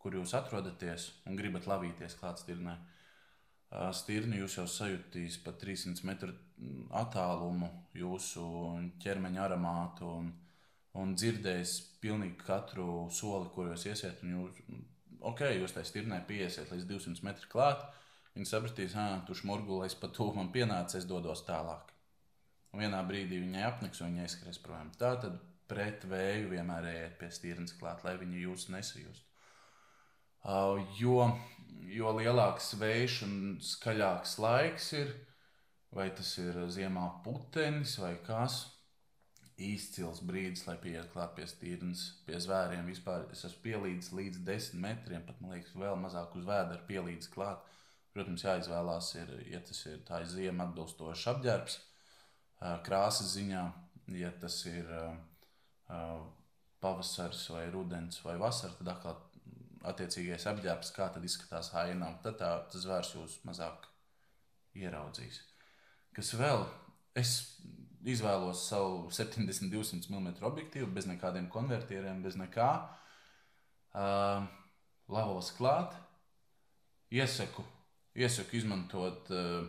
kur 0.00 0.16
jūs 0.16 0.34
atrodaties 0.36 1.10
un 1.28 1.36
gribat 1.36 1.66
lavīties 1.68 2.16
klāt 2.20 2.40
stirnai, 2.42 2.76
eh, 3.72 3.90
stirni 3.96 4.40
jūs 4.42 4.58
jau 4.60 4.66
sajutīs 4.68 5.38
pat 5.44 5.58
300 5.62 6.04
metru 6.08 6.32
mm, 6.34 6.88
attālumu 7.02 7.70
jūsu 7.96 8.44
ķermeņa 9.04 9.44
aromātu 9.48 10.08
un, 10.20 10.32
un 11.00 11.14
dzirdēs 11.16 11.78
pilnīgi 12.04 12.36
katru 12.44 13.08
soli, 13.10 13.48
kur 13.54 13.72
jūs 13.72 13.86
iesiet. 13.90 14.22
un 14.22 14.36
Jūs, 14.38 14.60
ok, 15.30 15.44
jūs 15.60 15.74
tai 15.76 15.84
stirnai 15.88 16.20
pieiesiet 16.28 16.72
līdz 16.72 16.88
200 16.90 17.26
metru 17.26 17.50
klāt. 17.52 17.84
Viņi 18.34 18.50
sapratīs, 18.50 18.94
ka 18.96 19.22
tu 19.28 19.36
šmurgulēs 19.38 19.94
pat 20.00 20.14
tuvu 20.16 20.34
man 20.38 20.50
pienācis, 20.54 21.02
es 21.02 21.08
dodos 21.10 21.44
tālāk. 21.46 21.92
Un 22.74 22.82
vienā 22.82 23.00
brīdī 23.06 23.38
viņai 23.38 23.66
apniks 23.68 24.02
un 24.02 24.10
viņa 24.10 24.24
aizskries 24.26 24.58
prom. 24.62 24.90
Tā 24.98 25.12
tad 25.22 25.38
pret 25.70 26.02
vēju 26.10 26.50
vienmēr 26.50 26.88
ejiet 26.90 27.14
pie 27.20 27.30
stirnas 27.32 27.76
klāt, 27.78 28.02
lai 28.04 28.16
viņi 28.20 28.42
jūs 28.42 28.66
nesajustu. 28.74 29.30
Uh, 30.44 30.82
jo, 30.98 31.30
jo 31.88 32.10
lielāks 32.18 32.74
vējš 32.76 33.20
un 33.24 33.36
skaļāks 33.64 34.34
laiks 34.42 34.90
ir, 34.98 35.14
vai 35.94 36.10
tas 36.12 36.34
ir 36.42 36.58
ziemā 36.74 37.06
putenis 37.24 37.94
vai 38.02 38.12
kas, 38.26 38.58
izcils 39.60 40.20
brīdis, 40.26 40.64
lai 40.66 40.74
pieiet 40.82 41.10
klāt 41.12 41.34
pie 41.36 41.46
stirnas, 41.46 42.08
pie 42.26 42.40
zvēriem. 42.42 42.86
Vispār 42.90 43.28
es 43.32 43.44
esmu 43.46 43.62
pielīdzis 43.68 44.12
līdz 44.16 44.40
10 44.46 44.80
metriem, 44.82 45.22
pat 45.26 45.40
man 45.42 45.54
liekas, 45.54 45.76
vēl 45.78 45.98
mazāk 46.00 46.34
uz 46.38 46.46
vēdera 46.48 46.86
pielīdzis 46.88 47.30
klāt. 47.34 47.62
Protams, 48.14 48.44
jāizvēlās, 48.46 49.10
ir, 49.18 49.30
ja 49.50 49.60
tas 49.66 49.80
ir 49.90 50.02
tā 50.06 50.20
ziema 50.30 50.68
atbilstošs 50.68 51.26
apģērbs, 51.32 51.78
krāsas 52.86 53.32
ziņā, 53.34 53.62
ja 54.14 54.30
tas 54.38 54.60
ir 54.70 54.90
pavasaris 56.84 57.48
vai 57.50 57.64
rudens 57.74 58.20
vai 58.22 58.36
vasara, 58.38 58.76
tad 58.78 58.92
atkal 58.92 59.18
attiecīgais 59.90 60.46
apģērbs, 60.50 60.92
kā 60.96 61.08
tad 61.12 61.26
izskatās 61.26 61.72
ainā. 61.76 62.12
Tad 62.24 62.38
tā, 62.40 62.52
tas 62.70 62.84
zvērs 62.86 63.14
jūs 63.16 63.40
mazāk 63.48 63.88
ieraudzīs. 64.78 65.42
Kas 66.14 66.32
vēl? 66.38 66.64
Es 67.18 67.34
izvēlos 68.04 68.66
savu 68.68 69.08
70-200 69.14 70.10
mm 70.12 70.28
objektīvu, 70.44 70.90
bez 70.92 71.08
nekādiem 71.08 71.48
konvertieriem, 71.52 72.22
bez 72.24 72.36
nekā. 72.40 72.68
Uh, 73.94 74.44
lavos 75.08 75.52
klāt. 75.56 75.94
Iesaku, 77.14 77.64
iesaku 78.18 78.58
izmantot 78.58 79.30
uh, 79.30 79.66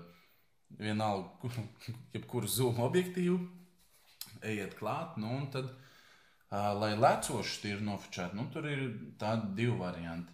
vienalga, 0.79 1.29
kur- 1.41 1.59
jebkuru 2.15 2.49
zoom 2.49 2.81
objektīvu. 2.85 3.39
Ejiet 4.45 4.75
klāt, 4.79 5.15
nu, 5.21 5.31
un 5.39 5.49
tad, 5.53 5.69
uh, 5.69 6.71
lai 6.77 6.95
lecoši 6.97 7.71
ir 7.71 7.85
nofočēti, 7.85 8.37
nu, 8.37 8.49
tur 8.53 8.67
ir 8.69 8.87
tādi 9.21 9.53
divi 9.61 9.77
varianti. 9.79 10.33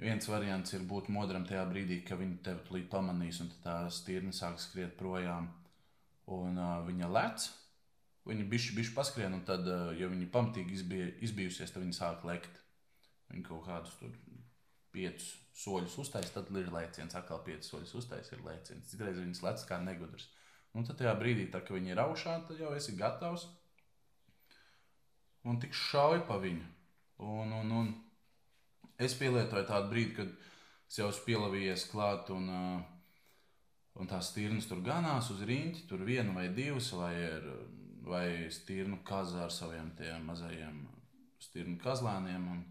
Viens 0.00 0.24
variants 0.32 0.72
ir 0.72 0.84
būt 0.88 1.10
modram 1.12 1.44
tajā 1.44 1.62
brīdī, 1.68 2.00
kad 2.08 2.16
viņi 2.18 2.38
tevi 2.44 2.64
tulīt 2.64 2.86
pamanīs, 2.88 3.42
un 3.44 3.50
tā 3.60 3.82
stirna 3.92 4.32
sāk 4.32 4.56
skriet 4.62 4.94
projām. 4.96 5.50
Un 6.30 6.58
uh, 6.60 6.78
viņa 6.86 7.10
lec, 7.10 7.46
viņa 8.28 8.48
bišķi, 8.52 8.76
bišķi 8.78 8.96
paskrien, 8.96 9.34
un 9.34 9.44
tad, 9.48 9.66
uh, 9.66 9.90
ja 9.98 10.08
viņa 10.10 10.28
pamatīgi 10.34 10.76
izbija, 10.78 11.12
izbijusies, 11.26 11.72
tad 11.74 11.84
viņa 11.84 11.96
sāk 11.96 12.26
lekt. 12.28 12.60
Viņa 13.30 13.46
kaut 13.46 13.64
kādus 13.66 13.94
tur 14.00 14.12
piecus 14.94 15.30
soļus 15.60 15.96
uztaisīs, 16.02 16.34
tad 16.34 16.50
ir 16.56 16.70
lēciens, 16.74 17.14
atkal 17.18 17.42
piecus 17.46 17.70
soļus 17.70 17.96
uztaisīs, 18.02 18.34
ir 18.34 18.44
lēciens. 18.46 18.90
Citreiz 18.90 19.18
viņas 19.20 19.42
lec 19.46 19.64
kā 19.68 19.78
negudrs. 19.82 20.28
Un 20.74 20.86
tad 20.86 21.00
tajā 21.00 21.14
brīdī, 21.18 21.48
tā, 21.50 21.62
kad 21.64 21.76
viņi 21.76 21.94
ir 21.94 22.02
augšā, 22.02 22.36
tad 22.46 22.60
jau 22.62 22.70
esi 22.76 22.94
gatavs. 22.98 23.48
Un 25.46 25.58
tik 25.62 25.74
šauj 25.74 26.22
pa 26.28 26.38
viņu. 26.42 26.66
Un, 27.26 27.52
un, 27.56 27.74
un 27.80 27.90
es 29.00 29.16
pielietoju 29.18 29.66
tādu 29.68 29.90
brīdi, 29.92 30.14
kad 30.18 30.30
es 30.90 30.98
jau 31.00 31.08
esmu 31.10 31.26
pielavījies 31.26 31.86
klāt 31.90 32.30
un 32.34 32.48
uh, 32.50 32.99
Un 34.00 34.08
tās 34.08 34.30
stirnas 34.32 34.64
tur 34.70 34.80
ganās 34.84 35.28
uz 35.34 35.42
rīņķa, 35.44 35.82
tur 35.90 36.04
viena 36.08 36.32
vai 36.32 36.46
divas, 36.56 36.88
vai, 36.96 37.12
ir, 37.20 37.48
vai 38.08 38.26
stirnu 38.52 39.02
kaza 39.04 39.42
ar 39.44 39.52
saviem 39.52 39.90
mazajiem 40.24 40.78
stirnu 41.40 41.76
kazlēniem. 41.82 42.46
Un 42.54 42.62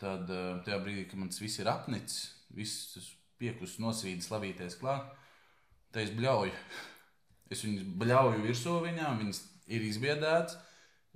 tad 0.00 0.30
eh, 0.30 0.60
tajā 0.66 0.78
brīdī, 0.84 1.08
kad 1.10 1.18
man 1.18 1.32
tas 1.32 1.42
viss 1.42 1.58
ir 1.62 1.70
apnicis, 1.70 2.30
viss 2.54 3.10
piekus 3.40 3.78
nosvīdis, 3.82 4.30
lavīties 4.30 4.78
klāt, 4.80 5.10
tad 5.92 6.06
es 6.06 6.14
bļauju. 6.16 6.54
Es 7.50 7.64
viņus 7.66 7.82
bļauju 7.98 8.44
virsū 8.44 8.72
viņām, 8.84 9.16
viņas 9.24 9.38
ir 9.74 9.82
izbiedētas. 9.82 10.52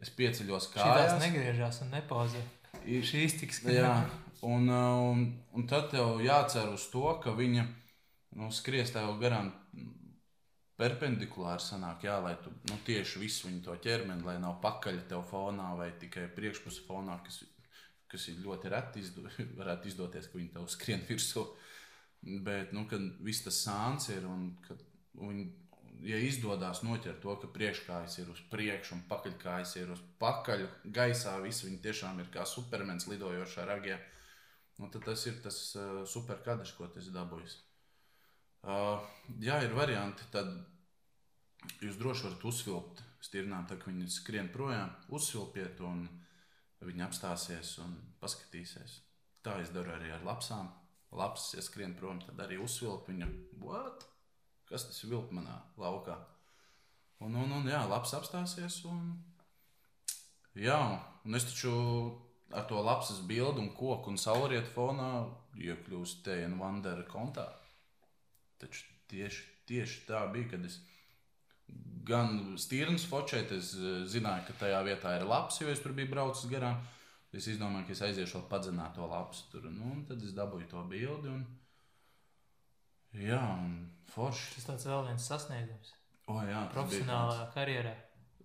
Es 0.03 0.09
pieceļos 0.11 0.65
Šīs 0.67 0.73
kājās. 0.75 1.13
negriežās 1.23 1.77
un 1.85 1.93
nepauzē. 1.95 2.41
Ir- 2.91 3.05
Šīs 3.07 3.37
tiks 3.39 3.61
Jā, 3.71 3.93
un, 4.43 4.67
uh, 4.67 5.13
un, 5.13 5.21
un 5.55 5.67
tad 5.71 5.93
tev 5.93 6.19
jācer 6.27 6.73
uz 6.75 6.89
to, 6.91 7.05
ka 7.23 7.31
viņa 7.39 7.69
nu, 8.39 8.51
skries 8.55 8.93
tev 8.95 9.15
garām 9.21 9.53
perpendikulāri. 10.81 11.63
Sanāk, 11.63 12.05
jā, 12.09 12.19
lai 12.23 12.35
tu 12.43 12.53
nu, 12.71 12.79
tieši 12.87 13.23
visu 13.23 13.49
viņu 13.49 13.65
to 13.67 13.77
ķermeni, 13.85 14.27
lai 14.27 14.37
nav 14.43 14.61
pakaļ 14.65 15.05
tev 15.11 15.25
fonā 15.31 15.73
vai 15.79 15.91
tikai 16.01 16.27
priekšpusē 16.37 16.87
fonā, 16.89 17.19
kas, 17.27 17.43
kas 18.11 18.29
ir 18.33 18.41
ļoti 18.45 18.73
reti 18.73 19.05
izdo, 19.05 19.27
varētu 19.61 19.91
izdoties, 19.91 20.31
ka 20.31 20.41
viņi 20.41 20.55
tev 20.57 20.71
skrien 20.73 21.05
virsū. 21.09 21.47
Bet, 22.25 22.73
nu, 22.73 22.87
kad 22.89 23.03
viss 23.21 23.45
tas 23.45 23.59
sāns 23.67 24.09
ir 24.15 24.25
un 24.25 24.55
kad 24.65 24.81
viņi, 25.21 25.45
ja 26.09 26.17
izdodas 26.25 26.81
noķert 26.87 27.21
to, 27.21 27.35
ka 27.43 27.51
priekškājas 27.53 28.17
ir 28.23 28.31
uz 28.33 28.41
priekšu 28.51 28.97
un 28.97 29.05
pakaļkājas 29.11 29.75
ir 29.83 29.93
uz 29.93 30.01
pakaļ, 30.23 30.65
gaisā 30.97 31.37
viss 31.45 31.67
viņi 31.67 31.83
tiešām 31.85 32.25
ir 32.25 32.33
kā 32.33 32.47
supermens 32.49 33.07
lidojošā 33.13 33.69
ragē. 33.69 34.01
Nu, 34.81 34.89
tad 34.91 35.05
tas 35.07 35.21
ir 35.29 35.37
tas 35.45 35.59
uh, 35.77 36.01
superkadrs, 36.09 36.73
ko 36.75 36.89
tas 36.91 37.13
dabūjis. 37.15 37.61
Uh, 38.65 39.03
jā, 39.45 39.61
ir 39.65 39.77
varianti. 39.77 40.27
Tad 40.33 40.51
jūs 41.85 41.99
droši 42.01 42.29
varat 42.29 42.47
uzvilkt 42.49 43.03
stirnām, 43.25 43.67
tad, 43.69 43.81
kad 43.83 43.93
viņi 43.93 44.09
skrien 44.13 44.49
projām, 44.53 44.93
uzvilpiet, 45.13 45.81
un 45.85 46.07
viņi 46.85 47.05
apstāsies 47.07 47.77
un 47.85 47.95
paskatīsies. 48.21 48.99
Tā 49.45 49.59
es 49.61 49.71
daru 49.73 49.95
arī 49.95 50.11
ar 50.13 50.25
lapsām. 50.25 50.73
Lapas, 51.15 51.53
ja 51.55 51.63
skrien 51.63 51.95
prom, 51.97 52.19
tad 52.25 52.41
arī 52.43 52.59
uzvilkt 52.61 53.09
viņu. 53.13 53.29
What? 53.63 54.09
kas 54.75 54.89
tas 54.89 55.03
ir 55.05 55.13
vilkt 55.13 55.33
manā 55.35 55.55
laukā. 55.81 56.17
Un, 57.25 57.37
un, 57.39 57.53
un 57.59 57.69
jā, 57.71 57.85
labs 57.89 58.15
apstāsies. 58.17 58.81
Un, 58.91 59.13
jā, 60.59 60.79
un 61.25 61.39
es 61.39 61.47
taču 61.49 61.75
ar 62.55 62.67
to 62.71 62.81
lapsas 62.85 63.23
bildi 63.29 63.63
un 63.63 63.71
koku 63.77 64.13
un 64.13 64.21
saulrietu 64.21 64.73
fonā 64.75 65.11
iekļūstu 65.55 66.25
Tēna 66.27 66.59
Vandera 66.61 67.07
kontā. 67.09 67.47
Taču 68.65 68.85
tieši, 69.13 69.47
tieši 69.69 70.03
tā 70.09 70.25
bija, 70.33 70.55
kad 70.55 70.67
es 70.67 70.81
gan 72.09 72.57
stīrnas 72.61 73.07
fočēt, 73.09 73.53
es 73.57 73.73
eh, 73.79 74.03
zināju, 74.11 74.49
ka 74.49 74.59
tajā 74.65 74.83
vietā 74.87 75.17
ir 75.19 75.27
labs, 75.29 75.61
jo 75.61 75.71
es 75.73 75.83
tur 75.85 75.95
biju 75.97 76.13
braucis 76.13 76.51
garām. 76.51 76.81
Es 77.35 77.49
izdomāju, 77.51 77.89
ka 77.89 77.95
es 77.97 78.03
aiziešu 78.07 78.39
vēl 78.39 78.47
padzināt 78.53 78.95
to 78.95 79.07
lapsu 79.11 79.49
tur. 79.51 79.65
Nu, 79.67 79.89
un 79.91 80.05
tad 80.07 80.23
es 80.23 80.37
dabūju 80.37 80.69
to 80.71 80.85
bildi. 80.91 81.33
Un... 81.33 81.41
Jā, 83.19 83.41
un 83.59 83.73
forši. 84.13 84.53
Tas 84.55 84.69
tāds 84.69 84.87
vēl 84.87 85.03
viens 85.09 85.27
sasniegums. 85.33 85.91
O, 86.31 86.39
jā, 86.47 86.61
Profesionālā 86.73 87.49
karjerā, 87.57 87.95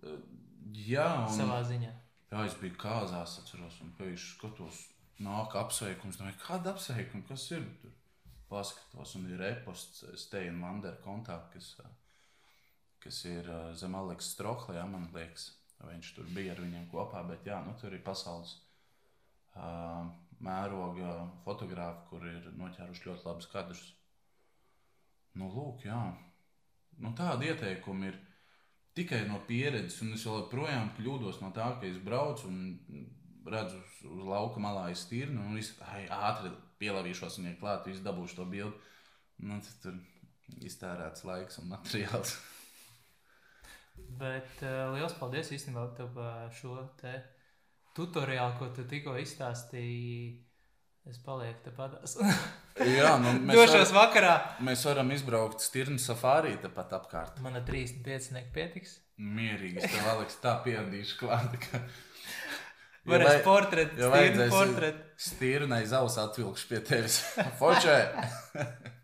tāds. 0.00 0.26
Jā, 0.74 1.06
un... 1.22 1.30
savā 1.36 1.60
ziņā. 1.68 1.92
Jā, 2.30 2.42
es 2.46 2.56
biju 2.58 2.76
kāzās, 2.78 3.38
atceros, 3.40 3.78
un 3.84 3.94
pēkšņi 3.98 4.34
skatos, 4.34 4.82
nāk 5.22 5.54
apsveikums. 5.58 6.18
Domāju, 6.20 6.38
kāda 6.42 6.74
apsveikuma, 6.74 7.24
kas 7.30 7.46
ir 7.54 7.64
tur? 7.82 7.94
Paskatos, 8.50 9.14
un 9.18 9.28
ir 9.30 9.42
e-posts 9.46 10.04
Steina 10.18 10.58
Vandera 10.64 10.98
kontā, 11.04 11.36
kas, 11.52 11.72
ā, 11.84 11.90
kas 13.04 13.20
ir 13.30 13.46
ā, 13.46 13.60
zem 13.78 13.94
Aleksa 13.94 14.34
Strohla, 14.34 14.80
jā, 14.80 14.86
man 14.90 15.06
liekas. 15.14 15.52
Viņš 15.80 16.10
tur 16.16 16.26
bija 16.34 16.52
ar 16.52 16.58
viņiem 16.60 16.90
kopā, 16.92 17.22
bet 17.28 17.46
jā, 17.48 17.60
nu, 17.64 17.72
tur 17.80 17.94
ir 17.96 18.02
pasaules 18.04 18.58
ā, 19.56 19.70
mēroga 20.44 21.14
fotografi, 21.44 22.04
kur 22.10 22.26
ir 22.28 22.50
noķēruši 22.58 23.06
ļoti 23.06 23.28
labus 23.28 23.48
kadrus. 23.52 23.84
Nu, 25.38 25.48
lūk, 25.54 25.86
jā. 25.86 26.00
Nu, 27.00 27.14
tāda 27.16 27.46
ieteikuma 27.48 28.10
ir 28.10 28.18
tikai 28.98 29.22
no 29.28 29.38
pieredzes, 29.46 30.00
un 30.04 30.16
es 30.16 30.26
joprojām 30.26 30.90
kļūdos 30.98 31.40
no 31.44 31.52
tā, 31.56 31.70
ka 31.80 31.88
es 31.88 32.00
braucu 32.02 32.50
un 32.50 33.06
redzu 33.46 33.78
uz, 33.78 34.00
uz 34.10 34.26
lauka 34.26 34.60
malā 34.60 34.90
iztīrnu, 34.92 35.46
un 35.48 35.60
es 35.60 35.72
ai, 35.86 36.04
ātri 36.12 36.50
pielavīšos 36.80 37.38
viņai 37.40 37.56
klāt, 37.60 37.86
visu 37.88 38.04
dabūšu 38.06 38.40
to 38.40 38.46
bildi. 38.50 38.88
Nu, 39.46 39.60
tad 39.64 39.76
tur 39.84 40.00
iztērēts 40.66 41.24
laiks 41.28 41.60
un 41.62 41.70
materiāls. 41.72 42.36
Bet 44.20 44.62
uh, 44.64 44.90
liels 44.94 45.14
paldies 45.20 45.52
īstenībā 45.54 45.86
par 46.14 46.50
šo 46.56 46.76
te 47.00 47.18
tutoriālu, 47.96 48.56
ko 48.58 48.70
tu 48.74 48.86
tikko 48.88 49.16
izstāstīji. 49.20 50.46
Es 51.08 51.16
palieku 51.24 51.64
tepat. 51.64 51.96
Jā, 52.98 53.14
nu, 53.18 53.32
mēs, 53.48 53.56
Došos 53.56 53.92
var, 53.94 54.10
vakarā. 54.10 54.34
mēs 54.64 54.82
varam 54.84 55.08
izbraukt 55.14 55.64
stirnu 55.64 55.96
safārī 55.98 56.52
tepat 56.60 56.92
apkārt. 56.98 57.40
Man 57.44 57.56
ir 57.56 57.64
35 57.66 58.52
pietiks. 58.54 58.98
Mierīgi, 59.20 59.80
es 59.80 59.94
tev, 59.94 60.06
Aleks, 60.12 60.36
tā 60.44 60.54
pieradīšu 60.64 61.18
klāt. 61.22 61.56
Ka... 61.64 61.80
Varēs 63.08 63.30
vai- 63.30 63.42
portretu, 63.44 63.96
stīru 63.96 64.46
portretu. 64.52 65.04
Stirnai 65.16 65.82
zaus 65.88 66.18
atvilkšu 66.20 66.68
pie 66.68 66.80
tevis. 66.84 67.20
Fočē! 67.60 67.98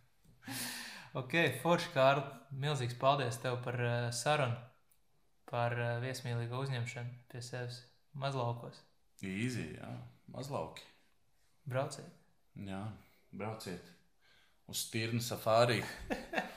Ok, 1.16 1.32
Forši, 1.62 1.88
Kārl, 1.94 2.20
milzīgs 2.60 2.96
paldies 3.00 3.38
tev 3.40 3.54
par 3.64 3.78
uh, 3.80 3.94
sarunu, 4.12 4.58
par 5.48 5.72
uh, 5.72 5.94
viesmīlīgu 6.02 6.58
uzņemšanu 6.60 7.14
pie 7.32 7.40
sevis 7.40 7.78
mazlaukos. 8.20 8.82
Īzī, 9.24 9.64
jā, 9.78 9.88
mazlauki. 10.34 10.84
Brauciet! 11.64 12.10
Jā, 12.68 12.82
brauciet 13.32 13.88
uz 14.68 14.82
stirnu 14.90 15.24
safārī. 15.24 15.80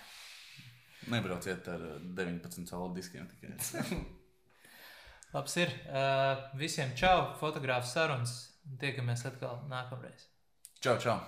Nebrauciet 1.15 1.71
ar 1.71 1.87
eh, 1.93 1.95
19 2.19 2.67
colu 2.67 2.91
diskiem 2.99 3.31
tikai. 3.31 3.55
Labs 5.33 5.57
ir. 5.61 5.73
Uh, 5.89 6.45
visiem 6.57 6.95
čau, 6.97 7.33
fotogrāfs 7.41 7.93
sarunas. 7.93 8.37
Tiekamies 8.81 9.25
atkal 9.29 9.61
nākamreiz. 9.69 10.29
Čau, 10.81 10.97
čau! 11.01 11.19